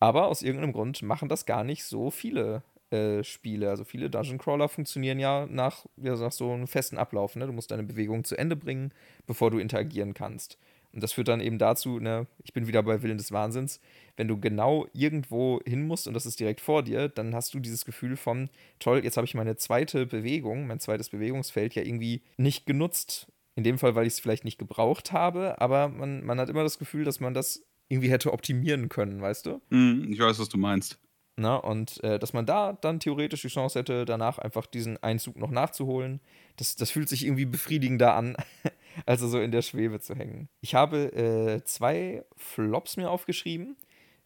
[0.00, 3.70] aber aus irgendeinem Grund machen das gar nicht so viele äh, Spiele.
[3.70, 7.36] Also viele Dungeon Crawler funktionieren ja nach, ja, nach so einem festen Ablauf.
[7.36, 7.46] Ne?
[7.46, 8.92] Du musst deine Bewegung zu Ende bringen,
[9.26, 10.58] bevor du interagieren kannst.
[10.92, 13.80] Und das führt dann eben dazu, ne, ich bin wieder bei Willen des Wahnsinns,
[14.16, 17.60] wenn du genau irgendwo hin musst und das ist direkt vor dir, dann hast du
[17.60, 22.22] dieses Gefühl von, toll, jetzt habe ich meine zweite Bewegung, mein zweites Bewegungsfeld ja irgendwie
[22.36, 23.26] nicht genutzt.
[23.54, 26.62] In dem Fall, weil ich es vielleicht nicht gebraucht habe, aber man, man hat immer
[26.62, 29.60] das Gefühl, dass man das irgendwie hätte optimieren können, weißt du?
[29.70, 30.98] Mm, ich weiß, was du meinst.
[31.40, 35.36] Na, und äh, dass man da dann theoretisch die Chance hätte, danach einfach diesen Einzug
[35.36, 36.20] noch nachzuholen,
[36.56, 38.36] das, das fühlt sich irgendwie befriedigender an,
[39.06, 40.48] also so in der Schwebe zu hängen.
[40.62, 43.76] Ich habe äh, zwei Flops mir aufgeschrieben.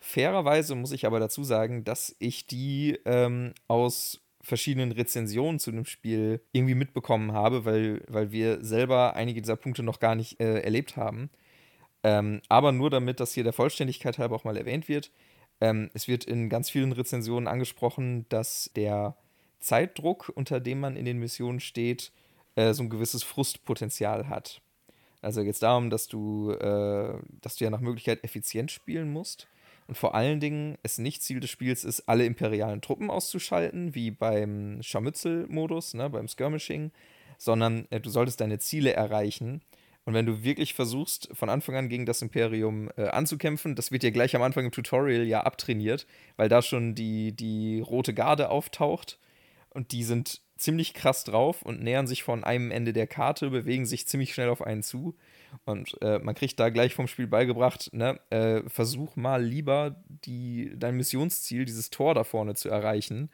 [0.01, 5.85] Fairerweise muss ich aber dazu sagen, dass ich die ähm, aus verschiedenen Rezensionen zu dem
[5.85, 10.61] Spiel irgendwie mitbekommen habe, weil, weil wir selber einige dieser Punkte noch gar nicht äh,
[10.61, 11.29] erlebt haben.
[12.05, 15.11] Ähm, aber nur damit das hier der Vollständigkeit halber auch mal erwähnt wird.
[15.63, 19.17] Ähm, es wird in ganz vielen Rezensionen angesprochen, dass der
[19.61, 22.11] Zeitdruck, unter dem man in den Missionen steht,
[22.57, 24.61] äh, so ein gewisses Frustpotenzial hat.
[25.21, 29.47] Also geht es darum, dass du, äh, dass du ja nach Möglichkeit effizient spielen musst.
[29.87, 34.11] Und vor allen Dingen es nicht Ziel des Spiels ist, alle imperialen Truppen auszuschalten, wie
[34.11, 36.91] beim Scharmützel-Modus, ne, beim Skirmishing,
[37.39, 39.63] sondern äh, du solltest deine Ziele erreichen.
[40.05, 44.03] Und wenn du wirklich versuchst, von Anfang an gegen das Imperium äh, anzukämpfen, das wird
[44.03, 48.51] dir gleich am Anfang im Tutorial ja abtrainiert, weil da schon die, die rote Garde
[48.51, 49.19] auftaucht
[49.71, 53.85] und die sind ziemlich krass drauf und nähern sich von einem Ende der Karte, bewegen
[53.85, 55.17] sich ziemlich schnell auf einen zu.
[55.65, 60.73] Und äh, man kriegt da gleich vom Spiel beigebracht, ne, äh, versuch mal lieber die,
[60.77, 63.31] dein Missionsziel, dieses Tor da vorne zu erreichen.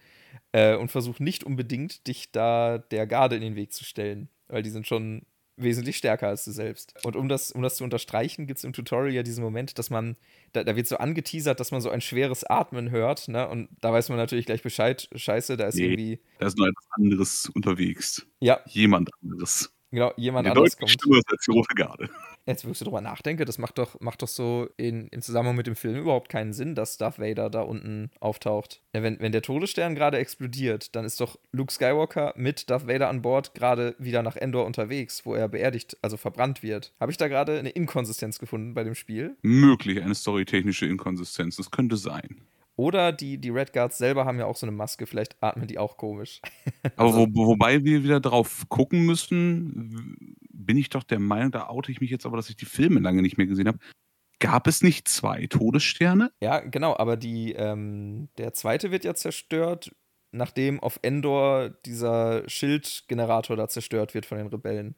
[0.52, 4.28] Äh, und versuch nicht unbedingt, dich da der Garde in den Weg zu stellen.
[4.48, 5.22] Weil die sind schon
[5.58, 6.94] wesentlich stärker als du selbst.
[7.04, 9.90] Und um das, um das zu unterstreichen, gibt es im Tutorial ja diesen Moment, dass
[9.90, 10.16] man,
[10.52, 13.48] da, da, wird so angeteasert, dass man so ein schweres Atmen hört, ne?
[13.48, 16.20] Und da weiß man natürlich gleich Bescheid, scheiße, da ist nee, irgendwie.
[16.38, 18.26] Da ist noch etwas anderes unterwegs.
[18.40, 18.60] Ja.
[18.66, 19.72] Jemand anderes.
[19.90, 20.90] Genau, jemand Eine anderes kommt.
[20.90, 22.10] Stimme als die rote Garde.
[22.48, 25.54] Jetzt, wo ich so drüber nachdenke, das macht doch, macht doch so in, im Zusammenhang
[25.54, 28.80] mit dem Film überhaupt keinen Sinn, dass Darth Vader da unten auftaucht.
[28.94, 33.10] Ja, wenn, wenn der Todesstern gerade explodiert, dann ist doch Luke Skywalker mit Darth Vader
[33.10, 36.94] an Bord gerade wieder nach Endor unterwegs, wo er beerdigt, also verbrannt wird.
[36.98, 39.36] Habe ich da gerade eine Inkonsistenz gefunden bei dem Spiel?
[39.42, 41.56] Möglich, eine storytechnische Inkonsistenz.
[41.56, 42.40] Das könnte sein.
[42.76, 45.78] Oder die, die Red Guards selber haben ja auch so eine Maske, vielleicht atmen die
[45.78, 46.40] auch komisch.
[46.96, 51.68] Aber also, wo, wobei wir wieder drauf gucken müssen, bin ich doch der Meinung, da
[51.68, 53.78] oute ich mich jetzt aber, dass ich die Filme lange nicht mehr gesehen habe.
[54.40, 56.32] Gab es nicht zwei Todessterne?
[56.40, 59.94] Ja, genau, aber die, ähm, der zweite wird ja zerstört,
[60.30, 64.94] nachdem auf Endor dieser Schildgenerator da zerstört wird von den Rebellen.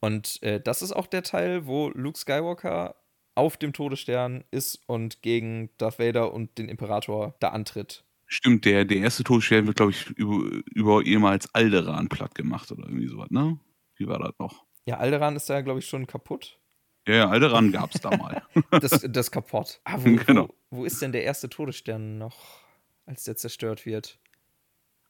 [0.00, 2.96] Und äh, das ist auch der Teil, wo Luke Skywalker
[3.34, 8.04] auf dem Todesstern ist und gegen Darth Vader und den Imperator da antritt.
[8.26, 12.84] Stimmt, der, der erste Todesstern wird, glaube ich, über, über ehemals Alderan platt gemacht oder
[12.84, 13.58] irgendwie sowas, ne?
[13.96, 14.64] Wie war das noch?
[14.84, 16.58] Ja, Alderan ist da, glaube ich, schon kaputt.
[17.06, 18.42] Ja, ja Alderan gab es da mal.
[18.70, 19.80] das, das kaputt.
[19.84, 20.48] Ah, wo, genau.
[20.70, 22.60] wo, wo ist denn der erste Todesstern noch,
[23.06, 24.18] als der zerstört wird?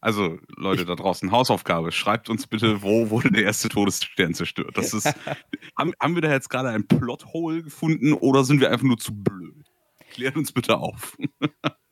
[0.03, 1.93] Also, Leute da draußen, Hausaufgabe.
[1.93, 4.77] Schreibt uns bitte, wo wurde der erste Todesstern zerstört?
[4.77, 5.05] Das ist,
[5.77, 9.13] haben, haben wir da jetzt gerade ein Plothole gefunden oder sind wir einfach nur zu
[9.15, 9.71] blöd?
[10.11, 11.17] Klärt uns bitte auf.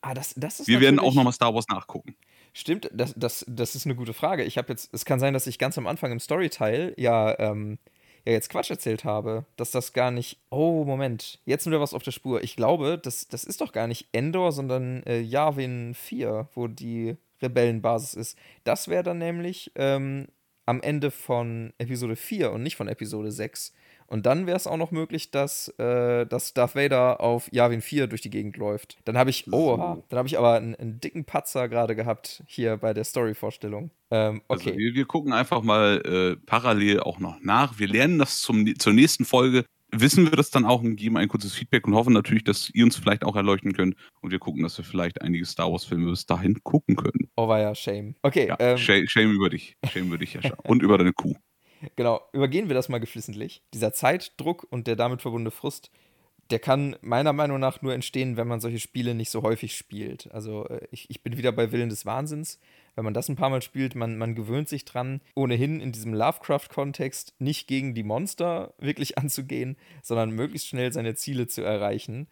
[0.02, 2.18] Ah, das, das wir werden auch nochmal Star Wars nachgucken.
[2.54, 4.44] Stimmt, das, das, das ist eine gute Frage.
[4.44, 7.78] Ich habe jetzt, es kann sein, dass ich ganz am Anfang im Storyteil ja, ähm,
[8.26, 10.38] ja jetzt Quatsch erzählt habe, dass das gar nicht.
[10.50, 12.44] Oh, Moment, jetzt sind wir was auf der Spur.
[12.44, 17.16] Ich glaube, das, das ist doch gar nicht Endor, sondern äh, Yavin 4, wo die
[17.42, 18.38] Rebellenbasis ist.
[18.66, 20.28] Das wäre dann nämlich ähm,
[20.66, 23.74] am Ende von Episode 4 und nicht von Episode 6.
[24.12, 28.08] Und dann wäre es auch noch möglich, dass, äh, dass Darth Vader auf Yavin 4
[28.08, 28.98] durch die Gegend läuft.
[29.06, 30.04] Dann habe ich, oh, so.
[30.10, 33.90] dann habe ich aber einen, einen dicken Patzer gerade gehabt hier bei der Story-Vorstellung.
[34.12, 34.72] Ähm, also okay.
[34.72, 37.80] Also wir, wir, gucken einfach mal äh, parallel auch noch nach.
[37.80, 39.64] Wir lernen das zum, zur nächsten Folge.
[39.94, 42.84] Wissen wir das dann auch und geben ein kurzes Feedback und hoffen natürlich, dass ihr
[42.84, 43.96] uns vielleicht auch erleuchten könnt.
[44.20, 47.30] Und wir gucken, dass wir vielleicht einige Star Wars-Filme bis dahin gucken können.
[47.38, 48.16] Oh, war ja Shame.
[48.24, 48.50] Okay.
[48.50, 49.78] Ja, ähm, shame, shame, über dich.
[49.90, 50.54] Shame über dich, Jascha.
[50.64, 51.36] und über deine Kuh.
[51.96, 53.62] Genau, übergehen wir das mal geflissentlich.
[53.74, 55.92] Dieser Zeitdruck und der damit verbundene Frust,
[56.52, 60.30] der kann meiner Meinung nach nur entstehen, wenn man solche Spiele nicht so häufig spielt.
[60.32, 62.60] Also äh, ich, ich bin wieder bei Willen des Wahnsinns.
[62.96, 66.14] Wenn man das ein paar Mal spielt, man, man gewöhnt sich dran, ohnehin in diesem
[66.14, 72.28] Lovecraft-Kontext nicht gegen die Monster wirklich anzugehen, sondern möglichst schnell seine Ziele zu erreichen.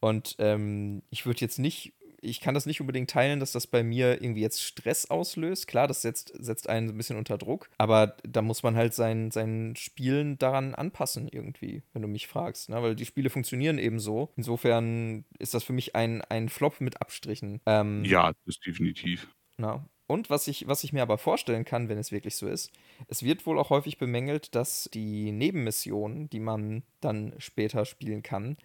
[0.00, 1.94] Und ähm, ich würde jetzt nicht
[2.24, 5.66] ich kann das nicht unbedingt teilen, dass das bei mir irgendwie jetzt Stress auslöst.
[5.66, 9.30] Klar, das setzt, setzt einen ein bisschen unter Druck, aber da muss man halt sein,
[9.30, 12.68] sein Spielen daran anpassen irgendwie, wenn du mich fragst.
[12.68, 12.82] Ne?
[12.82, 14.30] Weil die Spiele funktionieren eben so.
[14.36, 17.60] Insofern ist das für mich ein, ein Flop mit Abstrichen.
[17.66, 19.28] Ähm, ja, das ist definitiv.
[19.56, 22.70] Na, und was ich, was ich mir aber vorstellen kann, wenn es wirklich so ist,
[23.08, 28.58] es wird wohl auch häufig bemängelt, dass die Nebenmissionen, die man dann später spielen kann,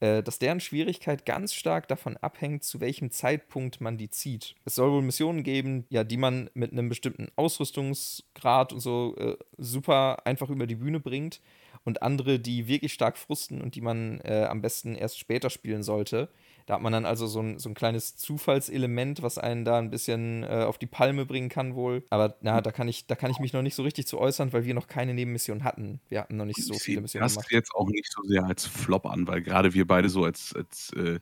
[0.00, 4.54] dass deren Schwierigkeit ganz stark davon abhängt, zu welchem Zeitpunkt man die zieht.
[4.64, 9.36] Es soll wohl Missionen geben, ja, die man mit einem bestimmten Ausrüstungsgrad und so äh,
[9.56, 11.40] super einfach über die Bühne bringt
[11.84, 15.82] und andere, die wirklich stark frusten und die man äh, am besten erst später spielen
[15.82, 16.28] sollte.
[16.66, 19.90] Da hat man dann also so ein, so ein kleines Zufallselement, was einen da ein
[19.90, 22.04] bisschen äh, auf die Palme bringen kann wohl.
[22.10, 24.52] Aber na, da kann ich, da kann ich mich noch nicht so richtig zu äußern,
[24.52, 26.00] weil wir noch keine Nebenmission hatten.
[26.08, 27.52] Wir hatten noch nicht so viele Missionen das gemacht.
[27.52, 30.90] Jetzt auch nicht so sehr als Flop an, weil gerade wir beide so als, als
[30.94, 31.20] äh,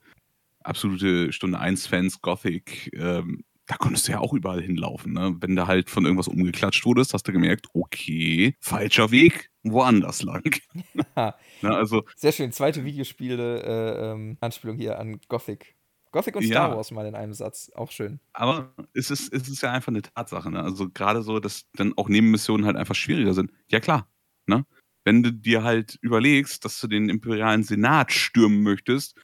[0.62, 5.14] absolute Stunde 1-Fans Gothic ähm, da konntest du ja auch überall hinlaufen.
[5.14, 5.34] Ne?
[5.40, 10.42] Wenn da halt von irgendwas umgeklatscht wurdest, hast du gemerkt, okay, falscher Weg, woanders lang.
[11.16, 15.74] ne, also, Sehr schön, zweite Videospiele-Anspielung äh, ähm, hier an Gothic.
[16.10, 18.20] Gothic und Star ja, Wars mal in einem Satz, auch schön.
[18.34, 20.50] Aber es ist, es ist ja einfach eine Tatsache.
[20.50, 20.62] Ne?
[20.62, 23.50] Also gerade so, dass dann auch Nebenmissionen halt einfach schwieriger sind.
[23.70, 24.06] Ja klar,
[24.44, 24.66] ne?
[25.04, 29.18] Wenn du dir halt überlegst, dass du den imperialen Senat stürmen möchtest,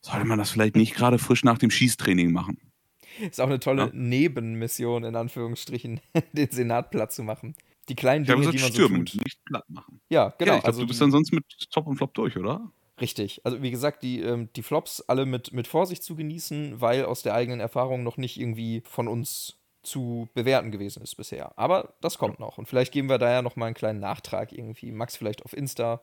[0.00, 2.69] sollte man das vielleicht nicht gerade frisch nach dem Schießtraining machen.
[3.18, 3.90] Ist auch eine tolle ja.
[3.92, 6.00] Nebenmission, in Anführungsstrichen,
[6.32, 7.54] den Senat platt zu machen.
[7.88, 9.24] Die kleinen Dinge, gesagt, die man stürmen, so tut.
[9.24, 10.00] nicht platt machen.
[10.08, 10.52] Ja, genau.
[10.52, 12.70] Ja, ich glaub, also du bist dann sonst mit Top und Flop durch, oder?
[13.00, 13.40] Richtig.
[13.44, 17.22] Also wie gesagt, die, ähm, die Flops alle mit, mit Vorsicht zu genießen, weil aus
[17.22, 21.58] der eigenen Erfahrung noch nicht irgendwie von uns zu bewerten gewesen ist bisher.
[21.58, 22.58] Aber das kommt noch.
[22.58, 24.92] Und vielleicht geben wir da ja noch mal einen kleinen Nachtrag irgendwie.
[24.92, 26.02] Max vielleicht auf Insta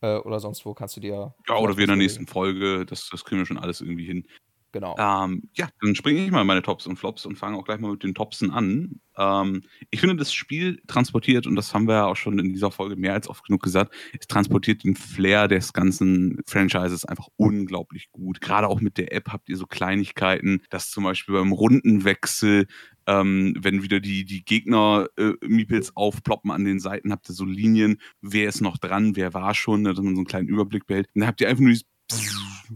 [0.00, 1.34] äh, oder sonst wo kannst du dir.
[1.48, 2.86] Ja, oder wir in der nächsten Folge.
[2.86, 4.26] Das, das kriegen wir schon alles irgendwie hin.
[4.72, 4.96] Genau.
[4.98, 7.92] Ähm, ja, dann springe ich mal meine Tops und Flops und fange auch gleich mal
[7.92, 9.00] mit den Topsen an.
[9.16, 12.70] Ähm, ich finde, das Spiel transportiert, und das haben wir ja auch schon in dieser
[12.70, 18.10] Folge mehr als oft genug gesagt, es transportiert den Flair des ganzen Franchises einfach unglaublich
[18.12, 18.42] gut.
[18.42, 22.66] Gerade auch mit der App habt ihr so Kleinigkeiten, dass zum Beispiel beim Rundenwechsel
[23.06, 28.02] ähm, wenn wieder die, die Gegner-Meeples äh, aufploppen an den Seiten, habt ihr so Linien,
[28.20, 31.06] wer ist noch dran, wer war schon, dass man so einen kleinen Überblick behält.
[31.14, 31.86] Und dann habt ihr einfach nur dieses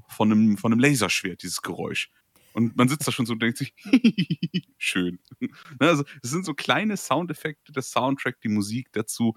[0.09, 2.11] von einem, von einem Laserschwert, dieses Geräusch.
[2.53, 3.75] Und man sitzt da schon so und denkt sich,
[4.79, 5.19] schön.
[5.41, 9.35] Ne, also, es sind so kleine Soundeffekte, der Soundtrack, die Musik dazu,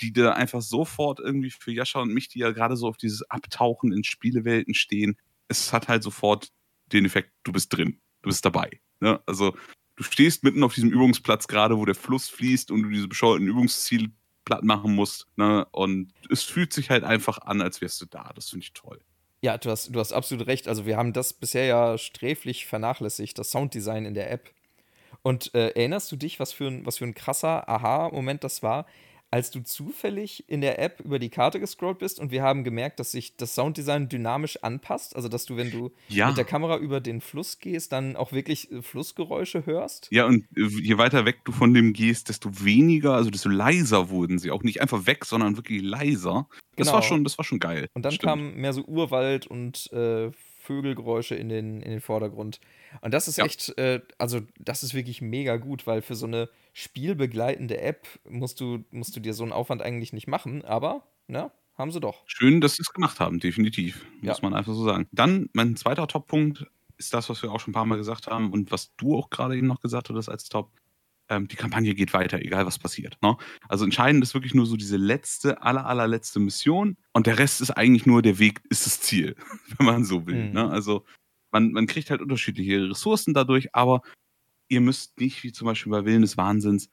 [0.00, 3.28] die da einfach sofort irgendwie für Jascha und mich, die ja gerade so auf dieses
[3.30, 5.16] Abtauchen in Spielewelten stehen,
[5.48, 6.50] es hat halt sofort
[6.92, 8.80] den Effekt, du bist drin, du bist dabei.
[9.00, 9.20] Ne?
[9.26, 9.56] Also,
[9.96, 13.46] du stehst mitten auf diesem Übungsplatz gerade, wo der Fluss fließt und du diese bescheuerten
[13.46, 14.10] Übungsziele
[14.44, 15.26] platt machen musst.
[15.36, 15.66] Ne?
[15.72, 18.32] Und es fühlt sich halt einfach an, als wärst du da.
[18.34, 19.00] Das finde ich toll.
[19.42, 20.68] Ja, du hast, du hast absolut recht.
[20.68, 24.50] Also wir haben das bisher ja sträflich vernachlässigt, das Sounddesign in der App.
[25.22, 28.86] Und äh, erinnerst du dich, was für ein, was für ein krasser Aha-Moment das war,
[29.30, 32.98] als du zufällig in der App über die Karte gescrollt bist und wir haben gemerkt,
[32.98, 35.14] dass sich das Sounddesign dynamisch anpasst.
[35.14, 36.28] Also, dass du, wenn du ja.
[36.28, 40.08] mit der Kamera über den Fluss gehst, dann auch wirklich äh, Flussgeräusche hörst.
[40.10, 44.10] Ja, und äh, je weiter weg du von dem gehst, desto weniger, also desto leiser
[44.10, 44.50] wurden sie.
[44.50, 46.48] Auch nicht einfach weg, sondern wirklich leiser.
[46.80, 46.96] Das, genau.
[46.96, 47.88] war, schon, das war schon geil.
[47.94, 50.30] Und dann kam mehr so Urwald und äh,
[50.60, 52.60] Vögelgeräusche in den, in den Vordergrund.
[53.00, 53.44] Und das ist ja.
[53.44, 58.60] echt, äh, also das ist wirklich mega gut, weil für so eine spielbegleitende App musst
[58.60, 62.22] du, musst du dir so einen Aufwand eigentlich nicht machen, aber, ne, haben sie doch.
[62.26, 64.04] Schön, dass sie es gemacht haben, definitiv.
[64.22, 64.32] Ja.
[64.32, 65.08] Muss man einfach so sagen.
[65.12, 66.66] Dann, mein zweiter Top-Punkt
[66.98, 69.30] ist das, was wir auch schon ein paar Mal gesagt haben und was du auch
[69.30, 70.70] gerade eben noch gesagt hattest als Top.
[71.30, 73.16] Ähm, die Kampagne geht weiter, egal was passiert.
[73.22, 73.36] Ne?
[73.68, 77.70] Also entscheidend ist wirklich nur so diese letzte, aller, allerletzte Mission und der Rest ist
[77.70, 79.36] eigentlich nur der Weg, ist das Ziel,
[79.78, 80.48] wenn man so will.
[80.48, 80.52] Mhm.
[80.52, 80.68] Ne?
[80.68, 81.06] Also
[81.52, 84.02] man, man kriegt halt unterschiedliche Ressourcen dadurch, aber
[84.68, 86.90] ihr müsst nicht, wie zum Beispiel bei Willen des Wahnsinns,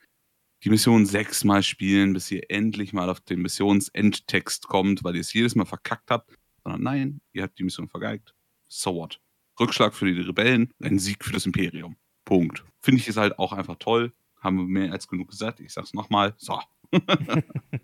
[0.64, 5.34] die Mission sechsmal spielen, bis ihr endlich mal auf den Missionsendtext kommt, weil ihr es
[5.34, 8.34] jedes Mal verkackt habt, sondern nein, ihr habt die Mission vergeigt.
[8.68, 9.20] So what?
[9.60, 11.96] Rückschlag für die Rebellen, ein Sieg für das Imperium.
[12.26, 12.66] Punkt.
[12.82, 14.14] Finde ich es halt auch einfach toll.
[14.48, 15.60] Haben wir mehr als genug gesagt.
[15.60, 16.34] Ich sag's nochmal.
[16.38, 16.58] So.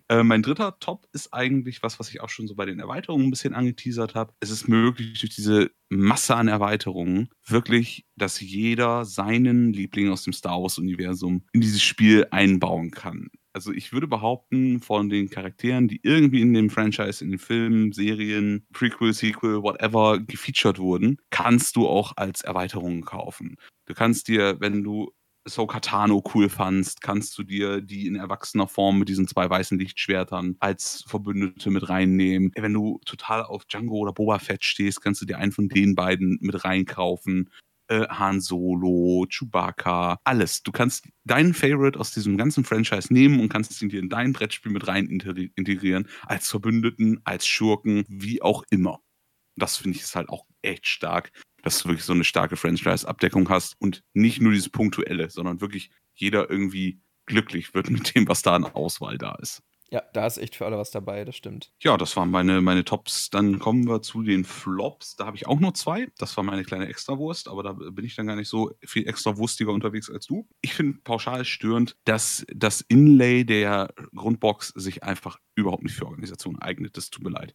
[0.07, 3.27] äh, mein dritter Top ist eigentlich was, was ich auch schon so bei den Erweiterungen
[3.27, 4.33] ein bisschen angeteasert habe.
[4.39, 10.31] Es ist möglich, durch diese Masse an Erweiterungen wirklich, dass jeder seinen Liebling aus dem
[10.31, 13.29] Star Wars-Universum in dieses Spiel einbauen kann.
[13.51, 17.91] Also ich würde behaupten, von den Charakteren, die irgendwie in dem Franchise, in den Filmen,
[17.91, 23.57] Serien, Prequel, Sequel, whatever gefeatured wurden, kannst du auch als Erweiterungen kaufen.
[23.85, 25.11] Du kannst dir, wenn du
[25.45, 29.77] So Katano cool fandst, kannst du dir die in erwachsener Form mit diesen zwei weißen
[29.77, 32.51] Lichtschwertern als Verbündete mit reinnehmen.
[32.55, 35.95] Wenn du total auf Django oder Boba Fett stehst, kannst du dir einen von den
[35.95, 37.49] beiden mit reinkaufen.
[37.89, 40.63] Äh, Han Solo, Chewbacca, alles.
[40.63, 44.31] Du kannst deinen Favorite aus diesem ganzen Franchise nehmen und kannst ihn dir in dein
[44.31, 49.01] Brettspiel mit rein integrieren, als Verbündeten, als Schurken, wie auch immer.
[49.57, 51.31] Das finde ich ist halt auch echt stark
[51.63, 55.89] dass du wirklich so eine starke Franchise-Abdeckung hast und nicht nur dieses Punktuelle, sondern wirklich
[56.13, 59.63] jeder irgendwie glücklich wird mit dem, was da an Auswahl da ist.
[59.93, 61.71] Ja, da ist echt für alle was dabei, das stimmt.
[61.79, 63.29] Ja, das waren meine, meine Tops.
[63.29, 65.15] Dann kommen wir zu den Flops.
[65.15, 66.07] Da habe ich auch nur zwei.
[66.17, 69.71] Das war meine kleine Extrawurst, aber da bin ich dann gar nicht so viel extrawurstiger
[69.71, 70.47] unterwegs als du.
[70.61, 76.59] Ich finde pauschal störend, dass das Inlay der Grundbox sich einfach überhaupt nicht für Organisation
[76.59, 76.97] eignet.
[76.97, 77.53] Das tut mir leid.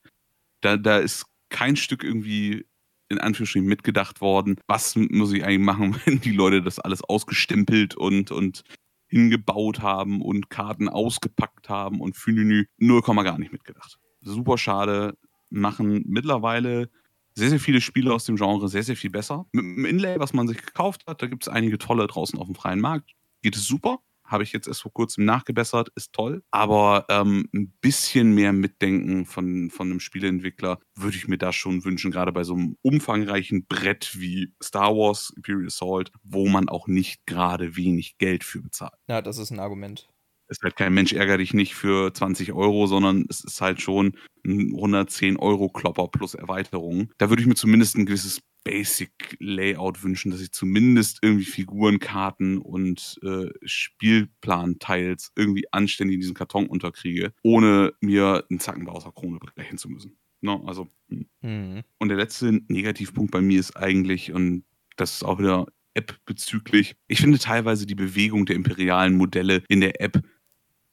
[0.61, 2.69] Da, da ist kein Stück irgendwie
[3.09, 4.57] in Anführungsstrichen mitgedacht worden.
[4.67, 8.65] Was muss ich eigentlich machen, wenn die Leute das alles ausgestempelt und, und
[9.09, 13.99] hingebaut haben und Karten ausgepackt haben und Fününü 0, gar nicht mitgedacht.
[14.21, 15.17] Super schade.
[15.51, 16.91] Machen mittlerweile
[17.35, 19.47] sehr, sehr viele Spiele aus dem Genre sehr, sehr viel besser.
[19.53, 22.47] Mit dem Inlay, was man sich gekauft hat, da gibt es einige tolle draußen auf
[22.47, 23.13] dem freien Markt.
[23.43, 26.43] Geht es super habe ich jetzt erst vor kurzem nachgebessert, ist toll.
[26.51, 31.85] Aber ähm, ein bisschen mehr Mitdenken von, von einem Spieleentwickler würde ich mir da schon
[31.85, 36.87] wünschen, gerade bei so einem umfangreichen Brett wie Star Wars Imperial Assault, wo man auch
[36.87, 38.93] nicht gerade wenig Geld für bezahlt.
[39.09, 40.09] Ja, das ist ein Argument
[40.49, 44.17] ist halt kein Mensch ärger dich nicht für 20 Euro, sondern es ist halt schon
[44.47, 47.11] ein 110 Euro Klopper plus Erweiterung.
[47.19, 53.19] Da würde ich mir zumindest ein gewisses Basic-Layout wünschen, dass ich zumindest irgendwie Figurenkarten und
[53.23, 59.39] äh, Spielplan-Teils irgendwie anständig in diesen Karton unterkriege, ohne mir einen Zackenbau aus der Krone
[59.39, 60.19] brechen zu müssen.
[60.40, 60.89] No, also.
[61.09, 61.27] Hm.
[61.40, 61.82] Mhm.
[61.99, 64.65] Und der letzte Negativpunkt bei mir ist eigentlich, und
[64.97, 69.81] das ist auch wieder App bezüglich, ich finde teilweise die Bewegung der imperialen Modelle in
[69.81, 70.23] der App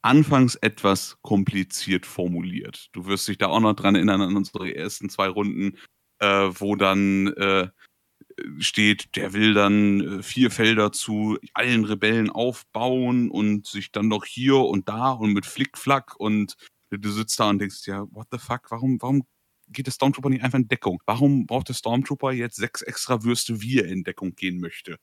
[0.01, 2.89] anfangs etwas kompliziert formuliert.
[2.93, 5.77] Du wirst dich da auch noch dran erinnern an unsere ersten zwei Runden,
[6.19, 7.69] äh, wo dann äh,
[8.59, 14.25] steht, der will dann äh, vier Felder zu allen Rebellen aufbauen und sich dann noch
[14.25, 16.55] hier und da und mit Flickflack und
[16.91, 19.23] du sitzt da und denkst, ja, what the fuck, warum, warum
[19.69, 21.01] geht der Stormtrooper nicht einfach in Deckung?
[21.05, 24.97] Warum braucht der Stormtrooper jetzt sechs extra Würste, wie er in Deckung gehen möchte?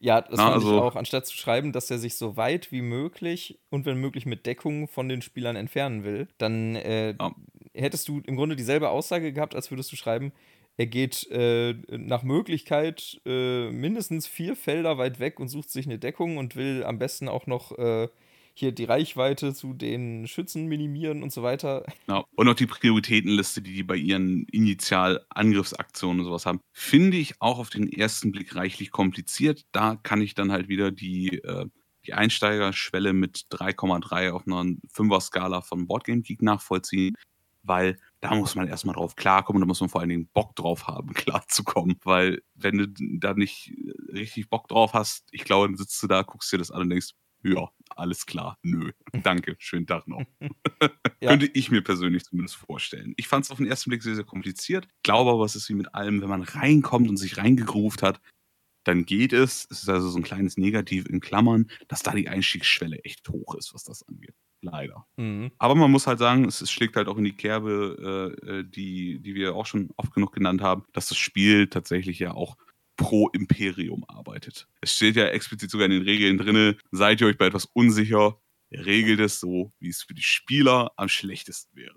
[0.00, 2.72] Ja, das Na, fand also, ich auch, anstatt zu schreiben, dass er sich so weit
[2.72, 7.34] wie möglich und wenn möglich mit Deckung von den Spielern entfernen will, dann äh, ja.
[7.74, 10.32] hättest du im Grunde dieselbe Aussage gehabt, als würdest du schreiben,
[10.78, 15.98] er geht äh, nach Möglichkeit äh, mindestens vier Felder weit weg und sucht sich eine
[15.98, 18.08] Deckung und will am besten auch noch äh,
[18.54, 21.84] hier die Reichweite zu den Schützen minimieren und so weiter.
[22.06, 22.26] Genau.
[22.36, 27.58] Und auch die Prioritätenliste, die die bei ihren Initialangriffsaktionen und sowas haben, finde ich auch
[27.58, 29.62] auf den ersten Blick reichlich kompliziert.
[29.72, 31.66] Da kann ich dann halt wieder die, äh,
[32.06, 34.62] die Einsteigerschwelle mit 3,3 auf einer
[34.92, 37.16] 5er-Skala von Boardgame Geek nachvollziehen,
[37.62, 40.86] weil da muss man erstmal drauf klarkommen da muss man vor allen Dingen Bock drauf
[40.86, 41.96] haben, klarzukommen.
[42.04, 42.86] Weil wenn du
[43.18, 43.72] da nicht
[44.12, 46.90] richtig Bock drauf hast, ich glaube, dann sitzt du da, guckst dir das an und
[46.90, 47.10] denkst,
[47.42, 48.92] ja, alles klar, nö.
[49.22, 50.24] Danke, schönen Tag noch.
[51.20, 51.30] ja.
[51.30, 53.14] Könnte ich mir persönlich zumindest vorstellen.
[53.16, 54.88] Ich fand es auf den ersten Blick sehr, sehr kompliziert.
[55.02, 58.20] Glaube aber, es ist wie mit allem, wenn man reinkommt und sich reingegroovt hat,
[58.84, 59.66] dann geht es.
[59.70, 63.54] Es ist also so ein kleines Negativ in Klammern, dass da die Einstiegsschwelle echt hoch
[63.54, 64.34] ist, was das angeht.
[64.60, 65.06] Leider.
[65.16, 65.50] Mhm.
[65.58, 68.64] Aber man muss halt sagen, es, es, schlägt halt auch in die Kerbe, äh, äh
[68.64, 72.56] die, die wir auch schon oft genug genannt haben, dass das Spiel tatsächlich ja auch
[73.02, 74.68] pro Imperium arbeitet.
[74.80, 78.40] Es steht ja explizit sogar in den Regeln drin, seid ihr euch bei etwas unsicher,
[78.70, 81.96] regelt es so, wie es für die Spieler am schlechtesten wäre.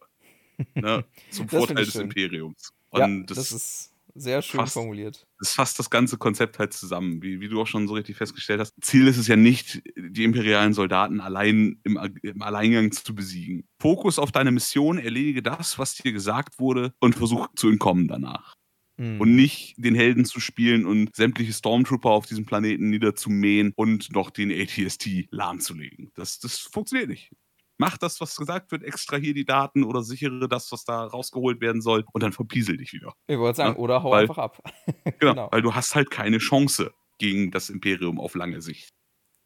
[0.73, 1.03] Ne?
[1.31, 2.03] Zum Vorteil des schön.
[2.03, 2.71] Imperiums.
[2.89, 5.27] Und ja, das, das, ist sehr schön fasst, formuliert.
[5.37, 8.61] Das fasst das ganze Konzept halt zusammen, wie, wie, du auch schon so richtig festgestellt
[8.61, 8.73] hast.
[8.79, 13.67] Ziel ist es ja nicht, die imperialen Soldaten allein im, im Alleingang zu besiegen.
[13.81, 18.55] Fokus auf deine Mission, erledige das, was dir gesagt wurde und versuch zu entkommen danach.
[18.97, 19.19] Mhm.
[19.19, 24.29] Und nicht den Helden zu spielen und sämtliche Stormtrooper auf diesem Planeten niederzumähen und noch
[24.29, 26.11] den ATST lahmzulegen.
[26.15, 27.31] Das, das funktioniert nicht.
[27.77, 31.81] Mach das, was gesagt wird, extrahier die Daten oder sichere das, was da rausgeholt werden
[31.81, 33.13] soll und dann verpiesel dich wieder.
[33.27, 33.79] Ich wollte sagen, ja?
[33.79, 34.61] oder hau weil, einfach ab.
[35.19, 38.93] genau, genau, weil du hast halt keine Chance gegen das Imperium auf lange Sicht.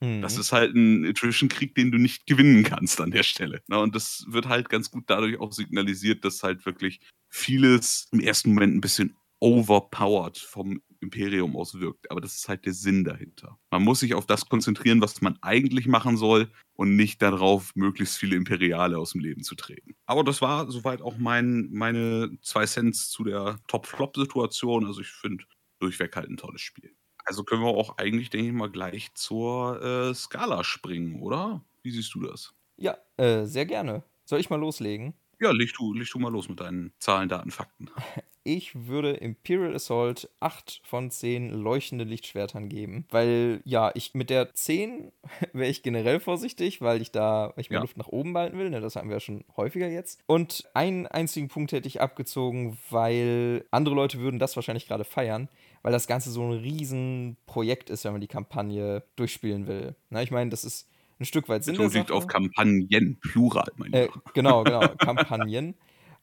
[0.02, 0.22] Mhm.
[0.22, 3.62] Das ist halt ein Attrition-Krieg, den du nicht gewinnen kannst an der Stelle.
[3.68, 3.80] Ne?
[3.80, 7.00] Und das wird halt ganz gut dadurch auch signalisiert, dass halt wirklich
[7.30, 12.12] vieles im ersten Moment ein bisschen overpowered vom Imperium aus wirkt.
[12.12, 13.58] Aber das ist halt der Sinn dahinter.
[13.72, 18.18] Man muss sich auf das konzentrieren, was man eigentlich machen soll und nicht darauf, möglichst
[18.18, 19.96] viele Imperiale aus dem Leben zu treten.
[20.06, 24.86] Aber das war soweit auch mein, meine zwei Cents zu der Top-Flop-Situation.
[24.86, 25.46] Also ich finde
[25.80, 26.94] durchweg halt ein tolles Spiel.
[27.26, 31.64] Also können wir auch eigentlich, denke ich mal, gleich zur äh, Skala springen, oder?
[31.84, 32.54] Wie siehst du das?
[32.78, 34.04] Ja, äh, sehr gerne.
[34.26, 35.14] Soll ich mal loslegen?
[35.40, 37.90] Ja, leg du, leg du mal los mit deinen Zahlen, Daten, Fakten.
[38.46, 44.56] Ich würde Imperial Assault 8 von 10 leuchtende Lichtschwertern geben, weil ja, ich mit der
[44.56, 45.12] 10
[45.54, 47.82] wäre ich generell vorsichtig, weil ich da, weil ich mir ja.
[47.82, 50.22] Luft nach oben behalten will, ne, das haben wir ja schon häufiger jetzt.
[50.26, 55.50] Und einen einzigen Punkt hätte ich abgezogen, weil andere Leute würden das wahrscheinlich gerade feiern,
[55.84, 59.96] weil das Ganze so ein Riesenprojekt ist, wenn man die Kampagne durchspielen will.
[60.10, 60.90] Na, ich meine, das ist
[61.20, 65.76] ein Stück weit Sinn der liegt auf Kampagnen, Plural, mein äh, Genau, genau, Kampagnen.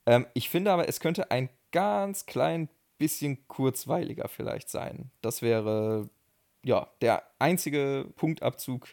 [0.06, 2.68] ähm, ich finde aber, es könnte ein ganz klein
[2.98, 5.10] bisschen kurzweiliger vielleicht sein.
[5.20, 6.09] Das wäre
[6.64, 8.89] ja der einzige Punktabzug,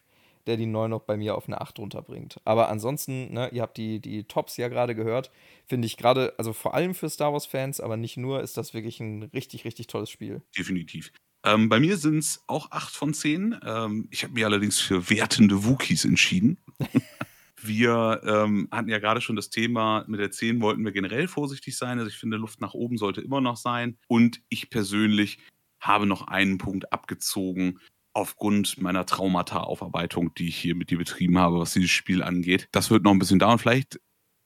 [0.46, 2.42] der die 9 noch bei mir auf eine 8 runterbringt.
[2.44, 5.32] Aber ansonsten, ne, ihr habt die, die Tops ja gerade gehört,
[5.66, 9.00] finde ich gerade, also vor allem für Star Wars-Fans, aber nicht nur, ist das wirklich
[9.00, 10.42] ein richtig, richtig tolles Spiel.
[10.58, 11.12] Definitiv.
[11.44, 13.60] Ähm, bei mir sind es auch 8 von 10.
[13.65, 16.57] Ähm, ich habe mich allerdings für wertende Wookies entschieden.
[17.65, 21.78] Wir ähm, hatten ja gerade schon das Thema, mit der 10 wollten wir generell vorsichtig
[21.78, 21.98] sein.
[21.98, 23.98] Also ich finde, Luft nach oben sollte immer noch sein.
[24.07, 25.40] Und ich persönlich
[25.80, 27.80] habe noch einen Punkt abgezogen
[28.14, 32.68] aufgrund meiner Traumata-Aufarbeitung, die ich hier mit dir betrieben habe, was dieses Spiel angeht.
[32.74, 33.60] Das wird noch ein bisschen dauern.
[33.60, 33.99] Vielleicht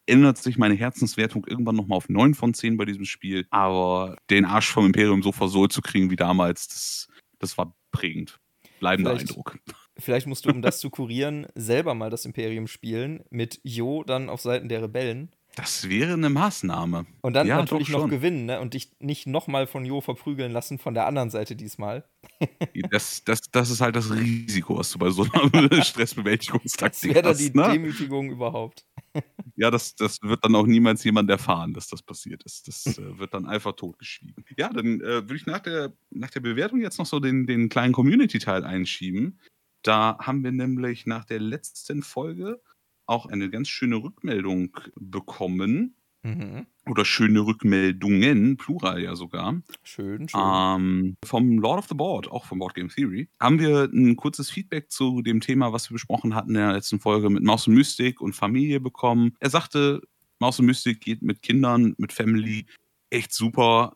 [0.07, 3.45] ändert sich meine Herzenswertung irgendwann nochmal auf 9 von 10 bei diesem Spiel.
[3.49, 7.07] Aber den Arsch vom Imperium so versohlt zu kriegen wie damals, das,
[7.39, 8.39] das war prägend.
[8.79, 9.59] Bleibender Vielleicht Eindruck.
[9.97, 14.29] Vielleicht musst du, um das zu kurieren, selber mal das Imperium spielen, mit Jo dann
[14.29, 15.31] auf Seiten der Rebellen.
[15.57, 17.07] Das wäre eine Maßnahme.
[17.21, 18.61] Und dann ja, natürlich noch gewinnen ne?
[18.61, 22.07] und dich nicht nochmal von Jo verprügeln lassen von der anderen Seite diesmal.
[22.91, 27.03] das, das, das ist halt das Risiko, was du bei so einer Stressbewältigungstaktik hast.
[27.03, 27.71] Das wäre dann die ne?
[27.71, 28.85] Demütigung überhaupt.
[29.55, 32.67] ja, das, das wird dann auch niemals jemand erfahren, dass das passiert ist.
[32.67, 34.45] Das äh, wird dann einfach totgeschwiegen.
[34.57, 37.67] Ja, dann äh, würde ich nach der, nach der Bewertung jetzt noch so den, den
[37.69, 39.39] kleinen Community-Teil einschieben.
[39.81, 42.61] Da haben wir nämlich nach der letzten Folge
[43.07, 45.95] auch eine ganz schöne Rückmeldung bekommen.
[46.23, 46.65] Mhm.
[46.89, 49.61] Oder schöne Rückmeldungen, Plural ja sogar.
[49.83, 50.41] Schön, schön.
[50.41, 54.49] Ähm, vom Lord of the Board, auch vom Board Game Theory, haben wir ein kurzes
[54.49, 57.75] Feedback zu dem Thema, was wir besprochen hatten in der letzten Folge mit Maus und
[57.75, 59.35] Mystik und Familie bekommen.
[59.39, 60.01] Er sagte,
[60.39, 62.65] Maus und Mystik geht mit Kindern, mit Family
[63.09, 63.95] echt super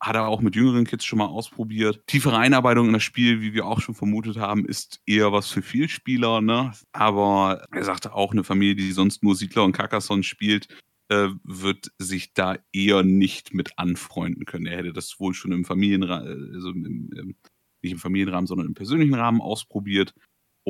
[0.00, 2.06] hat er auch mit jüngeren Kids schon mal ausprobiert.
[2.06, 5.62] Tiefere Einarbeitung in das Spiel, wie wir auch schon vermutet haben, ist eher was für
[5.62, 6.40] Vielspieler.
[6.40, 6.72] Ne?
[6.92, 10.68] Aber er sagte auch, eine Familie, die sonst nur Siedler und Carcassonne spielt,
[11.08, 14.66] äh, wird sich da eher nicht mit anfreunden können.
[14.66, 17.36] Er hätte das wohl schon im Familienrahmen, also im, im,
[17.82, 20.14] nicht im Familienrahmen, sondern im persönlichen Rahmen ausprobiert.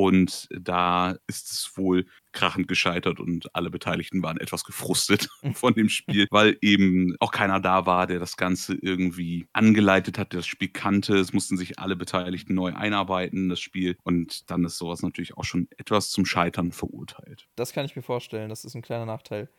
[0.01, 5.91] Und da ist es wohl krachend gescheitert und alle Beteiligten waren etwas gefrustet von dem
[5.91, 10.47] Spiel, weil eben auch keiner da war, der das Ganze irgendwie angeleitet hat, der das
[10.47, 11.17] Spiel kannte.
[11.17, 13.99] Es mussten sich alle Beteiligten neu einarbeiten, das Spiel.
[14.03, 17.47] Und dann ist sowas natürlich auch schon etwas zum Scheitern verurteilt.
[17.57, 19.51] Das kann ich mir vorstellen, das ist ein kleiner Nachteil.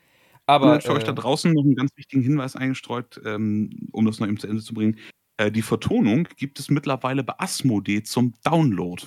[0.47, 4.07] Aber ich habe äh, euch da draußen noch einen ganz wichtigen Hinweis eingestreut, ähm, um
[4.07, 4.97] das noch eben zu Ende zu bringen.
[5.37, 9.03] Äh, die Vertonung gibt es mittlerweile bei Asmodee zum Download.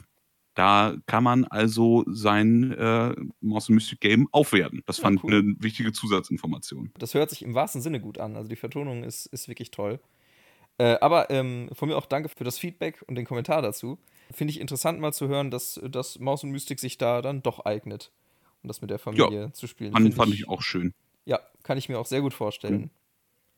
[0.55, 4.83] Da kann man also sein äh, Mouse Mystic Game aufwerten.
[4.87, 5.35] Das fand ich cool.
[5.35, 6.93] eine wichtige Zusatzinformation.
[6.99, 8.37] Das hört sich im wahrsten Sinne gut an.
[8.37, 10.01] Also die Vertonung ist, ist wirklich toll.
[10.79, 13.99] Äh, aber ähm, von mir auch danke für das Feedback und den Kommentar dazu.
[14.33, 17.65] Finde ich interessant mal zu hören, dass, dass Maus und Mystik sich da dann doch
[17.65, 18.13] eignet,
[18.63, 19.93] um das mit der Familie ja, zu spielen.
[19.93, 20.93] Fand, fand ich, ich, auch schön.
[21.27, 22.81] Ja, kann ich mir auch sehr gut vorstellen.
[22.81, 22.91] Mhm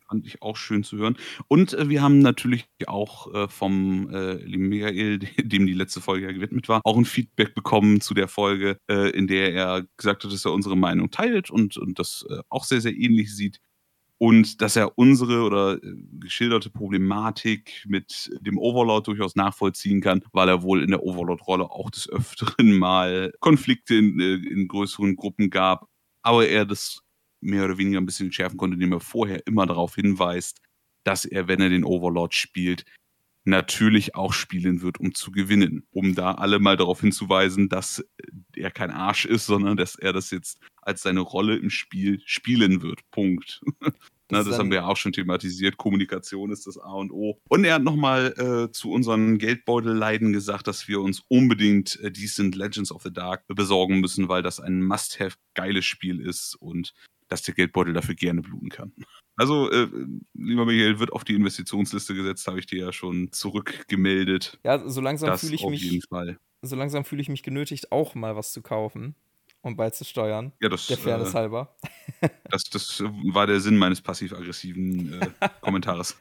[0.08, 1.16] fand ich auch schön zu hören.
[1.48, 6.26] Und äh, wir haben natürlich auch äh, vom äh, lieben Michael, dem die letzte Folge
[6.26, 10.24] ja gewidmet war, auch ein Feedback bekommen zu der Folge, äh, in der er gesagt
[10.24, 13.60] hat, dass er unsere Meinung teilt und, und das äh, auch sehr, sehr ähnlich sieht.
[14.18, 20.48] Und dass er unsere oder äh, geschilderte Problematik mit dem Overlord durchaus nachvollziehen kann, weil
[20.48, 25.88] er wohl in der Overlord-Rolle auch des Öfteren mal Konflikte in, in größeren Gruppen gab.
[26.22, 27.05] Aber er das
[27.40, 30.60] mehr oder weniger ein bisschen schärfen konnte, indem er vorher immer darauf hinweist,
[31.04, 32.84] dass er, wenn er den Overlord spielt,
[33.44, 35.86] natürlich auch spielen wird, um zu gewinnen.
[35.92, 38.04] Um da alle mal darauf hinzuweisen, dass
[38.54, 42.82] er kein Arsch ist, sondern dass er das jetzt als seine Rolle im Spiel spielen
[42.82, 43.08] wird.
[43.10, 43.62] Punkt.
[44.28, 45.76] Na, das haben wir ja auch schon thematisiert.
[45.76, 47.38] Kommunikation ist das A und O.
[47.48, 52.56] Und er hat nochmal äh, zu unseren Geldbeutelleiden gesagt, dass wir uns unbedingt äh, Decent
[52.56, 56.92] Legends of the Dark besorgen müssen, weil das ein Must-Have geiles Spiel ist und
[57.28, 58.92] dass der Geldbeutel dafür gerne bluten kann.
[59.36, 59.88] Also, äh,
[60.34, 64.58] lieber Michael, wird auf die Investitionsliste gesetzt, habe ich dir ja schon zurückgemeldet.
[64.64, 66.02] Ja, so langsam fühle ich mich.
[66.62, 69.14] So langsam fühle ich mich genötigt, auch mal was zu kaufen
[69.66, 70.52] um beizusteuern.
[70.60, 71.76] Ja, das, der Fairness äh, halber.
[72.48, 76.16] Das, das war der Sinn meines passiv-aggressiven äh, Kommentares.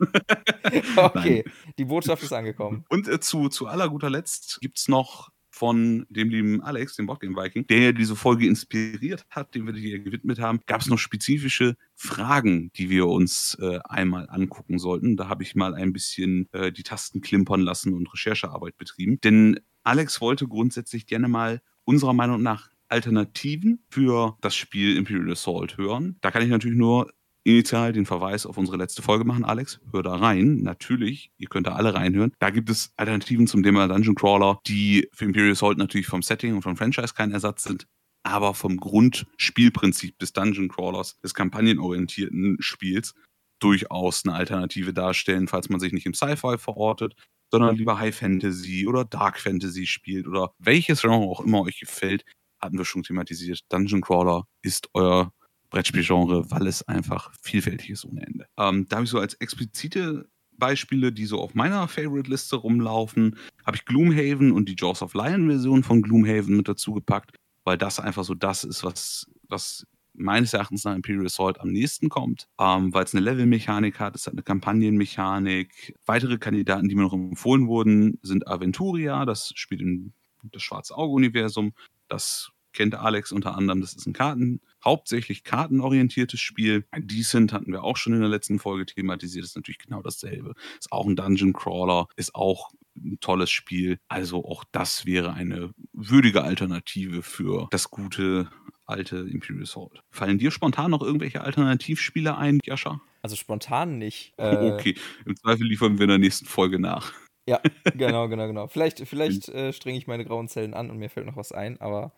[0.97, 1.45] okay,
[1.77, 2.83] die Botschaft ist angekommen.
[2.89, 7.05] Und äh, zu, zu aller guter Letzt gibt es noch von dem lieben Alex, dem
[7.05, 10.87] Boardgame Viking, der ja diese Folge inspiriert hat, dem wir dir gewidmet haben, gab es
[10.87, 15.15] noch spezifische Fragen, die wir uns äh, einmal angucken sollten.
[15.15, 19.21] Da habe ich mal ein bisschen äh, die Tasten klimpern lassen und Recherchearbeit betrieben.
[19.21, 25.77] Denn Alex wollte grundsätzlich gerne mal unserer Meinung nach Alternativen für das Spiel Imperial Assault
[25.77, 26.17] hören.
[26.19, 27.13] Da kann ich natürlich nur
[27.45, 29.79] initial den Verweis auf unsere letzte Folge machen, Alex.
[29.91, 30.57] Hör da rein.
[30.63, 32.33] Natürlich, ihr könnt da alle reinhören.
[32.39, 36.55] Da gibt es Alternativen zum Thema Dungeon Crawler, die für Imperial Assault natürlich vom Setting
[36.55, 37.87] und vom Franchise kein Ersatz sind,
[38.23, 43.13] aber vom Grundspielprinzip des Dungeon Crawlers, des kampagnenorientierten Spiels,
[43.59, 47.15] durchaus eine Alternative darstellen, falls man sich nicht im Sci-Fi verortet,
[47.51, 52.25] sondern lieber High Fantasy oder Dark Fantasy spielt oder welches Genre auch immer euch gefällt
[52.59, 53.61] hatten wir schon thematisiert.
[53.69, 55.31] Dungeon Crawler ist euer
[55.69, 58.45] Brettspielgenre, weil es einfach vielfältig ist ohne Ende.
[58.57, 60.27] Ähm, da habe ich so als explizite
[60.57, 65.83] Beispiele, die so auf meiner Favorite-Liste rumlaufen, habe ich Gloomhaven und die Jaws of Lion-Version
[65.83, 70.83] von Gloomhaven mit dazu gepackt, weil das einfach so das ist, was, was meines Erachtens
[70.83, 74.43] nach Imperial Assault am nächsten kommt, ähm, weil es eine Level-Mechanik hat, es hat eine
[74.43, 75.95] Kampagnenmechanik.
[76.05, 80.13] Weitere Kandidaten, die mir noch empfohlen wurden, sind Aventuria, das spielt in
[80.51, 81.73] das Schwarze Auge-Universum.
[82.07, 83.81] Das kennt Alex unter anderem.
[83.81, 86.85] Das ist ein Karten, hauptsächlich kartenorientiertes Spiel.
[86.97, 89.43] Decent hatten wir auch schon in der letzten Folge thematisiert.
[89.43, 90.53] Das ist natürlich genau dasselbe.
[90.79, 93.99] Ist auch ein Dungeon Crawler, ist auch ein tolles Spiel.
[94.07, 98.49] Also auch das wäre eine würdige Alternative für das gute
[98.85, 100.01] alte Imperial Assault.
[100.11, 103.01] Fallen dir spontan noch irgendwelche Alternativspiele ein, Jascha?
[103.21, 104.33] Also spontan nicht.
[104.45, 104.95] Äh, okay,
[105.25, 107.13] im Zweifel liefern wir in der nächsten Folge nach.
[107.47, 107.59] Ja,
[107.95, 108.67] genau, genau, genau.
[108.67, 111.79] Vielleicht, vielleicht äh, strenge ich meine grauen Zellen an und mir fällt noch was ein,
[111.81, 112.13] aber.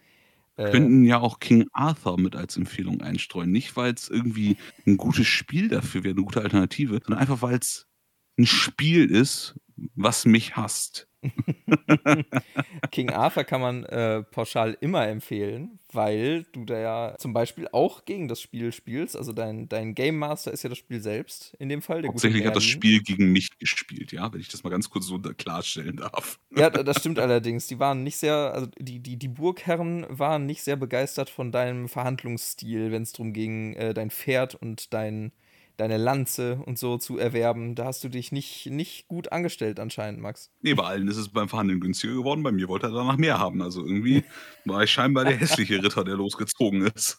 [0.57, 3.51] Äh, könnten ja auch King Arthur mit als Empfehlung einstreuen.
[3.51, 7.57] Nicht, weil es irgendwie ein gutes Spiel dafür wäre, eine gute Alternative, sondern einfach, weil
[7.59, 7.87] es
[8.37, 9.55] ein Spiel ist,
[9.95, 11.07] was mich hasst.
[12.91, 18.05] King Arthur kann man äh, pauschal immer empfehlen, weil du da ja zum Beispiel auch
[18.05, 19.15] gegen das Spiel spielst.
[19.15, 22.03] Also dein, dein Game Master ist ja das Spiel selbst in dem Fall.
[22.03, 25.19] Tatsächlich hat das Spiel gegen mich gespielt, ja, wenn ich das mal ganz kurz so
[25.19, 26.39] klarstellen darf.
[26.55, 27.67] Ja, das stimmt allerdings.
[27.67, 31.89] Die waren nicht sehr, also die, die, die Burgherren waren nicht sehr begeistert von deinem
[31.89, 35.31] Verhandlungsstil, wenn es darum ging, äh, dein Pferd und dein
[35.77, 37.75] deine Lanze und so zu erwerben.
[37.75, 40.51] Da hast du dich nicht, nicht gut angestellt anscheinend, Max.
[40.61, 42.43] Nee, bei allen ist es beim Verhandeln günstiger geworden.
[42.43, 43.61] Bei mir wollte er danach mehr haben.
[43.61, 44.23] Also irgendwie
[44.65, 47.17] war ich scheinbar der hässliche Ritter, der losgezogen ist.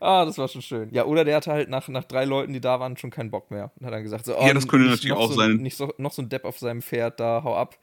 [0.00, 0.88] Ah, das war schon schön.
[0.92, 3.50] Ja, oder der hatte halt nach, nach drei Leuten, die da waren, schon keinen Bock
[3.50, 3.72] mehr.
[3.76, 5.56] Und hat dann gesagt, so, oh, ja, das könnte natürlich auch so, sein.
[5.56, 7.78] Nicht so, noch so ein Depp auf seinem Pferd, da hau ab.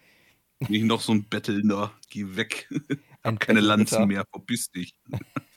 [0.68, 2.70] Nicht noch so ein Bettelnder, geh weg.
[3.24, 4.96] Hab keine Lanzen mehr, verpiss dich.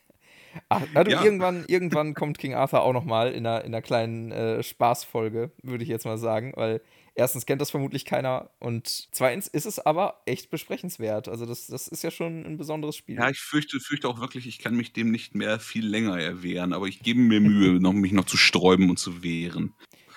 [0.69, 1.23] Ach, also ja.
[1.25, 5.85] irgendwann, irgendwann kommt King Arthur auch nochmal in einer, in einer kleinen äh, Spaßfolge, würde
[5.85, 6.81] ich jetzt mal sagen, weil
[7.15, 11.29] erstens kennt das vermutlich keiner und zweitens ist es aber echt besprechenswert.
[11.29, 13.17] Also das, das ist ja schon ein besonderes Spiel.
[13.17, 16.73] Ja, ich fürchte, fürchte auch wirklich, ich kann mich dem nicht mehr viel länger erwehren,
[16.73, 19.75] aber ich gebe mir Mühe, noch, mich noch zu sträuben und zu wehren.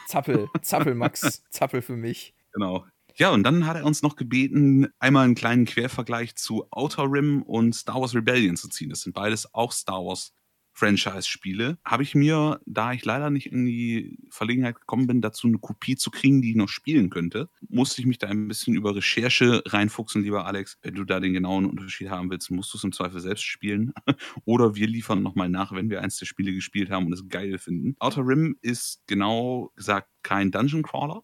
[0.08, 2.34] Zappel, Zappel, Max, Zappel für mich.
[2.54, 2.86] Genau.
[3.20, 7.42] Ja, und dann hat er uns noch gebeten, einmal einen kleinen Quervergleich zu Outer Rim
[7.42, 8.92] und Star Wars Rebellion zu ziehen.
[8.92, 10.34] Das sind beides auch Star Wars
[10.74, 11.80] Franchise-Spiele.
[11.84, 15.96] Habe ich mir, da ich leider nicht in die Verlegenheit gekommen bin, dazu eine Kopie
[15.96, 19.64] zu kriegen, die ich noch spielen könnte, musste ich mich da ein bisschen über Recherche
[19.66, 20.78] reinfuchsen, lieber Alex.
[20.84, 23.94] Wenn du da den genauen Unterschied haben willst, musst du es im Zweifel selbst spielen.
[24.46, 27.58] Oder wir liefern nochmal nach, wenn wir eins der Spiele gespielt haben und es geil
[27.58, 27.96] finden.
[27.98, 31.24] Outer Rim ist genau gesagt kein Dungeon Crawler,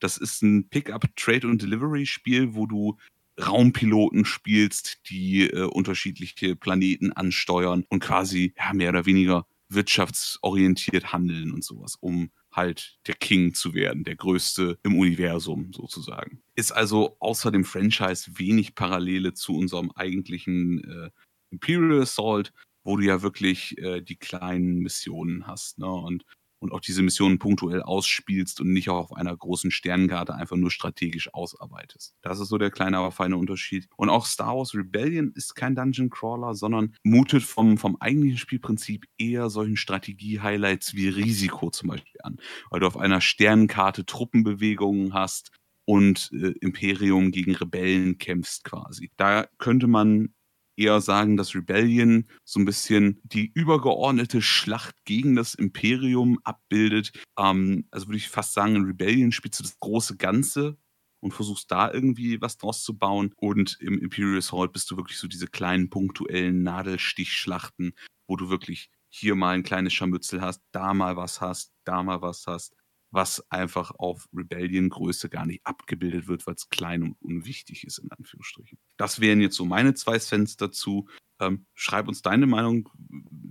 [0.00, 2.98] das ist ein Pickup, Trade und Delivery Spiel, wo du
[3.40, 11.52] Raumpiloten spielst, die äh, unterschiedliche Planeten ansteuern und quasi ja, mehr oder weniger wirtschaftsorientiert handeln
[11.52, 16.42] und sowas, um halt der King zu werden, der Größte im Universum sozusagen.
[16.56, 21.10] Ist also außer dem Franchise wenig Parallele zu unserem eigentlichen äh,
[21.50, 22.52] Imperial Assault,
[22.82, 25.78] wo du ja wirklich äh, die kleinen Missionen hast.
[25.78, 25.90] Ne?
[25.90, 26.24] Und
[26.60, 30.70] und auch diese Missionen punktuell ausspielst und nicht auch auf einer großen Sternenkarte einfach nur
[30.70, 32.14] strategisch ausarbeitest.
[32.22, 33.88] Das ist so der kleine, aber feine Unterschied.
[33.96, 39.06] Und auch Star Wars Rebellion ist kein Dungeon Crawler, sondern mutet vom, vom eigentlichen Spielprinzip
[39.18, 42.38] eher solchen Strategie-Highlights wie Risiko zum Beispiel an,
[42.70, 45.50] weil du auf einer Sternenkarte Truppenbewegungen hast,
[45.86, 49.10] und äh, Imperium gegen Rebellen kämpfst quasi.
[49.16, 50.32] Da könnte man
[50.76, 57.12] eher sagen, dass Rebellion so ein bisschen die übergeordnete Schlacht gegen das Imperium abbildet.
[57.38, 60.78] Ähm, also würde ich fast sagen, in Rebellion spielst du das große Ganze
[61.20, 63.32] und versuchst da irgendwie was draus zu bauen.
[63.36, 67.94] Und im Imperial Assault bist du wirklich so diese kleinen punktuellen Nadelstichschlachten,
[68.26, 72.22] wo du wirklich hier mal ein kleines Scharmützel hast, da mal was hast, da mal
[72.22, 72.74] was hast
[73.10, 78.10] was einfach auf Rebellion-Größe gar nicht abgebildet wird, weil es klein und unwichtig ist, in
[78.12, 78.78] Anführungsstrichen.
[78.96, 81.08] Das wären jetzt so meine zwei Cents dazu.
[81.40, 82.88] Ähm, schreib uns deine Meinung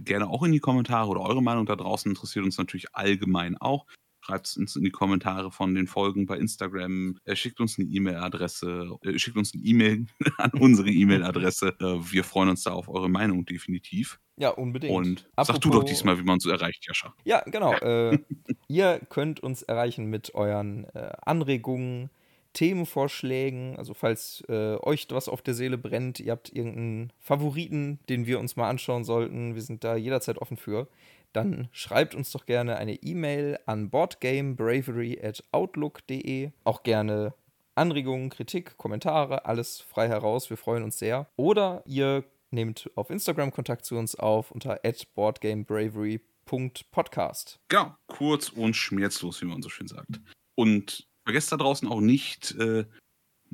[0.03, 3.85] gerne auch in die Kommentare oder eure Meinung da draußen interessiert uns natürlich allgemein auch.
[4.29, 7.17] Schreibt es uns in die Kommentare von den Folgen bei Instagram.
[7.25, 8.99] Äh, schickt uns eine E-Mail-Adresse.
[9.03, 10.05] Äh, schickt uns eine E-Mail
[10.37, 11.69] an unsere E-Mail-Adresse.
[11.79, 14.19] Äh, wir freuen uns da auf eure Meinung definitiv.
[14.37, 14.93] Ja, unbedingt.
[14.93, 17.15] Und Apropos, sag du doch diesmal, wie man uns erreicht, Jascha.
[17.25, 17.73] Ja, genau.
[17.73, 18.19] Äh,
[18.67, 22.11] ihr könnt uns erreichen mit euren äh, Anregungen,
[22.53, 23.77] Themenvorschlägen.
[23.77, 28.39] Also falls äh, euch was auf der Seele brennt, ihr habt irgendeinen Favoriten, den wir
[28.39, 29.55] uns mal anschauen sollten.
[29.55, 30.87] Wir sind da jederzeit offen für.
[31.33, 36.51] Dann schreibt uns doch gerne eine E-Mail an boardgamebravery at outlook.de.
[36.63, 37.33] Auch gerne
[37.75, 40.49] Anregungen, Kritik, Kommentare, alles frei heraus.
[40.49, 41.27] Wir freuen uns sehr.
[41.35, 44.79] Oder ihr nehmt auf Instagram Kontakt zu uns auf unter
[45.15, 47.59] boardgamebravery.podcast.
[47.67, 50.19] Genau, kurz und schmerzlos, wie man so schön sagt.
[50.55, 52.85] Und vergesst da draußen auch nicht, äh,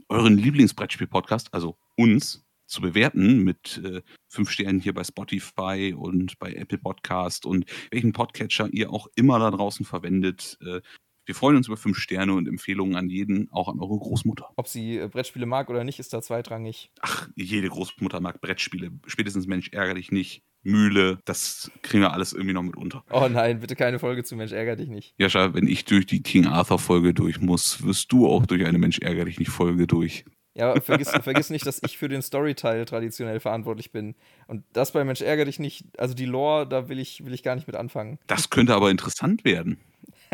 [0.10, 6.54] euren Lieblingsbrettspiel-Podcast, also uns, zu bewerten mit äh, fünf Sternen hier bei Spotify und bei
[6.54, 10.58] Apple Podcast und welchen Podcatcher ihr auch immer da draußen verwendet.
[10.62, 10.82] Äh,
[11.26, 14.52] wir freuen uns über fünf Sterne und Empfehlungen an jeden, auch an eure Großmutter.
[14.58, 16.92] Ob sie äh, Brettspiele mag oder nicht, ist da zweitrangig.
[17.02, 18.92] Ach, jede Großmutter mag Brettspiele.
[19.08, 20.44] Spätestens Mensch ärger dich nicht.
[20.62, 23.04] Mühle, das kriegen wir alles irgendwie noch mit unter.
[23.12, 25.14] Oh nein, bitte keine Folge zu Mensch ärger dich nicht.
[25.18, 28.80] Jascha, wenn ich durch die King Arthur Folge durch muss, wirst du auch durch eine
[28.80, 30.26] Mensch ärger dich nicht Folge durch.
[30.58, 34.16] Ja, vergiss, vergiss nicht, dass ich für den Storyteil traditionell verantwortlich bin.
[34.48, 37.44] Und das bei Mensch ärger dich nicht, also die Lore, da will ich, will ich
[37.44, 38.20] gar nicht mit anfangen.
[38.28, 39.78] Das könnte aber interessant werden.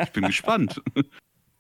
[0.02, 0.82] Ich bin gespannt.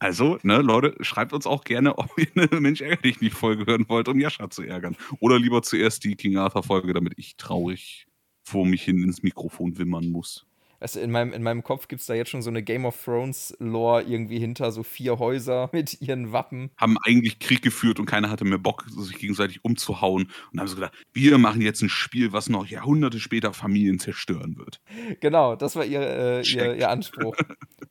[0.03, 3.67] Also, ne, Leute, schreibt uns auch gerne, ob ihr eine Mensch ärger dich nicht Folge
[3.67, 4.97] hören wollt, um Jascha zu ärgern.
[5.19, 8.07] Oder lieber zuerst die King Arthur Folge, damit ich traurig
[8.41, 10.47] vor mich hin ins Mikrofon wimmern muss
[10.81, 13.03] du, in meinem, in meinem Kopf gibt es da jetzt schon so eine Game of
[13.03, 16.71] Thrones-Lore irgendwie hinter, so vier Häuser mit ihren Wappen.
[16.77, 20.29] Haben eigentlich Krieg geführt und keiner hatte mehr Bock, sich gegenseitig umzuhauen.
[20.51, 24.57] Und haben so gedacht, wir machen jetzt ein Spiel, was noch Jahrhunderte später Familien zerstören
[24.57, 24.81] wird.
[25.19, 27.35] Genau, das war ihr, äh, ihr, ihr Anspruch.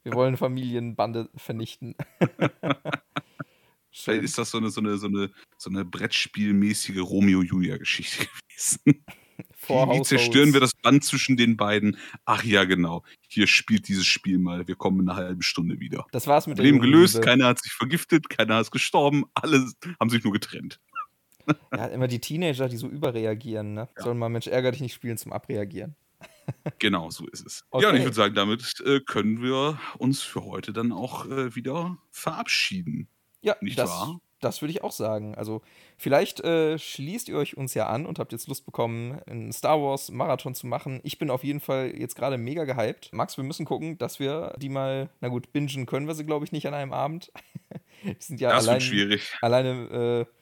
[0.02, 1.94] wir wollen Familienbande vernichten.
[3.92, 9.04] Vielleicht ist das so eine, so eine, so eine, so eine Brettspielmäßige Romeo-Julia-Geschichte gewesen.
[9.70, 11.96] Wie, wie zerstören wir das Band zwischen den beiden?
[12.24, 13.04] Ach ja, genau.
[13.28, 14.66] Hier spielt dieses Spiel mal.
[14.68, 16.06] Wir kommen in einer halben Stunde wieder.
[16.12, 17.14] Das war's mit Problem gelöst.
[17.14, 17.26] Liebe.
[17.26, 19.24] Keiner hat sich vergiftet, keiner ist gestorben.
[19.34, 19.66] Alle
[19.98, 20.80] haben sich nur getrennt.
[21.74, 23.74] Ja, immer die Teenager, die so überreagieren.
[23.74, 23.88] Ne?
[23.96, 24.04] Ja.
[24.04, 25.96] Sollen mal Mensch ärger dich nicht spielen zum Abreagieren.
[26.78, 27.64] Genau, so ist es.
[27.70, 27.84] Okay.
[27.84, 31.54] Ja, und ich würde sagen, damit äh, können wir uns für heute dann auch äh,
[31.54, 33.08] wieder verabschieden.
[33.40, 34.20] Ja, nicht das, wahr?
[34.40, 35.34] Das würde ich auch sagen.
[35.34, 35.60] Also,
[35.96, 39.80] vielleicht äh, schließt ihr euch uns ja an und habt jetzt Lust bekommen, einen Star
[39.80, 41.00] Wars Marathon zu machen.
[41.02, 43.12] Ich bin auf jeden Fall jetzt gerade mega gehypt.
[43.12, 46.44] Max, wir müssen gucken, dass wir die mal, na gut, bingen können wir sie, glaube
[46.44, 47.30] ich, nicht an einem Abend.
[48.02, 49.36] wir sind ja das allein, wird schwierig.
[49.42, 50.34] Alleine, äh,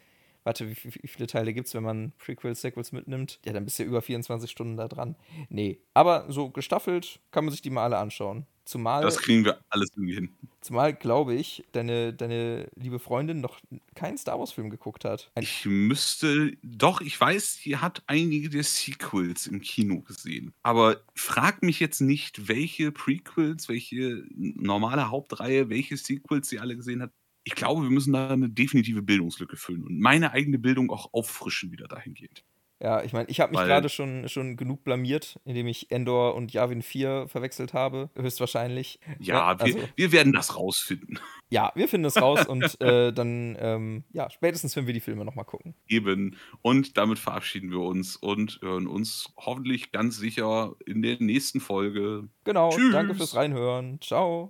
[0.45, 3.41] warte, wie, wie, viele Teile gibt es, wenn man Prequels, Sequels mitnimmt?
[3.45, 5.17] Ja, dann bist du ja über 24 Stunden da dran.
[5.49, 8.47] Nee, aber so gestaffelt kann man sich die mal alle anschauen.
[8.69, 9.01] Zumal.
[9.01, 10.29] Das kriegen wir alles irgendwie hin.
[10.61, 13.61] Zumal, glaube ich, deine, deine liebe Freundin noch
[13.95, 15.31] keinen Star Wars-Film geguckt hat.
[15.35, 16.53] Ein ich müsste.
[16.63, 20.53] Doch, ich weiß, sie hat einige der Sequels im Kino gesehen.
[20.63, 27.01] Aber frag mich jetzt nicht, welche Prequels, welche normale Hauptreihe, welche Sequels sie alle gesehen
[27.01, 27.11] hat.
[27.45, 31.73] Ich glaube, wir müssen da eine definitive Bildungslücke füllen und meine eigene Bildung auch auffrischen
[31.73, 32.45] wieder dahingehend.
[32.81, 36.53] Ja, ich meine, ich habe mich gerade schon, schon genug blamiert, indem ich Endor und
[36.53, 39.01] Yavin 4 verwechselt habe, höchstwahrscheinlich.
[39.19, 41.19] Ja, ja also, wir, wir, werden das rausfinden.
[41.51, 45.25] Ja, wir finden es raus und äh, dann, ähm, ja, spätestens, wenn wir die Filme
[45.25, 45.75] nochmal gucken.
[45.89, 46.37] Eben.
[46.63, 52.29] Und damit verabschieden wir uns und hören uns hoffentlich ganz sicher in der nächsten Folge.
[52.45, 52.93] Genau, Tschüss.
[52.93, 54.01] danke fürs Reinhören.
[54.01, 54.47] Ciao.